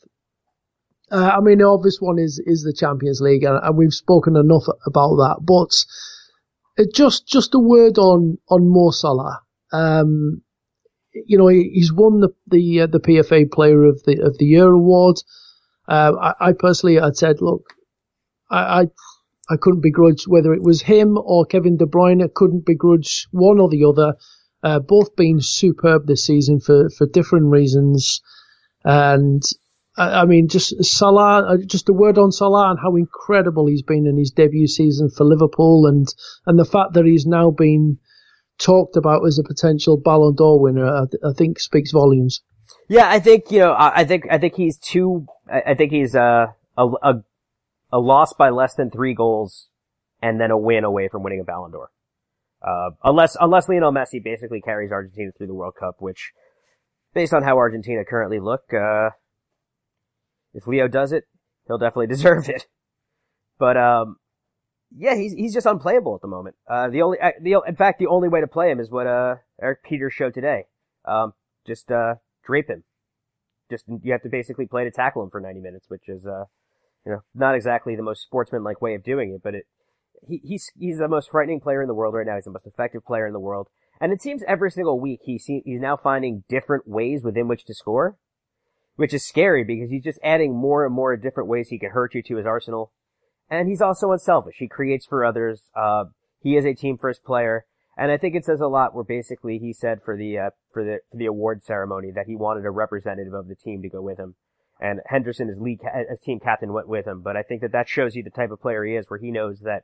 Uh, 1.11 1.29
I 1.37 1.41
mean, 1.41 1.57
the 1.57 1.65
obvious 1.65 1.97
one 1.99 2.19
is 2.19 2.41
is 2.45 2.63
the 2.63 2.73
Champions 2.73 3.19
League, 3.21 3.43
and, 3.43 3.59
and 3.61 3.77
we've 3.77 3.93
spoken 3.93 4.35
enough 4.35 4.65
about 4.85 5.15
that. 5.17 5.37
But 5.41 6.81
uh, 6.81 6.87
just 6.93 7.27
just 7.27 7.53
a 7.53 7.59
word 7.59 7.97
on 7.97 8.37
on 8.49 8.69
Mo 8.69 8.91
Salah. 8.91 9.41
Um, 9.73 10.41
you 11.13 11.37
know, 11.37 11.47
he's 11.47 11.91
won 11.91 12.21
the 12.21 12.29
the 12.47 12.81
uh, 12.81 12.87
the 12.87 12.99
PFA 12.99 13.51
Player 13.51 13.83
of 13.85 14.03
the 14.03 14.21
of 14.21 14.37
the 14.37 14.45
Year 14.45 14.69
award. 14.69 15.17
Uh, 15.87 16.33
I, 16.39 16.49
I, 16.49 16.51
personally 16.53 16.95
had 16.95 17.17
said, 17.17 17.41
look, 17.41 17.73
I, 18.49 18.81
I, 18.81 18.87
I 19.49 19.57
couldn't 19.57 19.81
begrudge 19.81 20.25
whether 20.25 20.53
it 20.53 20.61
was 20.61 20.81
him 20.81 21.17
or 21.17 21.45
Kevin 21.45 21.75
De 21.75 21.85
Bruyne. 21.85 22.23
I 22.23 22.29
couldn't 22.33 22.65
begrudge 22.65 23.27
one 23.31 23.59
or 23.59 23.67
the 23.67 23.85
other. 23.85 24.15
Uh, 24.63 24.79
both 24.79 25.15
being 25.15 25.41
superb 25.41 26.05
this 26.05 26.25
season 26.25 26.59
for 26.59 26.89
for 26.91 27.07
different 27.07 27.47
reasons, 27.47 28.21
and 28.83 29.41
I, 29.97 30.21
I 30.21 30.25
mean, 30.25 30.47
just 30.47 30.83
Salah, 30.85 31.53
uh, 31.53 31.57
just 31.57 31.89
a 31.89 31.93
word 31.93 32.19
on 32.19 32.31
Salah 32.31 32.69
and 32.69 32.79
how 32.79 32.95
incredible 32.95 33.65
he's 33.65 33.81
been 33.81 34.05
in 34.05 34.17
his 34.17 34.31
debut 34.31 34.67
season 34.67 35.09
for 35.09 35.23
Liverpool, 35.23 35.87
and 35.87 36.07
and 36.45 36.59
the 36.59 36.65
fact 36.65 36.93
that 36.93 37.05
he's 37.05 37.25
now 37.25 37.49
been 37.49 37.97
talked 38.61 38.95
about 38.95 39.25
as 39.25 39.39
a 39.39 39.43
potential 39.43 39.97
Ballon 39.97 40.35
d'Or 40.35 40.59
winner, 40.59 40.85
I, 40.85 41.05
th- 41.09 41.21
I 41.23 41.33
think 41.33 41.59
speaks 41.59 41.91
volumes. 41.91 42.41
Yeah, 42.87 43.09
I 43.09 43.19
think 43.19 43.51
you 43.51 43.59
know, 43.59 43.75
I, 43.77 44.05
think 44.05 44.25
I 44.29 44.37
think 44.37 44.55
he's 44.55 44.77
too. 44.77 45.25
I, 45.51 45.75
think 45.75 45.91
he's 45.91 46.15
uh, 46.15 46.47
a 46.77 46.87
a 47.01 47.13
a 47.91 47.99
loss 47.99 48.33
by 48.33 48.49
less 48.49 48.75
than 48.75 48.89
three 48.89 49.13
goals, 49.13 49.67
and 50.21 50.39
then 50.39 50.51
a 50.51 50.57
win 50.57 50.83
away 50.83 51.07
from 51.09 51.23
winning 51.23 51.39
a 51.39 51.43
Ballon 51.43 51.71
d'Or. 51.71 51.89
Uh, 52.61 52.91
unless 53.03 53.35
unless 53.39 53.67
Lionel 53.67 53.91
Messi 53.91 54.23
basically 54.23 54.61
carries 54.61 54.91
Argentina 54.91 55.31
through 55.37 55.47
the 55.47 55.53
World 55.53 55.73
Cup, 55.79 55.95
which 55.99 56.31
based 57.13 57.33
on 57.33 57.43
how 57.43 57.57
Argentina 57.57 58.03
currently 58.05 58.39
look, 58.39 58.61
uh, 58.73 59.09
if 60.53 60.67
Leo 60.67 60.87
does 60.87 61.11
it, 61.11 61.23
he'll 61.67 61.77
definitely 61.77 62.07
deserve 62.15 62.49
it. 62.49 62.67
But 63.57 63.77
um, 63.77 64.17
yeah, 64.95 65.15
he's 65.15 65.33
he's 65.33 65.53
just 65.53 65.65
unplayable 65.65 66.15
at 66.15 66.21
the 66.21 66.27
moment. 66.27 66.55
Uh, 66.67 66.89
the 66.89 67.01
only 67.01 67.19
uh, 67.19 67.31
the 67.41 67.61
in 67.67 67.75
fact 67.75 67.99
the 67.99 68.07
only 68.07 68.29
way 68.29 68.41
to 68.41 68.47
play 68.47 68.71
him 68.71 68.79
is 68.79 68.89
what 68.89 69.07
uh 69.07 69.35
Erik 69.61 69.79
Pieters 69.85 70.11
showed 70.11 70.33
today. 70.33 70.65
Um, 71.05 71.33
just 71.65 71.91
uh 71.91 72.15
drape 72.45 72.69
him. 72.69 72.83
Just 73.69 73.85
you 73.87 74.11
have 74.11 74.23
to 74.23 74.29
basically 74.29 74.67
play 74.67 74.83
to 74.83 74.91
tackle 74.91 75.23
him 75.23 75.29
for 75.29 75.39
90 75.39 75.61
minutes, 75.61 75.85
which 75.89 76.07
is 76.07 76.25
uh 76.25 76.45
you 77.05 77.11
know 77.11 77.23
not 77.33 77.55
exactly 77.55 77.95
the 77.95 78.03
most 78.03 78.21
sportsmanlike 78.21 78.81
way 78.81 78.95
of 78.95 79.03
doing 79.03 79.33
it, 79.33 79.41
but 79.43 79.55
it 79.55 79.65
he, 80.27 80.41
he's 80.43 80.71
he's 80.77 80.97
the 80.97 81.07
most 81.07 81.29
frightening 81.29 81.61
player 81.61 81.81
in 81.81 81.87
the 81.87 81.93
world 81.93 82.13
right 82.13 82.25
now. 82.25 82.35
He's 82.35 82.45
the 82.45 82.51
most 82.51 82.67
effective 82.67 83.05
player 83.05 83.25
in 83.25 83.33
the 83.33 83.39
world, 83.39 83.69
and 83.99 84.11
it 84.11 84.21
seems 84.21 84.43
every 84.47 84.71
single 84.71 84.99
week 84.99 85.21
he 85.23 85.37
he's 85.37 85.79
now 85.79 85.95
finding 85.95 86.43
different 86.49 86.87
ways 86.87 87.23
within 87.23 87.47
which 87.47 87.65
to 87.65 87.73
score, 87.73 88.17
which 88.95 89.13
is 89.13 89.25
scary 89.25 89.63
because 89.63 89.89
he's 89.89 90.03
just 90.03 90.19
adding 90.23 90.55
more 90.55 90.85
and 90.85 90.93
more 90.93 91.15
different 91.15 91.49
ways 91.49 91.69
he 91.69 91.79
can 91.79 91.91
hurt 91.91 92.13
you 92.13 92.21
to 92.23 92.35
his 92.35 92.45
arsenal. 92.45 92.91
And 93.51 93.67
he's 93.67 93.81
also 93.81 94.13
unselfish. 94.13 94.55
He 94.57 94.69
creates 94.69 95.05
for 95.05 95.25
others. 95.25 95.69
Uh, 95.75 96.05
he 96.41 96.55
is 96.55 96.65
a 96.65 96.73
team 96.73 96.97
first 96.97 97.23
player. 97.25 97.65
And 97.97 98.09
I 98.09 98.17
think 98.17 98.33
it 98.33 98.45
says 98.45 98.61
a 98.61 98.67
lot 98.67 98.95
where 98.95 99.03
basically 99.03 99.59
he 99.59 99.73
said 99.73 100.01
for 100.01 100.15
the, 100.15 100.39
uh, 100.39 100.49
for 100.73 100.85
the, 100.85 100.99
for 101.11 101.17
the 101.17 101.25
award 101.25 101.61
ceremony 101.61 102.11
that 102.11 102.27
he 102.27 102.35
wanted 102.37 102.65
a 102.65 102.71
representative 102.71 103.33
of 103.33 103.49
the 103.49 103.55
team 103.55 103.81
to 103.81 103.89
go 103.89 104.01
with 104.01 104.17
him. 104.17 104.35
And 104.79 105.01
Henderson 105.05 105.49
as 105.49 105.59
lead, 105.59 105.81
as 105.83 106.21
team 106.21 106.39
captain 106.39 106.71
went 106.71 106.87
with 106.87 107.05
him. 107.05 107.21
But 107.21 107.35
I 107.35 107.43
think 107.43 107.61
that 107.61 107.73
that 107.73 107.89
shows 107.89 108.15
you 108.15 108.23
the 108.23 108.29
type 108.29 108.51
of 108.51 108.61
player 108.61 108.85
he 108.85 108.95
is 108.95 109.09
where 109.09 109.19
he 109.19 109.29
knows 109.29 109.59
that 109.59 109.83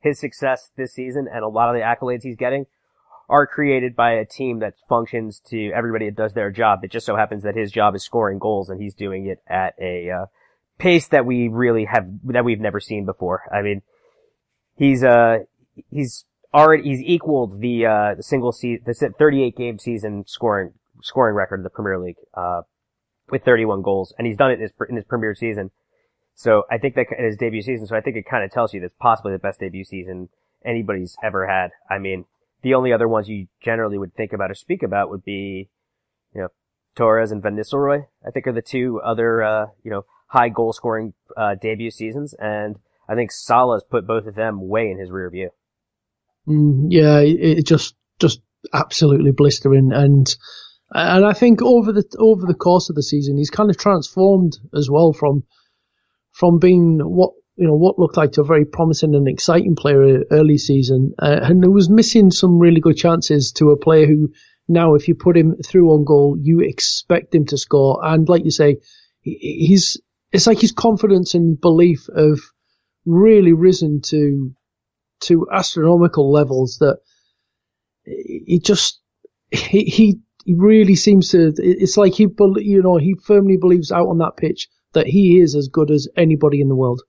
his 0.00 0.20
success 0.20 0.70
this 0.76 0.94
season 0.94 1.28
and 1.30 1.44
a 1.44 1.48
lot 1.48 1.68
of 1.68 1.74
the 1.74 1.84
accolades 1.84 2.22
he's 2.22 2.36
getting 2.36 2.66
are 3.28 3.46
created 3.46 3.96
by 3.96 4.12
a 4.12 4.24
team 4.24 4.60
that 4.60 4.74
functions 4.88 5.40
to 5.48 5.70
everybody 5.74 6.06
that 6.06 6.16
does 6.16 6.34
their 6.34 6.50
job. 6.50 6.84
It 6.84 6.90
just 6.92 7.06
so 7.06 7.16
happens 7.16 7.42
that 7.42 7.56
his 7.56 7.72
job 7.72 7.94
is 7.94 8.04
scoring 8.04 8.38
goals 8.38 8.70
and 8.70 8.80
he's 8.80 8.94
doing 8.94 9.26
it 9.26 9.42
at 9.48 9.74
a, 9.80 10.08
uh, 10.10 10.26
pace 10.82 11.06
that 11.08 11.24
we 11.24 11.46
really 11.46 11.84
have 11.84 12.08
that 12.24 12.44
we've 12.44 12.60
never 12.60 12.80
seen 12.80 13.06
before. 13.06 13.44
I 13.54 13.62
mean, 13.62 13.82
he's 14.74 15.04
uh 15.04 15.38
he's 15.90 16.24
already 16.52 16.82
he's 16.82 17.02
equaled 17.02 17.60
the 17.60 17.86
uh 17.86 18.14
the 18.16 18.22
single 18.22 18.50
season 18.50 18.82
the 18.84 19.14
38 19.16 19.56
game 19.56 19.78
season 19.78 20.24
scoring 20.26 20.72
scoring 21.00 21.36
record 21.36 21.60
of 21.60 21.64
the 21.64 21.70
Premier 21.70 21.98
League 21.98 22.16
uh 22.34 22.62
with 23.30 23.44
31 23.44 23.82
goals, 23.82 24.12
and 24.18 24.26
he's 24.26 24.36
done 24.36 24.50
it 24.50 24.54
in 24.54 24.62
his 24.62 24.72
in 24.88 24.96
his 24.96 25.04
premier 25.04 25.34
season. 25.36 25.70
So 26.34 26.64
I 26.68 26.78
think 26.78 26.96
that 26.96 27.06
in 27.16 27.24
his 27.24 27.36
debut 27.36 27.62
season. 27.62 27.86
So 27.86 27.96
I 27.96 28.00
think 28.00 28.16
it 28.16 28.26
kind 28.28 28.42
of 28.42 28.50
tells 28.50 28.74
you 28.74 28.80
that's 28.80 28.94
possibly 28.98 29.32
the 29.32 29.38
best 29.38 29.60
debut 29.60 29.84
season 29.84 30.30
anybody's 30.64 31.16
ever 31.22 31.46
had. 31.46 31.70
I 31.88 31.98
mean, 31.98 32.24
the 32.62 32.74
only 32.74 32.92
other 32.92 33.06
ones 33.06 33.28
you 33.28 33.46
generally 33.60 33.98
would 33.98 34.14
think 34.14 34.32
about 34.32 34.50
or 34.50 34.54
speak 34.54 34.82
about 34.82 35.10
would 35.10 35.24
be, 35.24 35.68
you 36.34 36.40
know, 36.40 36.48
Torres 36.96 37.30
and 37.30 37.42
Van 37.42 37.56
Nistelrooy. 37.56 38.06
I 38.26 38.30
think 38.30 38.46
are 38.46 38.52
the 38.52 38.62
two 38.62 39.00
other, 39.00 39.42
uh, 39.42 39.66
you 39.84 39.90
know, 39.90 40.04
high 40.32 40.48
goal 40.48 40.72
scoring 40.72 41.12
uh, 41.36 41.54
debut 41.60 41.90
seasons, 41.90 42.34
and 42.38 42.76
I 43.08 43.14
think 43.14 43.30
Salah's 43.30 43.84
put 43.88 44.06
both 44.06 44.26
of 44.26 44.34
them 44.34 44.66
way 44.66 44.90
in 44.90 44.98
his 44.98 45.10
rear 45.10 45.28
view. 45.28 45.50
Mm, 46.48 46.86
yeah, 46.88 47.20
it 47.20 47.66
just 47.66 47.94
just 48.18 48.40
absolutely 48.72 49.32
blistering, 49.32 49.92
and 49.92 50.34
and 50.90 51.26
I 51.26 51.34
think 51.34 51.60
over 51.60 51.92
the 51.92 52.04
over 52.18 52.46
the 52.46 52.54
course 52.54 52.88
of 52.88 52.96
the 52.96 53.02
season, 53.02 53.36
he's 53.36 53.50
kind 53.50 53.68
of 53.68 53.76
transformed 53.76 54.58
as 54.74 54.88
well 54.90 55.12
from 55.12 55.44
from 56.30 56.58
being 56.58 56.98
what 57.00 57.32
you 57.56 57.66
know 57.66 57.76
what 57.76 57.98
looked 57.98 58.16
like 58.16 58.36
a 58.38 58.42
very 58.42 58.64
promising 58.64 59.14
and 59.14 59.28
exciting 59.28 59.76
player 59.76 60.24
early 60.30 60.56
season, 60.56 61.12
uh, 61.20 61.40
and 61.42 61.62
it 61.62 61.70
was 61.70 61.90
missing 61.90 62.30
some 62.30 62.58
really 62.58 62.80
good 62.80 62.96
chances 62.96 63.52
to 63.52 63.70
a 63.70 63.76
player 63.76 64.06
who 64.06 64.32
now, 64.66 64.94
if 64.94 65.08
you 65.08 65.14
put 65.14 65.36
him 65.36 65.56
through 65.62 65.90
on 65.90 66.04
goal, 66.04 66.38
you 66.40 66.60
expect 66.60 67.34
him 67.34 67.44
to 67.46 67.58
score, 67.58 68.00
and 68.02 68.26
like 68.28 68.44
you 68.44 68.50
say, 68.50 68.78
he's 69.20 70.00
it's 70.32 70.46
like 70.46 70.60
his 70.60 70.72
confidence 70.72 71.34
and 71.34 71.60
belief 71.60 72.08
have 72.16 72.40
really 73.04 73.52
risen 73.52 74.00
to 74.02 74.54
to 75.20 75.46
astronomical 75.52 76.32
levels 76.32 76.78
that 76.78 76.98
he 78.04 78.60
just 78.60 79.00
he 79.50 80.20
he 80.44 80.54
really 80.54 80.96
seems 80.96 81.30
to 81.30 81.52
it's 81.58 81.96
like 81.96 82.14
he 82.14 82.26
you 82.56 82.82
know 82.82 82.96
he 82.96 83.14
firmly 83.24 83.56
believes 83.56 83.92
out 83.92 84.08
on 84.08 84.18
that 84.18 84.36
pitch 84.36 84.68
that 84.92 85.06
he 85.06 85.38
is 85.40 85.54
as 85.54 85.68
good 85.68 85.90
as 85.90 86.08
anybody 86.16 86.60
in 86.60 86.68
the 86.68 86.76
world. 86.76 87.02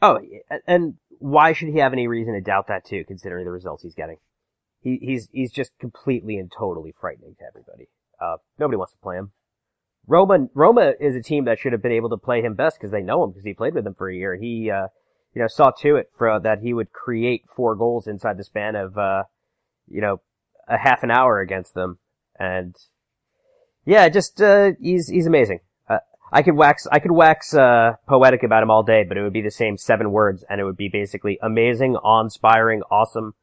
Oh, 0.00 0.18
and 0.66 0.94
why 1.18 1.52
should 1.52 1.68
he 1.68 1.78
have 1.78 1.92
any 1.92 2.08
reason 2.08 2.34
to 2.34 2.40
doubt 2.40 2.68
that 2.68 2.84
too, 2.84 3.04
considering 3.06 3.44
the 3.44 3.50
results 3.50 3.82
he's 3.82 3.94
getting? 3.94 4.16
He, 4.80 4.98
he's 5.00 5.28
he's 5.32 5.52
just 5.52 5.70
completely 5.78 6.38
and 6.38 6.50
totally 6.56 6.92
frightening 7.00 7.36
to 7.38 7.44
everybody. 7.46 7.88
Uh, 8.20 8.36
nobody 8.58 8.76
wants 8.76 8.92
to 8.92 8.98
play 8.98 9.16
him. 9.16 9.32
Roma, 10.06 10.48
Roma 10.54 10.94
is 11.00 11.14
a 11.14 11.22
team 11.22 11.44
that 11.44 11.58
should 11.58 11.72
have 11.72 11.82
been 11.82 11.92
able 11.92 12.10
to 12.10 12.16
play 12.16 12.42
him 12.42 12.54
best 12.54 12.78
because 12.78 12.90
they 12.90 13.02
know 13.02 13.22
him 13.22 13.30
because 13.30 13.44
he 13.44 13.54
played 13.54 13.74
with 13.74 13.84
them 13.84 13.94
for 13.94 14.10
a 14.10 14.14
year. 14.14 14.34
He, 14.34 14.70
uh, 14.70 14.88
you 15.34 15.40
know, 15.40 15.48
saw 15.48 15.70
to 15.70 15.96
it 15.96 16.10
for, 16.16 16.28
uh, 16.28 16.38
that 16.40 16.60
he 16.60 16.74
would 16.74 16.92
create 16.92 17.44
four 17.54 17.76
goals 17.76 18.06
inside 18.06 18.36
the 18.36 18.44
span 18.44 18.74
of, 18.74 18.98
uh, 18.98 19.24
you 19.88 20.00
know, 20.00 20.20
a 20.68 20.76
half 20.76 21.02
an 21.02 21.10
hour 21.10 21.40
against 21.40 21.74
them. 21.74 21.98
And 22.38 22.76
yeah, 23.84 24.08
just, 24.08 24.42
uh, 24.42 24.72
he's, 24.80 25.08
he's 25.08 25.26
amazing. 25.26 25.60
Uh, 25.88 25.98
I 26.32 26.42
could 26.42 26.56
wax, 26.56 26.86
I 26.90 26.98
could 26.98 27.12
wax, 27.12 27.54
uh, 27.54 27.94
poetic 28.08 28.42
about 28.42 28.62
him 28.62 28.70
all 28.70 28.82
day, 28.82 29.04
but 29.04 29.16
it 29.16 29.22
would 29.22 29.32
be 29.32 29.42
the 29.42 29.50
same 29.50 29.76
seven 29.76 30.10
words 30.10 30.44
and 30.50 30.60
it 30.60 30.64
would 30.64 30.76
be 30.76 30.88
basically 30.88 31.38
amazing, 31.40 31.94
awe-inspiring, 31.96 32.82
awesome. 32.90 33.34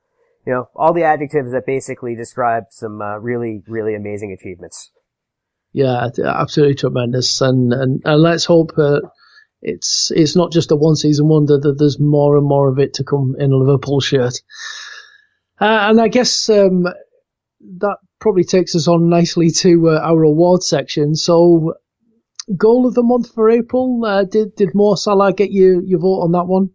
You 0.46 0.54
know, 0.54 0.70
all 0.76 0.94
the 0.94 1.04
adjectives 1.04 1.52
that 1.52 1.66
basically 1.66 2.16
describe 2.16 2.66
some, 2.70 3.02
really, 3.02 3.64
really 3.68 3.96
amazing 3.96 4.32
achievements. 4.32 4.92
Yeah, 5.72 6.10
absolutely 6.24 6.76
tremendous, 6.76 7.42
and 7.42 7.72
and, 7.74 8.02
and 8.04 8.22
let's 8.22 8.46
hope 8.46 8.72
uh, 8.78 9.02
it's 9.62 10.12
it's 10.16 10.36
not 10.36 10.52
just 10.52 10.72
a 10.72 10.76
one 10.76 10.96
season 10.96 11.28
wonder 11.28 11.60
that 11.60 11.78
there's 11.78 12.00
more 12.00 12.38
and 12.38 12.48
more 12.48 12.70
of 12.70 12.80
it 12.80 12.96
to 12.96 13.04
come 13.04 13.36
in 13.38 13.52
a 13.52 13.56
Liverpool 13.56 14.00
shirt. 14.00 14.42
Uh, 15.62 15.90
and 15.90 16.02
I 16.02 16.08
guess 16.08 16.50
um, 16.50 16.88
that 17.78 17.98
probably 18.20 18.46
takes 18.46 18.76
us 18.76 18.88
on 18.88 19.10
nicely 19.10 19.52
to 19.52 19.90
uh, 19.90 20.00
our 20.00 20.24
award 20.24 20.64
section. 20.64 21.16
So, 21.16 21.74
goal 22.56 22.88
of 22.88 22.94
the 22.94 23.04
month 23.04 23.34
for 23.34 23.50
April. 23.50 24.04
Uh, 24.06 24.24
did 24.24 24.56
did 24.56 24.74
Mo 24.74 24.96
Salah 24.96 25.34
get 25.34 25.52
you 25.52 25.84
your 25.86 26.00
vote 26.00 26.22
on 26.22 26.32
that 26.32 26.46
one? 26.46 26.72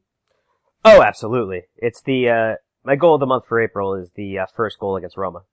Oh, 0.84 1.02
absolutely. 1.02 1.62
It's 1.76 2.02
the 2.02 2.28
uh, 2.28 2.54
my 2.84 2.96
goal 2.96 3.14
of 3.14 3.20
the 3.20 3.26
month 3.26 3.46
for 3.46 3.60
April 3.60 3.94
is 3.94 4.10
the 4.14 4.40
uh, 4.40 4.46
first 4.54 4.78
goal 4.78 4.96
against 4.96 5.16
Roma 5.16 5.44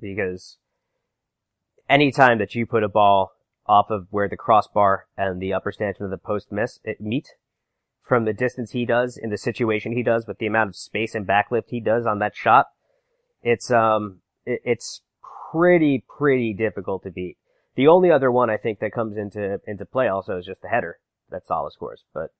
because 0.00 0.58
anytime 1.88 2.38
that 2.38 2.54
you 2.54 2.66
put 2.66 2.82
a 2.82 2.88
ball 2.88 3.32
off 3.66 3.90
of 3.90 4.06
where 4.10 4.28
the 4.28 4.36
crossbar 4.36 5.06
and 5.16 5.40
the 5.40 5.52
upper 5.52 5.72
stanchion 5.72 6.04
of 6.04 6.10
the 6.10 6.18
post 6.18 6.50
miss, 6.50 6.80
it 6.84 7.00
meet 7.00 7.28
from 8.02 8.24
the 8.24 8.32
distance 8.32 8.72
he 8.72 8.84
does 8.84 9.16
in 9.16 9.30
the 9.30 9.38
situation 9.38 9.92
he 9.92 10.02
does 10.02 10.26
with 10.26 10.38
the 10.38 10.46
amount 10.46 10.68
of 10.68 10.76
space 10.76 11.14
and 11.14 11.26
backlift 11.26 11.68
he 11.68 11.80
does 11.80 12.04
on 12.04 12.18
that 12.18 12.34
shot, 12.34 12.66
it's, 13.42 13.70
um, 13.70 14.20
it, 14.44 14.60
it's 14.64 15.02
pretty, 15.52 16.04
pretty 16.18 16.52
difficult 16.52 17.02
to 17.04 17.10
beat. 17.10 17.36
The 17.76 17.86
only 17.86 18.10
other 18.10 18.30
one 18.30 18.50
I 18.50 18.56
think 18.56 18.80
that 18.80 18.92
comes 18.92 19.16
into, 19.16 19.60
into 19.66 19.86
play 19.86 20.08
also 20.08 20.38
is 20.38 20.46
just 20.46 20.62
the 20.62 20.68
header 20.68 20.98
that 21.30 21.46
Salah 21.46 21.70
scores, 21.70 22.04
but 22.12 22.30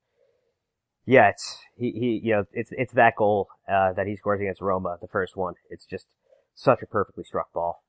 yeah, 1.07 1.31
it's, 1.31 1.59
he, 1.77 1.91
he, 1.93 2.21
you 2.23 2.33
know, 2.33 2.45
it's, 2.53 2.71
it's 2.73 2.93
that 2.95 3.17
goal, 3.17 3.49
uh, 3.69 3.93
that 3.93 4.07
he 4.07 4.17
scores 4.17 4.41
against 4.41 4.61
Roma, 4.61 4.99
the 5.01 5.09
first 5.09 5.37
one. 5.37 5.55
It's 5.71 5.87
just 5.87 6.07
such 6.55 6.81
a 6.83 6.87
perfectly 6.87 7.25
struck 7.25 7.53
ball. 7.53 7.83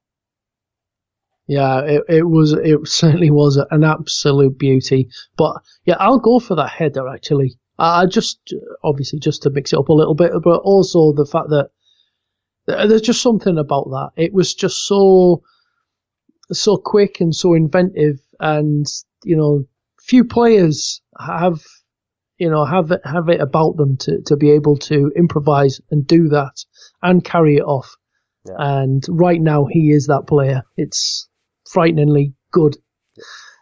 Yeah, 1.47 1.82
it, 1.82 2.03
it 2.08 2.23
was, 2.23 2.53
it 2.53 2.79
certainly 2.88 3.32
was 3.32 3.58
an 3.58 3.84
absolute 3.84 4.58
beauty. 4.58 5.10
But 5.38 5.58
yeah, 5.86 5.95
I'll 5.99 6.19
go 6.19 6.39
for 6.39 6.56
that 6.56 6.69
header 6.69 7.08
actually. 7.08 7.58
I 7.77 8.06
just, 8.06 8.53
obviously 8.84 9.19
just 9.19 9.43
to 9.43 9.49
mix 9.49 9.73
it 9.73 9.79
up 9.79 9.89
a 9.89 9.93
little 9.93 10.13
bit, 10.13 10.32
but 10.43 10.62
also 10.62 11.12
the 11.12 11.25
fact 11.25 11.49
that 11.49 11.69
there's 12.65 13.01
just 13.01 13.21
something 13.21 13.58
about 13.58 13.86
that. 13.86 14.12
It 14.15 14.34
was 14.34 14.53
just 14.53 14.88
so, 14.88 15.43
so 16.51 16.77
quick 16.77 17.19
and 17.19 17.36
so 17.36 17.56
inventive 17.56 18.19
and, 18.39 18.86
you 19.23 19.36
know, 19.36 19.65
few 19.99 20.23
players 20.23 21.01
have, 21.19 21.62
you 22.38 22.49
know, 22.49 22.63
have 22.63 22.91
it, 22.91 23.01
have 23.03 23.29
it 23.29 23.41
about 23.41 23.77
them 23.77 23.97
to, 23.97 24.21
to 24.27 24.38
be 24.38 24.51
able 24.51 24.77
to 24.77 25.12
improvise 25.15 25.82
and 25.91 26.06
do 26.06 26.29
that 26.29 26.63
and 27.01 27.23
carry 27.23 27.58
it 27.58 27.63
off. 27.63 27.95
Yeah. 28.45 28.55
And 28.57 29.03
right 29.09 29.41
now 29.41 29.65
he 29.65 29.91
is 29.91 30.07
that 30.07 30.28
player. 30.28 30.63
It's, 30.78 31.28
frighteningly 31.66 32.34
good. 32.51 32.78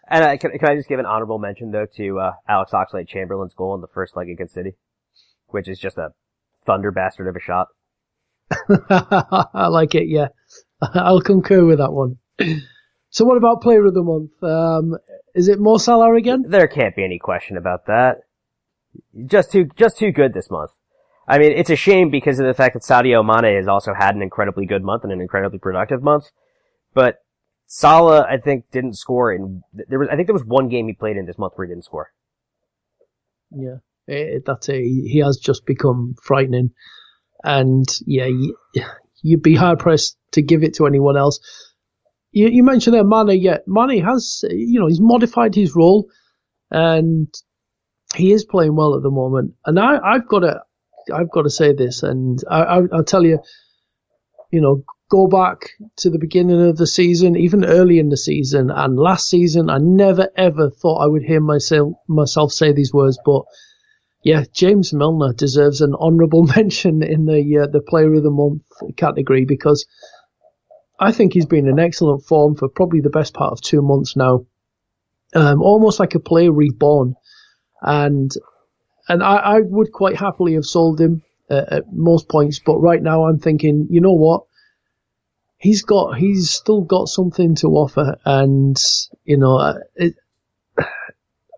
And 0.08 0.24
uh, 0.24 0.38
can, 0.38 0.52
can, 0.58 0.70
I 0.70 0.76
just 0.76 0.89
give 0.89 0.99
an 0.99 1.06
honorable 1.06 1.39
mention 1.39 1.72
though 1.72 1.88
to 1.97 2.20
uh, 2.20 2.32
Alex 2.47 2.72
Oxlade-Chamberlain's 2.72 3.54
goal 3.54 3.76
in 3.76 3.82
the 3.82 3.88
first 3.88 4.16
leg 4.16 4.30
against 4.30 4.54
City, 4.54 4.74
which 5.47 5.68
is 5.68 5.80
just 5.80 5.97
a 5.97 6.10
thunder 6.66 6.91
bastard 6.91 7.28
of 7.28 7.36
a 7.36 7.39
shot. 7.39 7.68
I 8.89 9.68
like 9.68 9.95
it. 9.95 10.08
Yeah, 10.08 10.28
I'll 10.82 11.22
concur 11.22 11.66
with 11.66 11.80
that 11.80 11.93
one. 11.93 12.18
So 13.14 13.26
what 13.26 13.36
about 13.36 13.62
player 13.62 13.86
of 13.86 13.93
the 13.93 14.04
month? 14.04 14.41
Um, 14.41 14.97
is 15.36 15.49
it 15.49 15.60
Mo 15.60 15.78
Salah 15.78 16.16
again? 16.16 16.45
There 16.47 16.68
can't 16.68 16.95
be 16.95 17.04
any 17.04 17.20
question 17.20 17.58
about 17.58 17.88
that. 17.88 18.20
Just 19.26 19.52
too, 19.52 19.70
just 19.76 19.97
too 19.97 20.14
good 20.14 20.34
this 20.34 20.49
month. 20.49 20.72
I 21.28 21.38
mean, 21.38 21.52
it's 21.52 21.70
a 21.70 21.76
shame 21.76 22.10
because 22.10 22.39
of 22.39 22.47
the 22.47 22.54
fact 22.54 22.74
that 22.74 22.84
Sadio 22.84 23.24
Mane 23.24 23.54
has 23.58 23.68
also 23.68 23.93
had 23.93 24.16
an 24.16 24.22
incredibly 24.22 24.66
good 24.66 24.82
month 24.82 25.04
and 25.04 25.12
an 25.12 25.20
incredibly 25.20 25.60
productive 25.60 26.02
month. 26.02 26.32
But 26.93 27.18
Salah, 27.74 28.28
I 28.30 28.36
think, 28.36 28.65
didn't 28.69 28.97
score 28.97 29.32
in 29.32 29.61
there 29.88 29.97
was. 29.97 30.09
I 30.11 30.17
think 30.17 30.28
there 30.28 30.34
was 30.34 30.43
one 30.43 30.67
game 30.67 30.88
he 30.88 30.93
played 30.93 31.15
in 31.15 31.26
this 31.26 31.38
month 31.38 31.53
where 31.55 31.65
he 31.65 31.72
didn't 31.72 31.86
score. 31.86 32.11
Yeah, 33.49 33.78
eh, 34.09 34.13
eh, 34.13 34.36
it, 34.36 34.43
that's 34.45 34.67
a 34.67 34.74
he 34.74 35.19
has 35.24 35.38
just 35.38 35.65
become 35.65 36.15
frightening, 36.22 36.72
and 37.45 37.88
yeah, 38.05 38.26
you, 38.26 38.57
you'd 39.24 39.41
be 39.41 39.55
hard 39.55 39.80
pressed 39.80 40.17
to 40.34 40.41
give 40.41 40.63
it 40.63 40.74
to 40.76 40.86
anyone 40.86 41.15
else. 41.15 41.39
You, 42.34 42.49
you 42.49 42.61
mentioned 42.63 42.93
there 42.93 43.05
Mane, 43.05 43.39
yeah, 43.41 43.59
Mane 43.67 44.03
has 44.03 44.43
you 44.49 44.82
know 44.82 44.88
he's 44.88 44.99
modified 44.99 45.55
his 45.55 45.74
role, 45.74 46.09
and 46.72 47.34
he 48.15 48.34
is 48.34 48.43
playing 48.43 48.76
well 48.76 48.97
at 48.97 49.01
the 49.01 49.09
moment. 49.09 49.53
And 49.65 49.80
I, 49.80 49.97
I've 49.97 50.28
got 50.28 50.39
to 50.39 50.59
I've 51.13 51.32
got 51.32 51.43
to 51.43 51.49
say 51.49 51.72
this, 51.72 52.03
and 52.03 52.38
I, 52.49 52.63
I, 52.63 52.82
I'll 52.91 53.05
tell 53.05 53.24
you, 53.24 53.39
you 54.51 54.59
know, 54.59 54.84
go 55.12 55.28
back 55.28 55.72
to 55.97 56.09
the 56.09 56.18
beginning 56.18 56.62
of 56.70 56.78
the 56.78 56.88
season, 56.88 57.36
even 57.36 57.66
early 57.66 57.99
in 57.99 58.07
the 58.07 58.18
season 58.18 58.72
and 58.72 58.97
last 58.97 59.30
season, 59.30 59.70
I 59.70 59.78
never 59.78 60.30
ever 60.38 60.70
thought 60.70 61.03
I 61.03 61.07
would 61.07 61.24
hear 61.24 61.41
myself 61.41 61.93
myself 62.07 62.53
say 62.53 62.72
these 62.72 62.93
words, 62.93 63.20
but 63.24 63.43
yeah, 64.24 64.45
James 64.53 64.93
Milner 64.93 65.34
deserves 65.34 65.82
an 65.82 65.93
honourable 65.95 66.43
mention 66.55 67.03
in 67.03 67.26
the 67.26 67.64
uh, 67.64 67.68
the 67.68 67.82
Player 67.82 68.14
of 68.14 68.24
the 68.24 68.32
Month 68.32 68.64
category 68.95 69.43
because 69.43 69.86
I 70.97 71.12
think 71.12 71.34
he's 71.34 71.45
been 71.45 71.68
in 71.68 71.78
excellent 71.78 72.24
form 72.24 72.55
for 72.55 72.70
probably 72.70 73.01
the 73.01 73.09
best 73.09 73.34
part 73.34 73.51
of 73.51 73.62
two 73.62 73.82
months 73.82 74.16
now, 74.16 74.45
um, 75.36 75.62
almost 75.62 75.99
like 75.99 76.16
a 76.16 76.20
player 76.20 76.53
reborn, 76.53 77.16
and 77.82 78.32
and 79.09 79.22
I, 79.22 79.36
I 79.36 79.59
would 79.59 79.91
quite 79.91 80.16
happily 80.16 80.53
have 80.53 80.66
sold 80.66 81.01
him 81.01 81.22
uh, 81.49 81.66
at 81.68 81.91
most 81.91 82.30
points, 82.30 82.62
but 82.66 82.78
right 82.78 83.03
now 83.03 83.26
I'm 83.26 83.39
thinking, 83.39 83.88
you 83.89 83.99
know 83.99 84.14
what? 84.14 84.43
He's 85.62 85.84
got 85.84 86.18
he's 86.18 86.49
still 86.49 86.82
got 86.82 87.07
something 87.07 87.55
to 87.55 87.68
offer, 87.68 88.18
and 88.26 88.76
you 89.24 89.38
know, 89.38 89.57
uh, 89.57 89.76
it, 89.95 90.16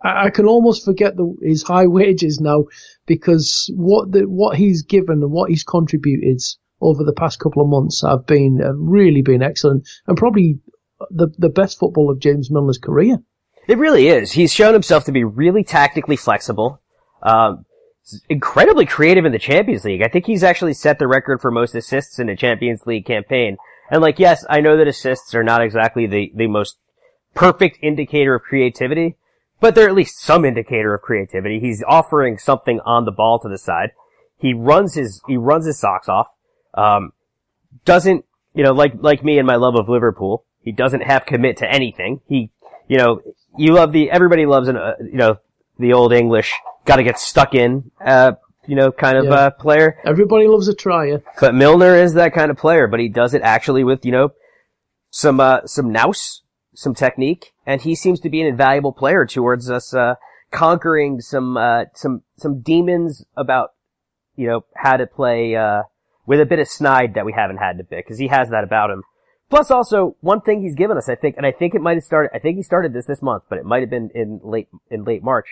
I, 0.04 0.30
can 0.30 0.46
almost 0.46 0.86
forget 0.86 1.16
the, 1.16 1.36
his 1.42 1.64
high 1.64 1.88
wages 2.00 2.40
now 2.40 2.66
because 3.08 3.72
what 3.76 4.12
the 4.12 4.28
what 4.28 4.58
he's 4.58 4.84
given 4.84 5.24
and 5.24 5.32
what 5.32 5.50
he's 5.50 5.64
contributed 5.64 6.42
over 6.82 7.04
the 7.04 7.14
past 7.14 7.40
couple 7.40 7.64
of 7.64 7.70
months 7.70 8.02
have 8.02 8.28
been 8.28 8.60
have 8.60 8.76
really 8.78 9.22
been 9.22 9.42
excellent 9.42 9.88
and 10.06 10.18
probably 10.18 10.60
the 11.10 11.30
the 11.38 11.50
best 11.50 11.80
football 11.80 12.12
of 12.12 12.20
James 12.20 12.52
Milner's 12.52 12.78
career. 12.78 13.18
It 13.68 13.78
really 13.78 14.10
is. 14.10 14.34
He's 14.34 14.54
shown 14.54 14.74
himself 14.74 15.06
to 15.06 15.14
be 15.14 15.24
really 15.24 15.64
tactically 15.64 16.18
flexible. 16.18 16.82
Um, 17.22 17.64
incredibly 18.28 18.86
creative 18.86 19.24
in 19.24 19.32
the 19.32 19.40
Champions 19.40 19.86
League. 19.86 20.02
I 20.02 20.10
think 20.10 20.26
he's 20.26 20.44
actually 20.44 20.74
set 20.74 21.00
the 21.00 21.08
record 21.08 21.40
for 21.40 21.50
most 21.50 21.74
assists 21.74 22.20
in 22.20 22.28
a 22.28 22.36
Champions 22.36 22.86
League 22.86 23.06
campaign 23.06 23.56
and 23.90 24.02
like, 24.02 24.20
yes, 24.20 24.46
I 24.50 24.62
know 24.62 24.78
that 24.78 24.88
assists 24.88 25.36
are 25.36 25.44
not 25.44 25.62
exactly 25.62 26.08
the, 26.08 26.32
the 26.36 26.48
most 26.48 26.78
perfect 27.34 27.80
indicator 27.82 28.36
of 28.36 28.44
creativity, 28.44 29.18
but 29.60 29.76
they're 29.76 29.88
at 29.88 29.96
least 29.96 30.20
some 30.20 30.46
indicator 30.46 30.94
of 30.94 31.02
creativity. 31.02 31.60
He's 31.60 31.84
offering 31.88 32.38
something 32.38 32.80
on 32.86 33.06
the 33.06 33.12
ball 33.12 33.40
to 33.40 33.50
the 33.50 33.58
side. 33.58 33.92
He 34.38 34.54
runs 34.54 34.96
his, 34.96 35.22
he 35.28 35.38
runs 35.38 35.66
his 35.66 35.80
socks 35.80 36.10
off. 36.10 36.28
Um, 36.74 37.14
doesn't, 37.86 38.26
you 38.54 38.64
know, 38.64 38.74
like, 38.74 38.94
like 39.00 39.24
me 39.24 39.38
and 39.38 39.48
my 39.48 39.56
love 39.56 39.76
of 39.76 39.90
Liverpool, 39.90 40.46
he 40.62 40.72
doesn't 40.72 41.02
have 41.02 41.26
commit 41.26 41.58
to 41.58 41.72
anything. 41.72 42.22
He, 42.28 42.52
you 42.88 42.98
know, 42.98 43.22
you 43.58 43.74
love 43.74 43.92
the, 43.92 44.12
everybody 44.12 44.46
loves 44.46 44.68
an, 44.68 44.78
uh, 44.78 44.94
you 45.00 45.18
know, 45.18 45.38
the 45.80 45.94
old 45.94 46.14
English, 46.14 46.54
gotta 46.86 47.04
get 47.04 47.18
stuck 47.18 47.56
in, 47.56 47.92
uh, 48.06 48.34
you 48.66 48.76
know, 48.76 48.92
kind 48.92 49.18
of 49.18 49.26
yeah. 49.26 49.34
uh, 49.34 49.50
player. 49.52 49.98
Everybody 50.06 50.48
loves 50.48 50.68
a 50.68 50.74
trier. 50.74 51.24
But 51.40 51.56
Milner 51.56 51.96
is 51.96 52.14
that 52.14 52.34
kind 52.34 52.50
of 52.52 52.58
player, 52.58 52.88
but 52.88 53.00
he 53.00 53.10
does 53.10 53.34
it 53.34 53.42
actually 53.42 53.84
with, 53.84 54.06
you 54.06 54.12
know, 54.12 54.30
some, 55.10 55.40
uh, 55.40 55.66
some 55.66 55.92
nous, 55.92 56.42
some 56.74 56.96
technique, 56.96 57.54
and 57.66 57.82
he 57.82 57.96
seems 57.96 58.20
to 58.22 58.30
be 58.30 58.42
an 58.42 58.48
invaluable 58.48 58.94
player 58.94 59.26
towards 59.26 59.70
us, 59.70 59.94
uh, 59.94 60.16
conquering 60.52 61.20
some, 61.22 61.58
uh, 61.58 61.86
some, 61.94 62.24
some 62.38 62.62
demons 62.62 63.26
about, 63.36 63.74
you 64.36 64.48
know, 64.48 64.66
how 64.76 64.98
to 64.98 65.06
play, 65.06 65.56
uh, 65.56 65.84
with 66.26 66.40
a 66.40 66.46
bit 66.46 66.60
of 66.60 66.68
snide 66.68 67.16
that 67.16 67.26
we 67.26 67.34
haven't 67.34 67.58
had 67.58 67.78
to 67.78 67.84
pick, 67.84 68.08
cause 68.08 68.18
he 68.18 68.28
has 68.28 68.50
that 68.50 68.64
about 68.64 68.90
him. 68.90 69.04
Plus 69.50 69.70
also, 69.70 70.16
one 70.22 70.42
thing 70.42 70.62
he's 70.62 70.74
given 70.74 70.98
us, 70.98 71.10
I 71.10 71.16
think, 71.16 71.38
and 71.38 71.46
I 71.46 71.52
think 71.52 71.76
it 71.76 71.82
might 71.82 71.96
have 71.96 72.04
started, 72.04 72.32
I 72.34 72.40
think 72.40 72.58
he 72.58 72.64
started 72.64 72.94
this 72.94 73.06
this 73.06 73.22
month, 73.22 73.44
but 73.50 73.60
it 73.60 73.66
might 73.66 73.82
have 73.82 73.90
been 73.90 74.10
in 74.16 74.40
late, 74.44 74.70
in 74.90 75.04
late 75.04 75.22
March, 75.22 75.48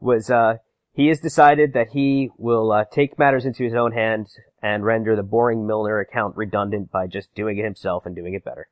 was, 0.00 0.28
uh, 0.28 0.56
he 0.98 1.06
has 1.06 1.20
decided 1.20 1.74
that 1.74 1.90
he 1.92 2.28
will 2.38 2.72
uh, 2.72 2.84
take 2.90 3.20
matters 3.20 3.46
into 3.46 3.62
his 3.62 3.72
own 3.72 3.92
hands 3.92 4.34
and 4.60 4.84
render 4.84 5.14
the 5.14 5.22
boring 5.22 5.64
Milner 5.64 6.00
account 6.00 6.36
redundant 6.36 6.90
by 6.90 7.06
just 7.06 7.32
doing 7.36 7.56
it 7.56 7.64
himself 7.64 8.04
and 8.04 8.16
doing 8.16 8.34
it 8.34 8.44
better. 8.44 8.68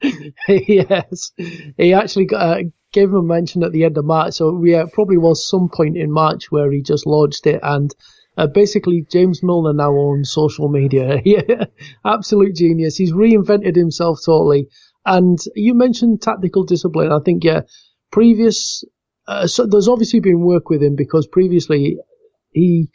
yes, 0.48 1.32
he 1.76 1.92
actually 1.92 2.26
got, 2.26 2.58
uh, 2.60 2.62
gave 2.92 3.08
him 3.08 3.16
a 3.16 3.22
mention 3.22 3.64
at 3.64 3.72
the 3.72 3.82
end 3.82 3.98
of 3.98 4.04
March, 4.04 4.34
so 4.34 4.52
we 4.52 4.76
uh, 4.76 4.86
probably 4.92 5.18
was 5.18 5.48
some 5.48 5.68
point 5.68 5.96
in 5.96 6.12
March 6.12 6.52
where 6.52 6.70
he 6.70 6.80
just 6.80 7.06
launched 7.06 7.44
it, 7.48 7.58
and 7.64 7.92
uh, 8.36 8.46
basically 8.46 9.04
James 9.10 9.42
Milner 9.42 9.72
now 9.72 9.90
owns 9.90 10.30
social 10.30 10.68
media. 10.68 11.20
yeah, 11.24 11.64
absolute 12.04 12.54
genius. 12.54 12.96
He's 12.96 13.12
reinvented 13.12 13.74
himself 13.74 14.20
totally. 14.24 14.68
And 15.04 15.40
you 15.56 15.74
mentioned 15.74 16.22
tactical 16.22 16.62
discipline. 16.62 17.10
I 17.10 17.18
think 17.24 17.42
yeah, 17.42 17.62
previous 18.12 18.84
uh, 19.26 19.46
so 19.46 19.66
there's 19.66 19.88
obviously 19.88 20.20
been 20.20 20.40
work 20.40 20.68
with 20.68 20.82
him 20.82 20.96
because 20.96 21.26
previously 21.26 21.98
he 22.50 22.88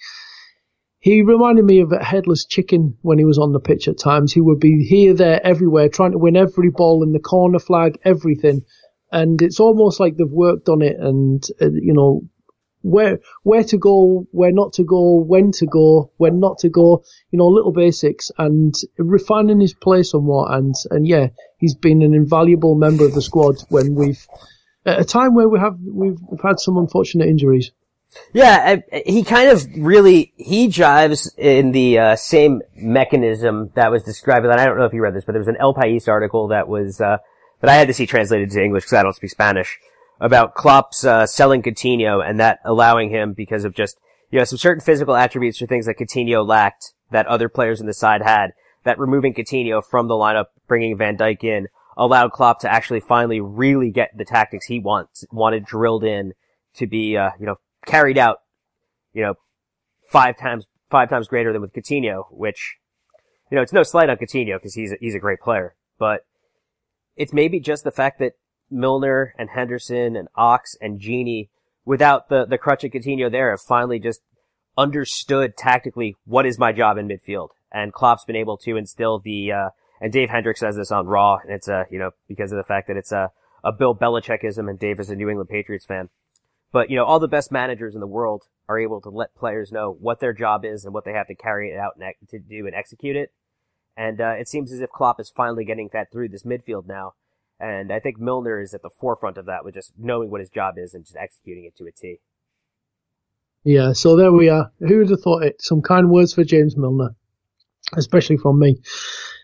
he 1.00 1.22
reminded 1.22 1.64
me 1.64 1.80
of 1.80 1.92
a 1.92 2.04
headless 2.04 2.46
chicken 2.46 2.98
when 3.02 3.18
he 3.18 3.26
was 3.26 3.38
on 3.38 3.54
the 3.54 3.60
pitch 3.60 3.88
at 3.88 4.00
times. 4.00 4.34
He 4.34 4.42
would 4.42 4.60
be 4.60 4.84
here, 4.84 5.14
there, 5.14 5.46
everywhere, 5.46 5.90
trying 5.90 6.12
to 6.12 6.18
win 6.18 6.36
every 6.36 6.70
ball 6.70 7.04
in 7.04 7.14
the 7.14 7.20
corner 7.20 7.60
flag, 7.60 8.00
everything. 8.04 8.64
And 9.12 9.42
it's 9.42 9.60
almost 9.60 10.00
like 10.00 10.18
they've 10.18 10.28
worked 10.28 10.68
on 10.70 10.82
it 10.82 10.98
and, 11.00 11.42
uh, 11.62 11.70
you 11.72 11.94
know, 11.94 12.24
where, 12.82 13.20
where 13.44 13.64
to 13.64 13.78
go, 13.78 14.28
where 14.32 14.52
not 14.52 14.74
to 14.74 14.84
go, 14.84 15.20
when 15.20 15.52
to 15.54 15.66
go, 15.66 16.12
when 16.18 16.40
not 16.40 16.58
to 16.60 16.70
go, 16.70 17.04
you 17.32 17.38
know, 17.38 17.48
little 17.48 17.72
basics 17.72 18.32
and 18.38 18.74
refining 18.98 19.62
his 19.62 19.74
play 19.74 20.04
somewhat. 20.04 20.54
And, 20.54 20.76
and 20.90 21.08
yeah, 21.08 21.28
he's 21.58 21.76
been 21.76 22.02
an 22.02 22.16
invaluable 22.16 22.76
member 22.76 23.06
of 23.06 23.14
the 23.14 23.22
squad 23.22 23.56
when 23.70 23.96
we've, 23.96 24.26
at 24.88 25.00
a 25.00 25.06
time 25.06 25.36
where 25.36 25.50
we 25.50 25.60
have 25.60 25.78
we've, 25.86 26.18
we've 26.32 26.42
had 26.42 26.60
some 26.60 26.78
unfortunate 26.78 27.28
injuries. 27.28 27.72
Yeah, 28.34 28.78
he 29.06 29.24
kind 29.24 29.50
of 29.50 29.66
really 29.78 30.34
he 30.38 30.70
jives 30.70 31.30
in 31.38 31.74
the 31.74 32.00
uh, 32.00 32.16
same 32.16 32.62
mechanism 32.76 33.72
that 33.76 33.92
was 33.92 34.04
described. 34.04 34.46
And 34.46 34.54
I 34.54 34.66
don't 34.66 34.78
know 34.78 34.86
if 34.86 34.94
you 34.94 35.02
read 35.02 35.14
this, 35.14 35.26
but 35.26 35.34
there 35.34 35.42
was 35.42 35.50
an 35.50 35.58
El 35.60 35.76
País 35.76 36.08
article 36.08 36.48
that 36.48 36.68
was 36.68 37.02
uh, 37.02 37.18
that 37.62 37.70
I 37.70 37.76
had 37.76 37.88
to 37.90 37.94
see 37.94 38.06
translated 38.06 38.50
to 38.52 38.64
English 38.64 38.86
because 38.86 38.94
I 38.94 39.04
don't 39.04 39.16
speak 39.16 39.32
Spanish 39.32 39.78
about 40.20 40.56
Klopp's 40.56 41.04
uh, 41.04 41.28
selling 41.28 41.62
Coutinho 41.62 42.28
and 42.28 42.40
that 42.40 42.60
allowing 42.64 43.10
him 43.10 43.34
because 43.34 43.66
of 43.66 43.76
just 43.76 44.00
you 44.32 44.40
know 44.40 44.46
some 44.46 44.58
certain 44.58 44.82
physical 44.82 45.16
attributes 45.16 45.62
or 45.62 45.68
things 45.68 45.86
that 45.86 45.98
Coutinho 45.98 46.48
lacked 46.48 46.94
that 47.12 47.28
other 47.28 47.50
players 47.50 47.82
in 47.82 47.88
the 47.88 47.94
side 47.94 48.22
had. 48.22 48.52
That 48.84 49.00
removing 49.00 49.34
Coutinho 49.34 49.84
from 49.84 50.08
the 50.08 50.14
lineup, 50.14 50.46
bringing 50.66 50.98
Van 50.98 51.18
Dijk 51.18 51.44
in, 51.44 51.68
allowed 51.98 52.32
Klopp 52.32 52.60
to 52.60 52.72
actually 52.72 53.00
finally 53.00 53.42
really 53.42 53.90
get 53.90 54.16
the 54.16 54.24
tactics 54.24 54.68
he 54.68 54.80
wants, 54.80 55.26
wanted 55.32 55.66
drilled 55.66 56.04
in 56.04 56.34
to 56.76 56.86
be, 56.86 57.18
uh, 57.18 57.32
you 57.40 57.46
know, 57.46 57.56
carried 57.86 58.18
out, 58.18 58.38
you 59.14 59.24
know, 59.24 59.34
five 60.12 60.38
times, 60.38 60.66
five 60.92 61.10
times 61.10 61.28
greater 61.28 61.52
than 61.52 61.62
with 61.62 61.74
Coutinho, 61.74 62.26
which, 62.30 62.76
you 63.52 63.56
know, 63.56 63.62
it's 63.62 63.74
no 63.74 63.84
slight 63.84 64.10
on 64.10 64.18
Coutinho 64.18 64.58
because 64.58 64.76
he's, 64.76 64.92
a, 64.92 64.98
he's 65.00 65.16
a 65.16 65.20
great 65.20 65.40
player, 65.40 65.76
but 65.98 66.22
it's 67.16 67.34
maybe 67.34 67.60
just 67.60 67.84
the 67.84 67.92
fact 67.92 68.20
that 68.20 68.34
Milner 68.70 69.34
and 69.40 69.50
Henderson 69.50 70.16
and 70.16 70.28
Ox 70.36 70.76
and 70.80 71.02
Gini, 71.02 71.50
without 71.84 72.30
the, 72.30 72.46
the 72.46 72.60
crutch 72.60 72.84
of 72.84 72.92
Coutinho 72.92 73.32
there, 73.32 73.50
have 73.50 73.62
finally 73.62 73.98
just 73.98 74.22
understood 74.78 75.58
tactically 75.58 76.16
what 76.26 76.46
is 76.46 76.60
my 76.60 76.72
job 76.72 76.98
in 76.98 77.08
midfield. 77.08 77.50
And 77.72 77.92
Klopp's 77.92 78.26
been 78.26 78.36
able 78.36 78.58
to 78.58 78.78
instill 78.78 79.20
the, 79.20 79.52
uh, 79.52 79.70
and 80.02 80.12
Dave 80.12 80.30
Hendricks 80.30 80.60
says 80.60 80.76
this 80.76 80.92
on 80.92 81.08
Raw, 81.08 81.38
and 81.38 81.52
it's 81.52 81.68
uh, 81.68 81.84
you 81.90 82.00
know, 82.00 82.12
because 82.28 82.52
of 82.52 82.58
the 82.58 82.64
fact 82.64 82.88
that 82.88 82.98
it's 82.98 83.12
a, 83.12 83.32
a 83.64 83.72
Bill 83.72 83.96
Belichickism 83.96 84.70
and 84.70 84.80
Dave 84.80 85.00
is 85.00 85.10
a 85.10 85.16
New 85.16 85.30
England 85.30 85.50
Patriots 85.50 85.86
fan. 85.86 86.10
But, 86.72 86.90
you 86.90 86.98
know, 86.98 87.06
all 87.06 87.20
the 87.20 87.28
best 87.28 87.52
managers 87.52 87.96
in 87.96 88.02
the 88.02 88.08
world 88.08 88.44
are 88.68 88.80
able 88.80 89.00
to 89.02 89.10
let 89.10 89.36
players 89.36 89.72
know 89.72 89.96
what 90.00 90.20
their 90.20 90.34
job 90.34 90.66
is 90.66 90.84
and 90.84 90.94
what 90.94 91.06
they 91.06 91.14
have 91.14 91.28
to 91.28 91.36
carry 91.36 91.72
it 91.72 91.78
out 91.78 91.94
and 91.98 92.14
to 92.30 92.40
do 92.40 92.66
and 92.66 92.76
execute 92.76 93.16
it. 93.16 93.32
And, 93.96 94.22
uh, 94.22 94.36
it 94.38 94.48
seems 94.48 94.72
as 94.72 94.82
if 94.82 94.90
Klopp 94.90 95.20
is 95.20 95.30
finally 95.30 95.66
getting 95.66 95.90
that 95.94 96.12
through 96.12 96.30
this 96.30 96.44
midfield 96.44 96.86
now. 96.86 97.14
And 97.60 97.92
I 97.92 98.00
think 98.00 98.20
Milner 98.20 98.62
is 98.62 98.74
at 98.74 98.84
the 98.84 98.90
forefront 99.00 99.38
of 99.38 99.46
that 99.46 99.64
with 99.66 99.74
just 99.74 99.94
knowing 99.98 100.30
what 100.30 100.42
his 100.42 100.50
job 100.50 100.76
is 100.78 100.94
and 100.94 101.04
just 101.04 101.16
executing 101.16 101.66
it 101.66 101.76
to 101.78 101.86
a 101.86 101.92
T. 101.92 102.20
Yeah, 103.64 103.94
so 103.94 104.16
there 104.16 104.32
we 104.32 104.50
are. 104.50 104.72
Who 104.80 105.00
would 105.00 105.10
have 105.10 105.22
thought 105.22 105.44
it? 105.44 105.62
Some 105.62 105.82
kind 105.82 106.12
words 106.12 106.34
for 106.34 106.44
James 106.44 106.78
Milner, 106.78 107.16
especially 107.96 108.38
from 108.38 108.60
me. 108.60 108.78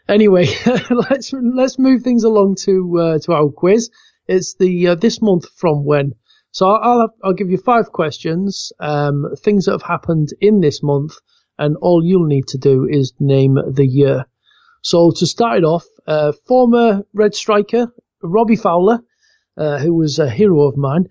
Anyway, 0.08 0.48
let's 0.90 1.34
let's 1.34 1.80
move 1.80 2.04
things 2.04 2.24
along 2.24 2.56
to 2.56 3.00
uh, 3.00 3.20
to 3.20 3.34
our 3.34 3.50
quiz. 3.50 3.90
It's 4.28 4.56
the 4.56 4.90
uh, 4.90 4.96
this 4.96 5.22
month 5.22 5.46
from 5.56 5.86
when. 5.86 6.14
So 6.52 6.70
I'll 6.70 7.02
I'll, 7.02 7.16
I'll 7.24 7.34
give 7.34 7.50
you 7.50 7.58
five 7.58 7.92
questions, 7.92 8.72
um, 8.80 9.26
things 9.38 9.66
that 9.66 9.72
have 9.72 9.82
happened 9.82 10.30
in 10.42 10.60
this 10.60 10.84
month, 10.84 11.16
and 11.58 11.78
all 11.78 12.04
you'll 12.04 12.28
need 12.28 12.48
to 12.50 12.58
do 12.58 12.86
is 12.90 13.14
name 13.20 13.58
the 13.72 13.88
year. 13.88 14.26
So 14.82 15.12
to 15.12 15.26
start 15.26 15.60
it 15.60 15.64
off, 15.64 15.86
uh, 16.06 16.34
former 16.46 17.04
Red 17.14 17.34
striker 17.34 17.94
Robbie 18.22 18.58
Fowler, 18.58 19.00
uh, 19.58 19.80
who 19.80 19.94
was 19.94 20.20
a 20.20 20.30
hero 20.30 20.64
of 20.64 20.78
mine. 20.78 21.08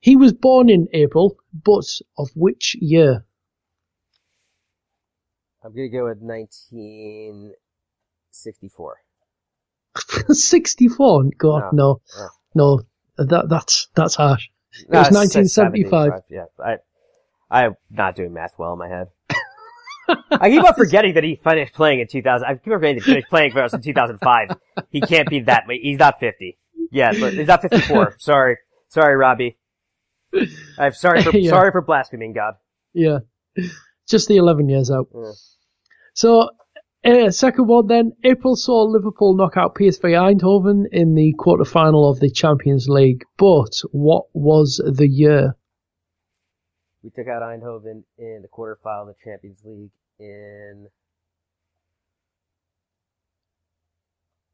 He 0.00 0.16
was 0.16 0.32
born 0.32 0.68
in 0.68 0.88
April, 0.92 1.36
but 1.52 1.86
of 2.16 2.30
which 2.34 2.76
year? 2.80 3.24
I'm 5.64 5.74
gonna 5.74 5.88
go 5.88 6.04
with 6.04 6.20
1964. 6.20 7.65
64. 8.42 8.96
64? 10.28 11.24
God, 11.38 11.72
no, 11.72 12.00
No. 12.16 12.28
no, 12.54 12.80
that 13.24 13.48
that's 13.48 13.88
that's 13.94 14.14
harsh. 14.14 14.48
It 14.78 14.90
No, 14.90 14.98
was 14.98 15.08
it's- 15.08 15.36
it's 15.36 15.56
1975. 15.58 15.90
75, 15.90 16.22
Yeah, 16.30 16.44
I, 16.64 16.76
I'm 17.64 17.74
not 17.90 18.14
doing 18.16 18.32
math 18.32 18.54
well 18.58 18.72
in 18.74 18.78
my 18.78 18.88
head. 18.88 19.08
I 20.30 20.50
keep 20.50 20.62
on 20.62 20.74
forgetting 20.74 21.14
that 21.14 21.24
he 21.24 21.36
finished 21.36 21.72
playing 21.74 22.00
in 22.00 22.06
2000. 22.08 22.46
I 22.46 22.54
keep 22.54 22.66
on 22.68 22.72
forgetting 22.78 22.96
that 22.98 23.04
he 23.04 23.10
finished 23.12 23.28
playing 23.28 23.52
for 23.52 23.62
us 23.62 23.72
in 23.72 23.80
2005. 23.82 24.48
He 24.90 25.00
can't 25.00 25.28
be 25.28 25.40
that. 25.40 25.64
He's 25.68 25.98
not 25.98 26.20
50. 26.20 26.58
Yeah, 26.92 27.12
but 27.18 27.32
he's 27.34 27.48
not 27.48 27.62
54. 27.62 28.16
Sorry, 28.18 28.58
sorry, 28.88 29.16
Robbie. 29.16 29.58
I'm 30.78 30.92
sorry 30.92 31.22
for 31.22 31.36
Yeah. 31.36 31.50
sorry 31.50 31.72
for 31.72 31.80
blaspheming 31.82 32.32
God. 32.34 32.54
Yeah, 32.92 33.20
just 34.08 34.28
the 34.28 34.36
11 34.36 34.68
years 34.68 34.90
out. 34.90 35.08
Yeah. 35.14 35.32
So, 36.14 36.50
uh, 37.06 37.30
second 37.30 37.66
one 37.68 37.86
then, 37.86 38.12
April 38.24 38.56
saw 38.56 38.82
Liverpool 38.82 39.34
knock 39.36 39.56
out 39.56 39.74
PSV 39.74 40.02
Eindhoven 40.40 40.84
in 40.92 41.14
the 41.14 41.32
quarter-final 41.38 42.08
of 42.10 42.20
the 42.20 42.30
Champions 42.30 42.88
League. 42.88 43.24
But 43.38 43.80
what 43.92 44.24
was 44.32 44.82
the 44.84 45.08
year? 45.08 45.54
We 47.02 47.10
took 47.10 47.28
out 47.28 47.42
Eindhoven 47.42 48.02
in 48.18 48.42
the 48.42 48.48
quarterfinal 48.48 49.02
of 49.02 49.06
the 49.08 49.14
Champions 49.24 49.60
League 49.64 49.90
in 50.18 50.88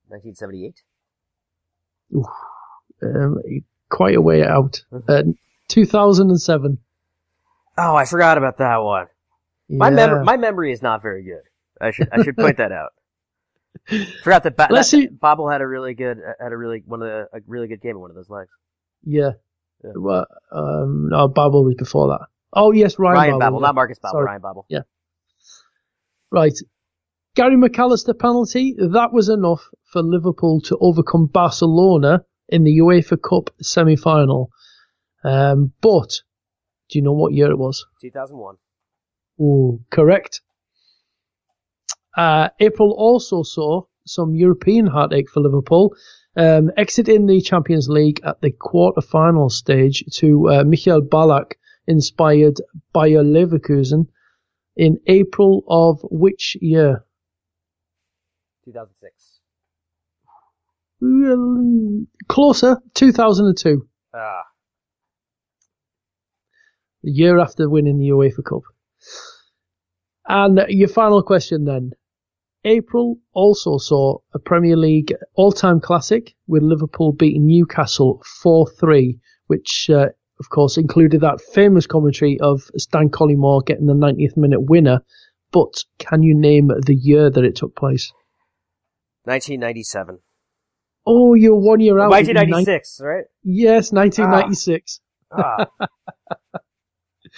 1978. 0.09 0.82
Um, 3.03 3.38
quite 3.88 4.14
a 4.16 4.20
way 4.20 4.42
out. 4.44 4.82
Uh, 5.09 5.22
2007. 5.68 6.78
Oh, 7.78 7.96
I 7.96 8.05
forgot 8.05 8.36
about 8.36 8.59
that 8.59 8.76
one. 8.78 9.07
My 9.70 9.88
Yeah. 9.88 9.94
mem- 9.94 10.24
my 10.26 10.36
memory 10.36 10.72
is 10.72 10.82
not 10.82 11.00
very 11.00 11.22
good. 11.22 11.42
I 11.83 11.91
should 11.91 12.09
I 12.12 12.22
should 12.22 12.37
point 12.37 12.57
that 12.59 12.72
out. 12.72 12.91
Forgot 14.22 14.45
that, 14.45 14.57
ba- 14.57 14.68
Let's 14.70 14.91
that 14.91 14.97
see- 14.97 15.07
Babel 15.09 15.49
had 15.49 15.61
a 15.61 15.66
really 15.66 15.95
good 15.95 16.18
had 16.41 16.53
a 16.53 16.57
really 16.57 16.83
one 16.87 17.03
of 17.03 17.09
the 17.09 17.39
a 17.39 17.41
really 17.47 17.68
good 17.68 17.80
game 17.80 17.93
in 17.93 18.01
one 18.01 18.11
of 18.11 18.16
those 18.16 18.30
legs. 18.30 18.51
Yeah. 19.05 19.33
Yeah. 19.85 19.91
Well, 19.97 20.26
um, 20.53 21.09
no, 21.11 21.28
Babel 21.28 21.64
was 21.64 21.74
before 21.74 22.09
that. 22.09 22.26
Oh 22.53 22.70
yes, 22.72 22.99
Ryan, 22.99 23.14
Ryan 23.14 23.30
Babel. 23.30 23.41
Babel, 23.41 23.61
yeah. 23.61 23.66
not 23.66 23.74
Marcus 23.74 23.99
Babbel. 23.99 24.11
Sorry. 24.12 24.24
Ryan 24.26 24.43
Babel. 24.43 24.66
Yeah. 24.68 24.80
Right. 26.30 26.55
Gary 27.35 27.57
McAllister 27.57 28.18
penalty, 28.18 28.74
that 28.78 29.11
was 29.12 29.30
enough 29.30 29.70
for 29.85 30.03
Liverpool 30.03 30.61
to 30.62 30.76
overcome 30.80 31.26
Barcelona 31.26 32.24
in 32.49 32.64
the 32.64 32.78
UEFA 32.78 33.16
Cup 33.22 33.49
semi-final. 33.61 34.51
Um, 35.24 35.72
but, 35.80 36.11
do 36.91 36.99
you 36.99 37.03
know 37.03 37.12
what 37.12 37.33
year 37.33 37.51
it 37.51 37.57
was? 37.59 37.87
2001. 38.03 38.57
Ooh, 39.41 39.80
correct. 39.91 40.43
Uh, 42.16 42.48
April 42.60 42.92
also 42.92 43.42
saw 43.42 43.82
some 44.06 44.34
European 44.34 44.86
heartache 44.86 45.30
for 45.30 45.40
Liverpool, 45.40 45.94
um, 46.36 46.70
exiting 46.76 47.26
the 47.26 47.40
Champions 47.40 47.88
League 47.88 48.20
at 48.24 48.40
the 48.40 48.50
quarter-final 48.50 49.48
stage 49.50 50.04
to 50.12 50.48
uh, 50.48 50.64
Michael 50.64 51.02
Ballack 51.02 51.52
inspired 51.86 52.60
Bayer 52.92 53.22
Leverkusen 53.22 54.06
in 54.76 54.98
April 55.06 55.64
of 55.68 56.00
which 56.10 56.56
year? 56.60 57.04
2006. 58.64 59.40
Well, 61.00 62.06
closer, 62.28 62.80
2002, 62.94 63.88
Ah, 64.14 64.44
the 67.02 67.10
year 67.10 67.38
after 67.40 67.68
winning 67.68 67.98
the 67.98 68.08
UEFA 68.10 68.44
Cup. 68.44 68.62
And 70.28 70.60
your 70.68 70.88
final 70.88 71.22
question 71.22 71.64
then. 71.64 71.92
April 72.64 73.18
also 73.32 73.78
saw 73.78 74.18
a 74.34 74.38
Premier 74.38 74.76
League 74.76 75.12
all-time 75.34 75.80
classic 75.80 76.34
with 76.46 76.62
Liverpool 76.62 77.12
beating 77.12 77.46
Newcastle 77.46 78.22
4-3, 78.44 79.18
which 79.46 79.90
uh, 79.90 80.08
of 80.38 80.50
course 80.50 80.76
included 80.76 81.20
that 81.22 81.40
famous 81.40 81.86
commentary 81.86 82.38
of 82.40 82.62
Stan 82.76 83.08
Collymore 83.08 83.64
getting 83.64 83.86
the 83.86 83.94
90th 83.94 84.36
minute 84.36 84.60
winner. 84.60 85.00
But 85.50 85.84
can 85.98 86.22
you 86.22 86.34
name 86.34 86.68
the 86.68 86.94
year 86.94 87.30
that 87.30 87.44
it 87.44 87.56
took 87.56 87.76
place? 87.76 88.12
1997. 89.24 90.18
Oh, 91.04 91.34
you're 91.34 91.56
one 91.56 91.80
year 91.80 91.98
out. 91.98 92.10
1996, 92.10 93.00
right? 93.02 93.24
Yes, 93.42 93.92
1996. 93.92 95.00
Ah, 95.32 95.66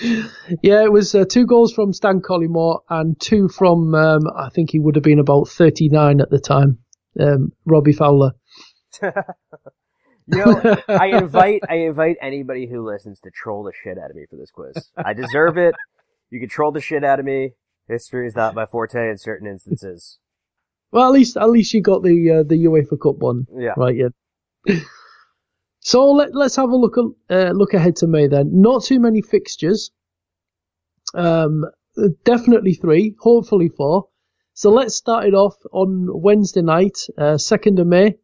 Yeah, 0.00 0.82
it 0.82 0.92
was 0.92 1.14
uh, 1.14 1.24
two 1.24 1.46
goals 1.46 1.72
from 1.72 1.92
Stan 1.92 2.20
Collymore 2.20 2.80
and 2.88 3.18
two 3.20 3.48
from, 3.48 3.94
um, 3.94 4.22
I 4.36 4.48
think 4.50 4.70
he 4.70 4.78
would 4.78 4.96
have 4.96 5.04
been 5.04 5.18
about 5.18 5.48
39 5.48 6.20
at 6.20 6.30
the 6.30 6.40
time, 6.40 6.78
um, 7.20 7.52
Robbie 7.64 7.92
Fowler. 7.92 8.32
you 9.02 9.12
know, 10.28 10.76
I 10.88 11.06
invite 11.08 11.62
I 11.68 11.76
invite 11.76 12.16
anybody 12.22 12.66
who 12.66 12.88
listens 12.88 13.20
to 13.20 13.30
troll 13.30 13.64
the 13.64 13.72
shit 13.82 13.98
out 13.98 14.10
of 14.10 14.16
me 14.16 14.24
for 14.28 14.36
this 14.36 14.50
quiz. 14.50 14.90
I 14.96 15.12
deserve 15.12 15.58
it. 15.58 15.74
You 16.30 16.40
can 16.40 16.48
troll 16.48 16.72
the 16.72 16.80
shit 16.80 17.04
out 17.04 17.18
of 17.18 17.24
me. 17.24 17.52
History 17.88 18.26
is 18.26 18.34
not 18.34 18.54
my 18.54 18.66
forte 18.66 19.10
in 19.10 19.18
certain 19.18 19.46
instances. 19.46 20.18
Well, 20.90 21.06
at 21.06 21.12
least, 21.12 21.36
at 21.36 21.50
least 21.50 21.74
you 21.74 21.82
got 21.82 22.02
the, 22.02 22.30
uh, 22.30 22.42
the 22.44 22.64
UEFA 22.66 23.00
Cup 23.00 23.16
one. 23.18 23.46
Yeah. 23.52 23.74
Right, 23.76 23.96
yeah. 23.96 24.78
So 25.84 26.12
let, 26.12 26.34
let's 26.34 26.56
have 26.56 26.70
a 26.70 26.76
look, 26.76 26.96
uh, 27.28 27.50
look 27.50 27.74
ahead 27.74 27.96
to 27.96 28.06
May 28.06 28.26
then. 28.26 28.62
Not 28.62 28.84
too 28.84 28.98
many 28.98 29.20
fixtures. 29.20 29.90
Um, 31.14 31.66
definitely 32.24 32.72
three, 32.72 33.14
hopefully 33.20 33.68
four. 33.68 34.08
So 34.54 34.70
let's 34.70 34.94
start 34.94 35.26
it 35.26 35.34
off 35.34 35.56
on 35.72 36.08
Wednesday 36.08 36.62
night, 36.62 36.96
uh, 37.18 37.36
2nd 37.36 37.80
of 37.80 37.86
May. 37.86 38.16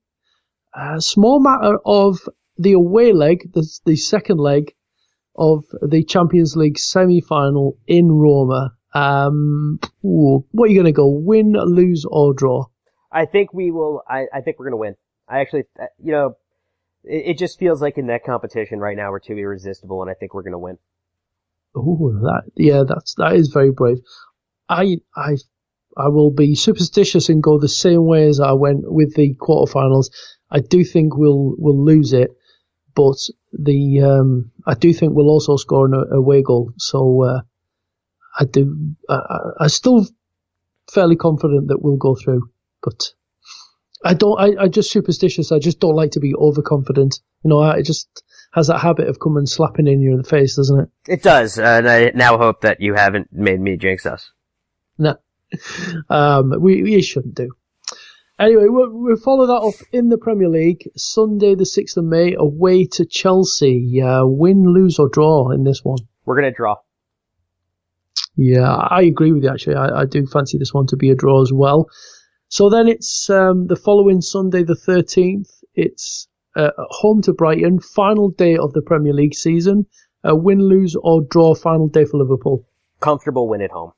A 0.75 1.03
small 1.03 1.39
matter 1.39 1.77
of 1.85 2.21
the 2.57 2.73
away 2.73 3.13
leg, 3.13 3.53
the, 3.53 3.69
the 3.85 3.97
second 3.97 4.39
leg 4.39 4.73
of 5.37 5.65
the 5.83 6.03
Champions 6.03 6.57
League 6.57 6.79
semi-final 6.79 7.77
in 7.87 8.11
Roma. 8.11 8.71
Um, 8.95 9.81
ooh, 10.03 10.47
what 10.53 10.65
are 10.65 10.73
you 10.73 10.77
going 10.77 10.87
to 10.87 10.93
go? 10.93 11.09
Win, 11.09 11.53
lose, 11.53 12.07
or 12.09 12.33
draw? 12.33 12.65
I 13.13 13.27
think 13.27 13.53
we 13.53 13.71
will. 13.71 14.03
I, 14.09 14.27
I 14.33 14.41
think 14.41 14.59
we're 14.59 14.67
gonna 14.67 14.77
win. 14.77 14.95
I 15.29 15.41
actually, 15.41 15.65
uh, 15.81 15.87
you 15.99 16.13
know, 16.13 16.37
it, 17.05 17.33
it 17.33 17.39
just 17.39 17.59
feels 17.59 17.83
like 17.83 17.99
in 17.99 18.07
that 18.09 18.25
competition 18.25 18.79
right 18.81 18.97
now 18.97 19.11
we're 19.11 19.21
too 19.21 19.37
irresistible, 19.39 20.03
and 20.03 20.11
I 20.11 20.15
think 20.15 20.35
we're 20.35 20.43
gonna 20.43 20.59
win. 20.59 20.79
Oh, 21.77 22.11
that 22.23 22.45
yeah, 22.57 22.83
that's 22.87 23.15
that 23.17 23.35
is 23.35 23.49
very 23.49 23.73
brave. 23.73 23.99
I 24.69 24.99
I 25.17 25.37
I 25.97 26.09
will 26.09 26.31
be 26.31 26.55
superstitious 26.55 27.29
and 27.29 27.43
go 27.43 27.59
the 27.59 27.69
same 27.69 28.07
way 28.07 28.29
as 28.29 28.41
I 28.41 28.53
went 28.53 28.81
with 28.91 29.15
the 29.15 29.35
quarterfinals. 29.35 30.11
I 30.51 30.61
do 30.61 30.85
think 30.85 31.17
we'll 31.17 31.55
we'll 31.59 31.85
lose 31.85 32.13
it, 32.13 32.31
but 32.95 33.17
the 33.53 34.03
um 34.03 34.53
I 34.67 34.75
do 34.75 34.93
think 34.93 35.15
we'll 35.15 35.29
also 35.31 35.57
score 35.57 35.87
an 35.87 35.95
away 36.13 36.43
goal. 36.43 36.73
So 36.79 37.23
uh, 37.25 37.41
I 38.39 38.45
do 38.47 38.95
I, 39.09 39.15
I- 39.15 39.51
I'm 39.65 39.69
still 39.69 40.07
fairly 40.93 41.17
confident 41.17 41.69
that 41.69 41.83
we'll 41.83 41.97
go 41.97 42.15
through, 42.17 42.51
but. 42.83 43.13
I 44.05 44.15
don't. 44.15 44.39
I, 44.41 44.65
I'm 44.65 44.71
just 44.73 44.91
superstitious. 44.91 45.53
I 45.53 45.59
just 45.59 45.81
don't 45.81 45.95
like 45.97 46.13
to 46.13 46.21
be 46.21 46.35
overconfident. 46.35 47.21
You 47.45 47.51
know, 47.51 47.59
I- 47.61 47.79
it 47.79 47.87
just 47.87 48.09
has 48.53 48.67
that 48.69 48.79
habit 48.79 49.09
of 49.09 49.21
coming 49.21 49.47
slapping 49.47 49.87
in 49.87 50.01
you 50.01 50.11
in 50.13 50.19
the 50.19 50.25
face, 50.29 50.57
doesn't 50.57 50.81
it? 50.81 50.89
It 51.07 51.23
does, 51.23 51.59
and 51.59 51.89
I 51.89 52.11
now 52.15 52.37
hope 52.39 52.63
that 52.63 52.81
you 52.81 52.95
haven't 52.95 53.29
made 53.33 53.61
me 53.61 53.77
jinx 53.77 54.07
us. 54.07 54.33
No. 54.99 55.17
Um, 56.09 56.53
we, 56.61 56.83
we 56.85 57.03
shouldn't 57.03 57.35
do. 57.35 57.51
Anyway, 58.39 58.67
we'll, 58.69 58.89
we'll 58.91 59.17
follow 59.17 59.47
that 59.47 59.53
up 59.67 59.75
in 59.93 60.09
the 60.09 60.17
Premier 60.17 60.49
League. 60.49 60.89
Sunday, 60.97 61.55
the 61.57 61.65
6th 61.65 61.97
of 61.97 62.05
May, 62.05 62.35
away 62.39 62.87
to 62.87 63.05
Chelsea. 63.05 64.01
Uh, 64.01 64.25
win, 64.27 64.63
lose, 64.65 64.99
or 65.01 65.09
draw 65.09 65.51
in 65.51 65.65
this 65.65 65.81
one. 65.85 65.99
We're 66.25 66.37
gonna 66.37 66.53
draw. 66.53 66.77
Yeah, 68.37 68.73
I 68.75 69.03
agree 69.03 69.33
with 69.33 69.43
you 69.45 69.51
actually. 69.51 69.75
I, 69.77 70.01
I 70.01 70.05
do 70.07 70.27
fancy 70.27 70.57
this 70.59 70.73
one 70.73 70.87
to 70.89 70.97
be 70.97 71.11
a 71.11 71.15
draw 71.15 71.43
as 71.43 71.53
well. 71.53 71.89
So 72.51 72.69
then 72.69 72.89
it's 72.89 73.31
um, 73.31 73.69
the 73.69 73.77
following 73.77 74.21
Sunday, 74.21 74.65
the 74.65 74.75
13th. 74.75 75.49
It's 75.75 76.27
uh, 76.57 76.71
home 76.77 77.23
to 77.23 77.33
Brighton, 77.33 77.79
final 77.79 78.31
day 78.31 78.57
of 78.57 78.73
the 78.73 78.83
Premier 78.83 79.13
League 79.15 79.35
season. 79.35 79.87
Uh, 80.29 80.35
win, 80.35 80.61
lose, 80.61 80.97
or 81.01 81.23
draw, 81.23 81.55
final 81.55 81.89
day 81.89 82.05
for 82.05 82.19
Liverpool. 82.19 82.67
Comfortable 82.99 83.49
win 83.49 83.63
at 83.63 83.71
home. 83.71 83.93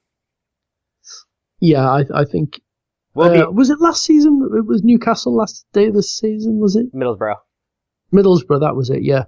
Yeah, 1.60 1.88
I, 1.88 2.04
I 2.14 2.24
think 2.24 2.60
We'll 3.14 3.28
Uh, 3.28 3.50
be 3.50 3.56
was 3.56 3.70
it 3.70 3.80
last 3.80 4.02
season? 4.02 4.48
It 4.56 4.66
was 4.66 4.82
Newcastle 4.82 5.34
last 5.34 5.66
day 5.72 5.86
of 5.86 5.94
the 5.94 6.02
season, 6.02 6.58
was 6.58 6.76
it? 6.76 6.94
Middlesbrough, 6.94 7.36
Middlesbrough, 8.12 8.60
that 8.60 8.76
was 8.76 8.90
it, 8.90 9.02
yeah. 9.02 9.24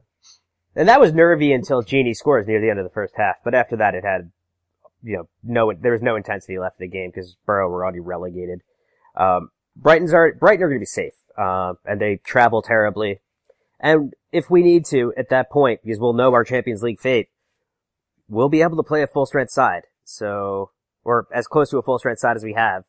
and 0.74 0.88
that 0.88 1.00
was 1.00 1.12
nervy 1.12 1.52
until 1.52 1.82
Gini 1.82 2.14
scores 2.14 2.46
near 2.46 2.60
the 2.60 2.70
end 2.70 2.78
of 2.78 2.84
the 2.84 2.92
first 2.94 3.14
half. 3.16 3.36
But 3.44 3.54
after 3.54 3.76
that, 3.76 3.94
it 3.94 4.04
had, 4.04 4.30
you 5.02 5.16
know, 5.16 5.28
no 5.42 5.72
there 5.72 5.92
was 5.92 6.02
no 6.02 6.16
intensity 6.16 6.58
left 6.58 6.80
in 6.80 6.88
the 6.88 6.92
game 6.92 7.10
because 7.10 7.36
Boro 7.46 7.68
were 7.68 7.84
already 7.84 8.00
relegated. 8.00 8.62
Um, 9.14 9.50
Brighton's 9.76 10.12
are 10.12 10.32
Brighton 10.34 10.64
are 10.64 10.68
going 10.68 10.78
to 10.78 10.82
be 10.82 10.86
safe. 10.86 11.14
uh, 11.36 11.74
and 11.84 12.00
they 12.00 12.16
travel 12.16 12.62
terribly. 12.62 13.20
And 13.80 14.14
if 14.32 14.50
we 14.50 14.62
need 14.62 14.84
to, 14.86 15.12
at 15.16 15.28
that 15.30 15.50
point, 15.50 15.80
because 15.84 15.98
we'll 15.98 16.12
know 16.12 16.32
our 16.32 16.44
Champions 16.44 16.82
League 16.82 17.00
fate, 17.00 17.28
we'll 18.28 18.48
be 18.48 18.62
able 18.62 18.76
to 18.76 18.82
play 18.82 19.02
a 19.02 19.06
full 19.06 19.26
strength 19.26 19.50
side. 19.50 19.82
So, 20.04 20.70
or 21.02 21.26
as 21.34 21.46
close 21.46 21.70
to 21.70 21.78
a 21.78 21.82
full 21.82 21.98
strength 21.98 22.20
side 22.20 22.36
as 22.36 22.44
we 22.44 22.54
have. 22.54 22.84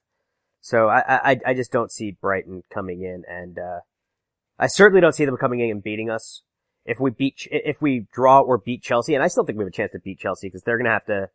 So 0.61 0.87
I, 0.87 1.31
I, 1.31 1.39
I 1.47 1.53
just 1.53 1.71
don't 1.71 1.91
see 1.91 2.11
Brighton 2.11 2.63
coming 2.73 3.01
in 3.01 3.23
and, 3.27 3.59
uh, 3.59 3.79
I 4.57 4.67
certainly 4.67 5.01
don't 5.01 5.13
see 5.13 5.25
them 5.25 5.37
coming 5.37 5.59
in 5.59 5.69
and 5.69 5.83
beating 5.83 6.09
us. 6.09 6.41
If 6.85 6.99
we 6.99 7.11
beat, 7.11 7.47
if 7.51 7.81
we 7.81 8.07
draw 8.13 8.39
or 8.39 8.57
beat 8.57 8.81
Chelsea, 8.81 9.15
and 9.15 9.23
I 9.23 9.27
still 9.27 9.43
think 9.43 9.57
we 9.57 9.63
have 9.63 9.73
a 9.73 9.75
chance 9.75 9.91
to 9.91 9.99
beat 9.99 10.19
Chelsea 10.19 10.47
because 10.47 10.63
they're 10.63 10.77
gonna 10.77 10.91
have 10.91 11.05
to, 11.05 11.29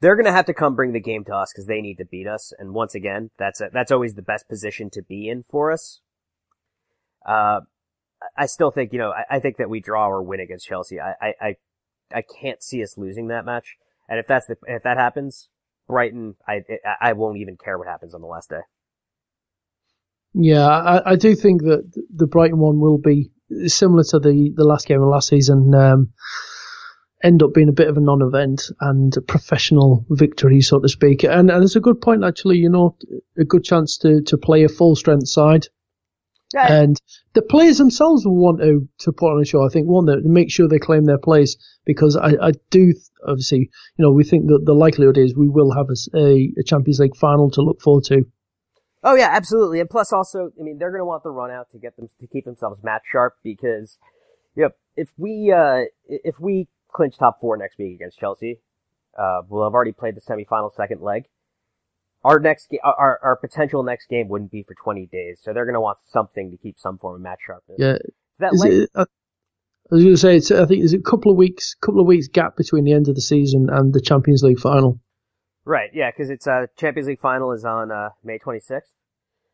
they're 0.00 0.16
gonna 0.16 0.32
have 0.32 0.46
to 0.46 0.54
come 0.54 0.74
bring 0.74 0.92
the 0.92 1.00
game 1.00 1.24
to 1.24 1.34
us 1.34 1.52
because 1.52 1.66
they 1.66 1.80
need 1.80 1.96
to 1.98 2.04
beat 2.04 2.26
us. 2.26 2.52
And 2.58 2.72
once 2.72 2.94
again, 2.94 3.30
that's 3.38 3.60
a, 3.60 3.70
that's 3.72 3.92
always 3.92 4.14
the 4.14 4.22
best 4.22 4.48
position 4.48 4.90
to 4.90 5.02
be 5.02 5.28
in 5.28 5.42
for 5.42 5.70
us. 5.70 6.00
Uh, 7.26 7.60
I 8.36 8.46
still 8.46 8.70
think, 8.70 8.92
you 8.92 8.98
know, 8.98 9.12
I, 9.12 9.36
I 9.36 9.40
think 9.40 9.56
that 9.58 9.70
we 9.70 9.80
draw 9.80 10.08
or 10.08 10.22
win 10.22 10.40
against 10.40 10.66
Chelsea. 10.66 11.00
I, 11.00 11.14
I, 11.20 11.34
I, 11.40 11.56
I 12.14 12.22
can't 12.22 12.62
see 12.62 12.82
us 12.82 12.98
losing 12.98 13.28
that 13.28 13.44
match. 13.44 13.76
And 14.08 14.18
if 14.18 14.26
that's 14.26 14.46
the, 14.46 14.56
if 14.66 14.82
that 14.82 14.96
happens, 14.96 15.48
Brighton, 15.86 16.36
I, 16.46 16.62
I 17.00 17.12
won't 17.12 17.38
even 17.38 17.56
care 17.56 17.78
what 17.78 17.86
happens 17.86 18.14
on 18.14 18.20
the 18.20 18.26
last 18.26 18.50
day. 18.50 18.60
Yeah, 20.32 20.66
I, 20.66 21.12
I 21.12 21.16
do 21.16 21.34
think 21.34 21.62
that 21.62 21.90
the 22.14 22.26
Brighton 22.26 22.58
one 22.58 22.78
will 22.78 22.98
be 22.98 23.30
similar 23.66 24.04
to 24.04 24.18
the, 24.18 24.52
the 24.54 24.64
last 24.64 24.86
game 24.86 25.02
of 25.02 25.08
last 25.08 25.28
season. 25.28 25.74
Um, 25.74 26.12
end 27.22 27.42
up 27.42 27.52
being 27.52 27.68
a 27.68 27.72
bit 27.72 27.88
of 27.88 27.96
a 27.96 28.00
non-event 28.00 28.62
and 28.80 29.16
a 29.16 29.20
professional 29.20 30.04
victory, 30.08 30.60
so 30.60 30.78
to 30.80 30.88
speak. 30.88 31.22
And, 31.24 31.50
and 31.50 31.62
it's 31.62 31.76
a 31.76 31.80
good 31.80 32.00
point, 32.00 32.24
actually. 32.24 32.58
You 32.58 32.70
know, 32.70 32.96
a 33.38 33.44
good 33.44 33.64
chance 33.64 33.98
to 33.98 34.22
to 34.22 34.38
play 34.38 34.64
a 34.64 34.68
full 34.68 34.96
strength 34.96 35.28
side. 35.28 35.66
Yeah. 36.52 36.72
And 36.72 36.96
the 37.34 37.42
players 37.42 37.78
themselves 37.78 38.26
will 38.26 38.36
want 38.36 38.60
to, 38.60 38.88
to 39.04 39.12
put 39.12 39.32
on 39.32 39.40
a 39.40 39.44
show, 39.44 39.64
I 39.64 39.68
think, 39.68 39.86
want 39.86 40.08
to 40.08 40.20
make 40.24 40.50
sure 40.50 40.66
they 40.66 40.80
claim 40.80 41.04
their 41.04 41.18
place 41.18 41.56
because 41.84 42.16
I, 42.16 42.30
I 42.42 42.52
do, 42.70 42.92
obviously, 43.24 43.70
you 43.96 44.02
know, 44.02 44.10
we 44.10 44.24
think 44.24 44.48
that 44.48 44.64
the 44.64 44.72
likelihood 44.72 45.16
is 45.16 45.36
we 45.36 45.48
will 45.48 45.72
have 45.72 45.86
a, 46.12 46.52
a 46.58 46.64
Champions 46.64 46.98
League 46.98 47.16
final 47.16 47.52
to 47.52 47.62
look 47.62 47.80
forward 47.80 48.02
to. 48.04 48.24
Oh 49.04 49.14
yeah, 49.14 49.28
absolutely. 49.30 49.78
And 49.78 49.88
plus 49.88 50.12
also, 50.12 50.50
I 50.58 50.62
mean, 50.64 50.78
they're 50.78 50.90
going 50.90 51.00
to 51.00 51.04
want 51.04 51.22
the 51.22 51.30
run 51.30 51.52
out 51.52 51.70
to 51.70 51.78
get 51.78 51.96
them, 51.96 52.08
to 52.20 52.26
keep 52.26 52.46
themselves 52.46 52.82
match 52.82 53.02
sharp 53.12 53.34
because, 53.44 53.96
you 54.56 54.64
know, 54.64 54.70
if 54.96 55.08
we, 55.16 55.54
uh, 55.56 55.84
if 56.08 56.40
we 56.40 56.66
clinch 56.92 57.16
top 57.18 57.40
four 57.40 57.56
next 57.56 57.78
week 57.78 57.94
against 57.94 58.18
Chelsea, 58.18 58.60
uh, 59.18 59.42
we'll 59.48 59.64
have 59.64 59.74
already 59.74 59.92
played 59.92 60.14
the 60.14 60.20
semifinal 60.20 60.74
second 60.74 61.00
leg. 61.00 61.24
Our 62.22 62.38
next 62.38 62.68
game, 62.68 62.80
our, 62.84 63.18
our 63.22 63.36
potential 63.36 63.82
next 63.82 64.08
game 64.08 64.28
wouldn't 64.28 64.50
be 64.50 64.62
for 64.62 64.74
20 64.74 65.06
days. 65.06 65.40
So 65.42 65.52
they're 65.52 65.64
going 65.64 65.74
to 65.74 65.80
want 65.80 65.98
something 66.06 66.50
to 66.50 66.56
keep 66.58 66.78
some 66.78 66.98
form 66.98 67.14
of 67.16 67.20
match 67.22 67.40
sharpness. 67.46 67.78
Yeah. 67.78 67.96
That 68.38 68.52
it, 68.64 68.90
uh, 68.94 69.06
I 69.90 69.94
was 69.94 70.04
going 70.04 70.14
to 70.14 70.20
say, 70.20 70.36
it's, 70.36 70.50
I 70.50 70.66
think 70.66 70.80
there's 70.82 70.92
a 70.92 70.98
couple 70.98 71.32
of 71.32 71.36
weeks, 71.36 71.74
couple 71.74 72.00
of 72.00 72.06
weeks 72.06 72.28
gap 72.28 72.56
between 72.56 72.84
the 72.84 72.92
end 72.92 73.08
of 73.08 73.14
the 73.14 73.20
season 73.20 73.68
and 73.70 73.92
the 73.92 74.00
Champions 74.00 74.42
League 74.42 74.60
final. 74.60 75.00
Right, 75.64 75.90
yeah, 75.92 76.10
because 76.10 76.30
it's 76.30 76.46
uh, 76.46 76.66
Champions 76.76 77.08
League 77.08 77.20
final 77.20 77.52
is 77.52 77.64
on 77.64 77.90
uh, 77.90 78.10
May 78.22 78.38
26th. 78.38 78.80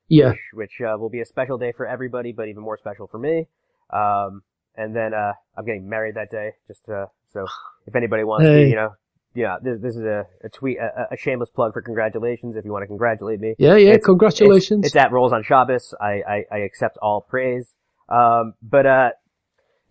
Yeah, 0.09 0.30
which, 0.30 0.39
which 0.53 0.80
uh, 0.80 0.97
will 0.99 1.09
be 1.09 1.20
a 1.20 1.24
special 1.24 1.59
day 1.59 1.72
for 1.72 1.84
everybody, 1.87 2.32
but 2.32 2.49
even 2.49 2.62
more 2.62 2.78
special 2.78 3.09
for 3.09 3.18
me. 3.18 3.49
Um, 3.91 4.43
and 4.76 4.95
then 4.95 5.14
uh, 5.14 5.32
I'm 5.57 5.64
getting 5.64 5.89
married 5.89 6.14
that 6.14 6.30
day. 6.30 6.53
Just 6.68 6.89
uh, 6.89 7.07
so 7.33 7.47
if 7.87 7.95
anybody 7.95 8.24
wants 8.24 8.47
hey. 8.47 8.64
to, 8.64 8.68
you 8.68 8.74
know, 8.74 8.91
yeah, 9.35 9.57
this, 9.62 9.81
this 9.81 9.97
is 9.97 10.03
a, 10.03 10.24
a 10.43 10.49
tweet, 10.49 10.79
a, 10.79 11.09
a, 11.12 11.16
shameless 11.16 11.51
plug 11.51 11.74
for 11.74 11.83
congratulations. 11.83 12.57
If 12.57 12.64
you 12.64 12.72
want 12.72 12.85
to 12.85 12.87
congratulate 12.87 13.39
me, 13.39 13.55
yeah, 13.59 13.77
yeah, 13.77 13.93
it's, 13.93 14.07
congratulations. 14.07 14.87
It's, 14.87 14.95
it's, 14.95 14.97
at 14.97 15.12
Rolls 15.12 15.33
on 15.33 15.43
Shabbos. 15.43 15.95
I, 16.01 16.22
I, 16.27 16.45
I 16.51 16.59
accept 16.59 16.97
all 17.03 17.20
praise. 17.20 17.74
Um, 18.09 18.55
but 18.62 18.87
uh, 18.87 19.11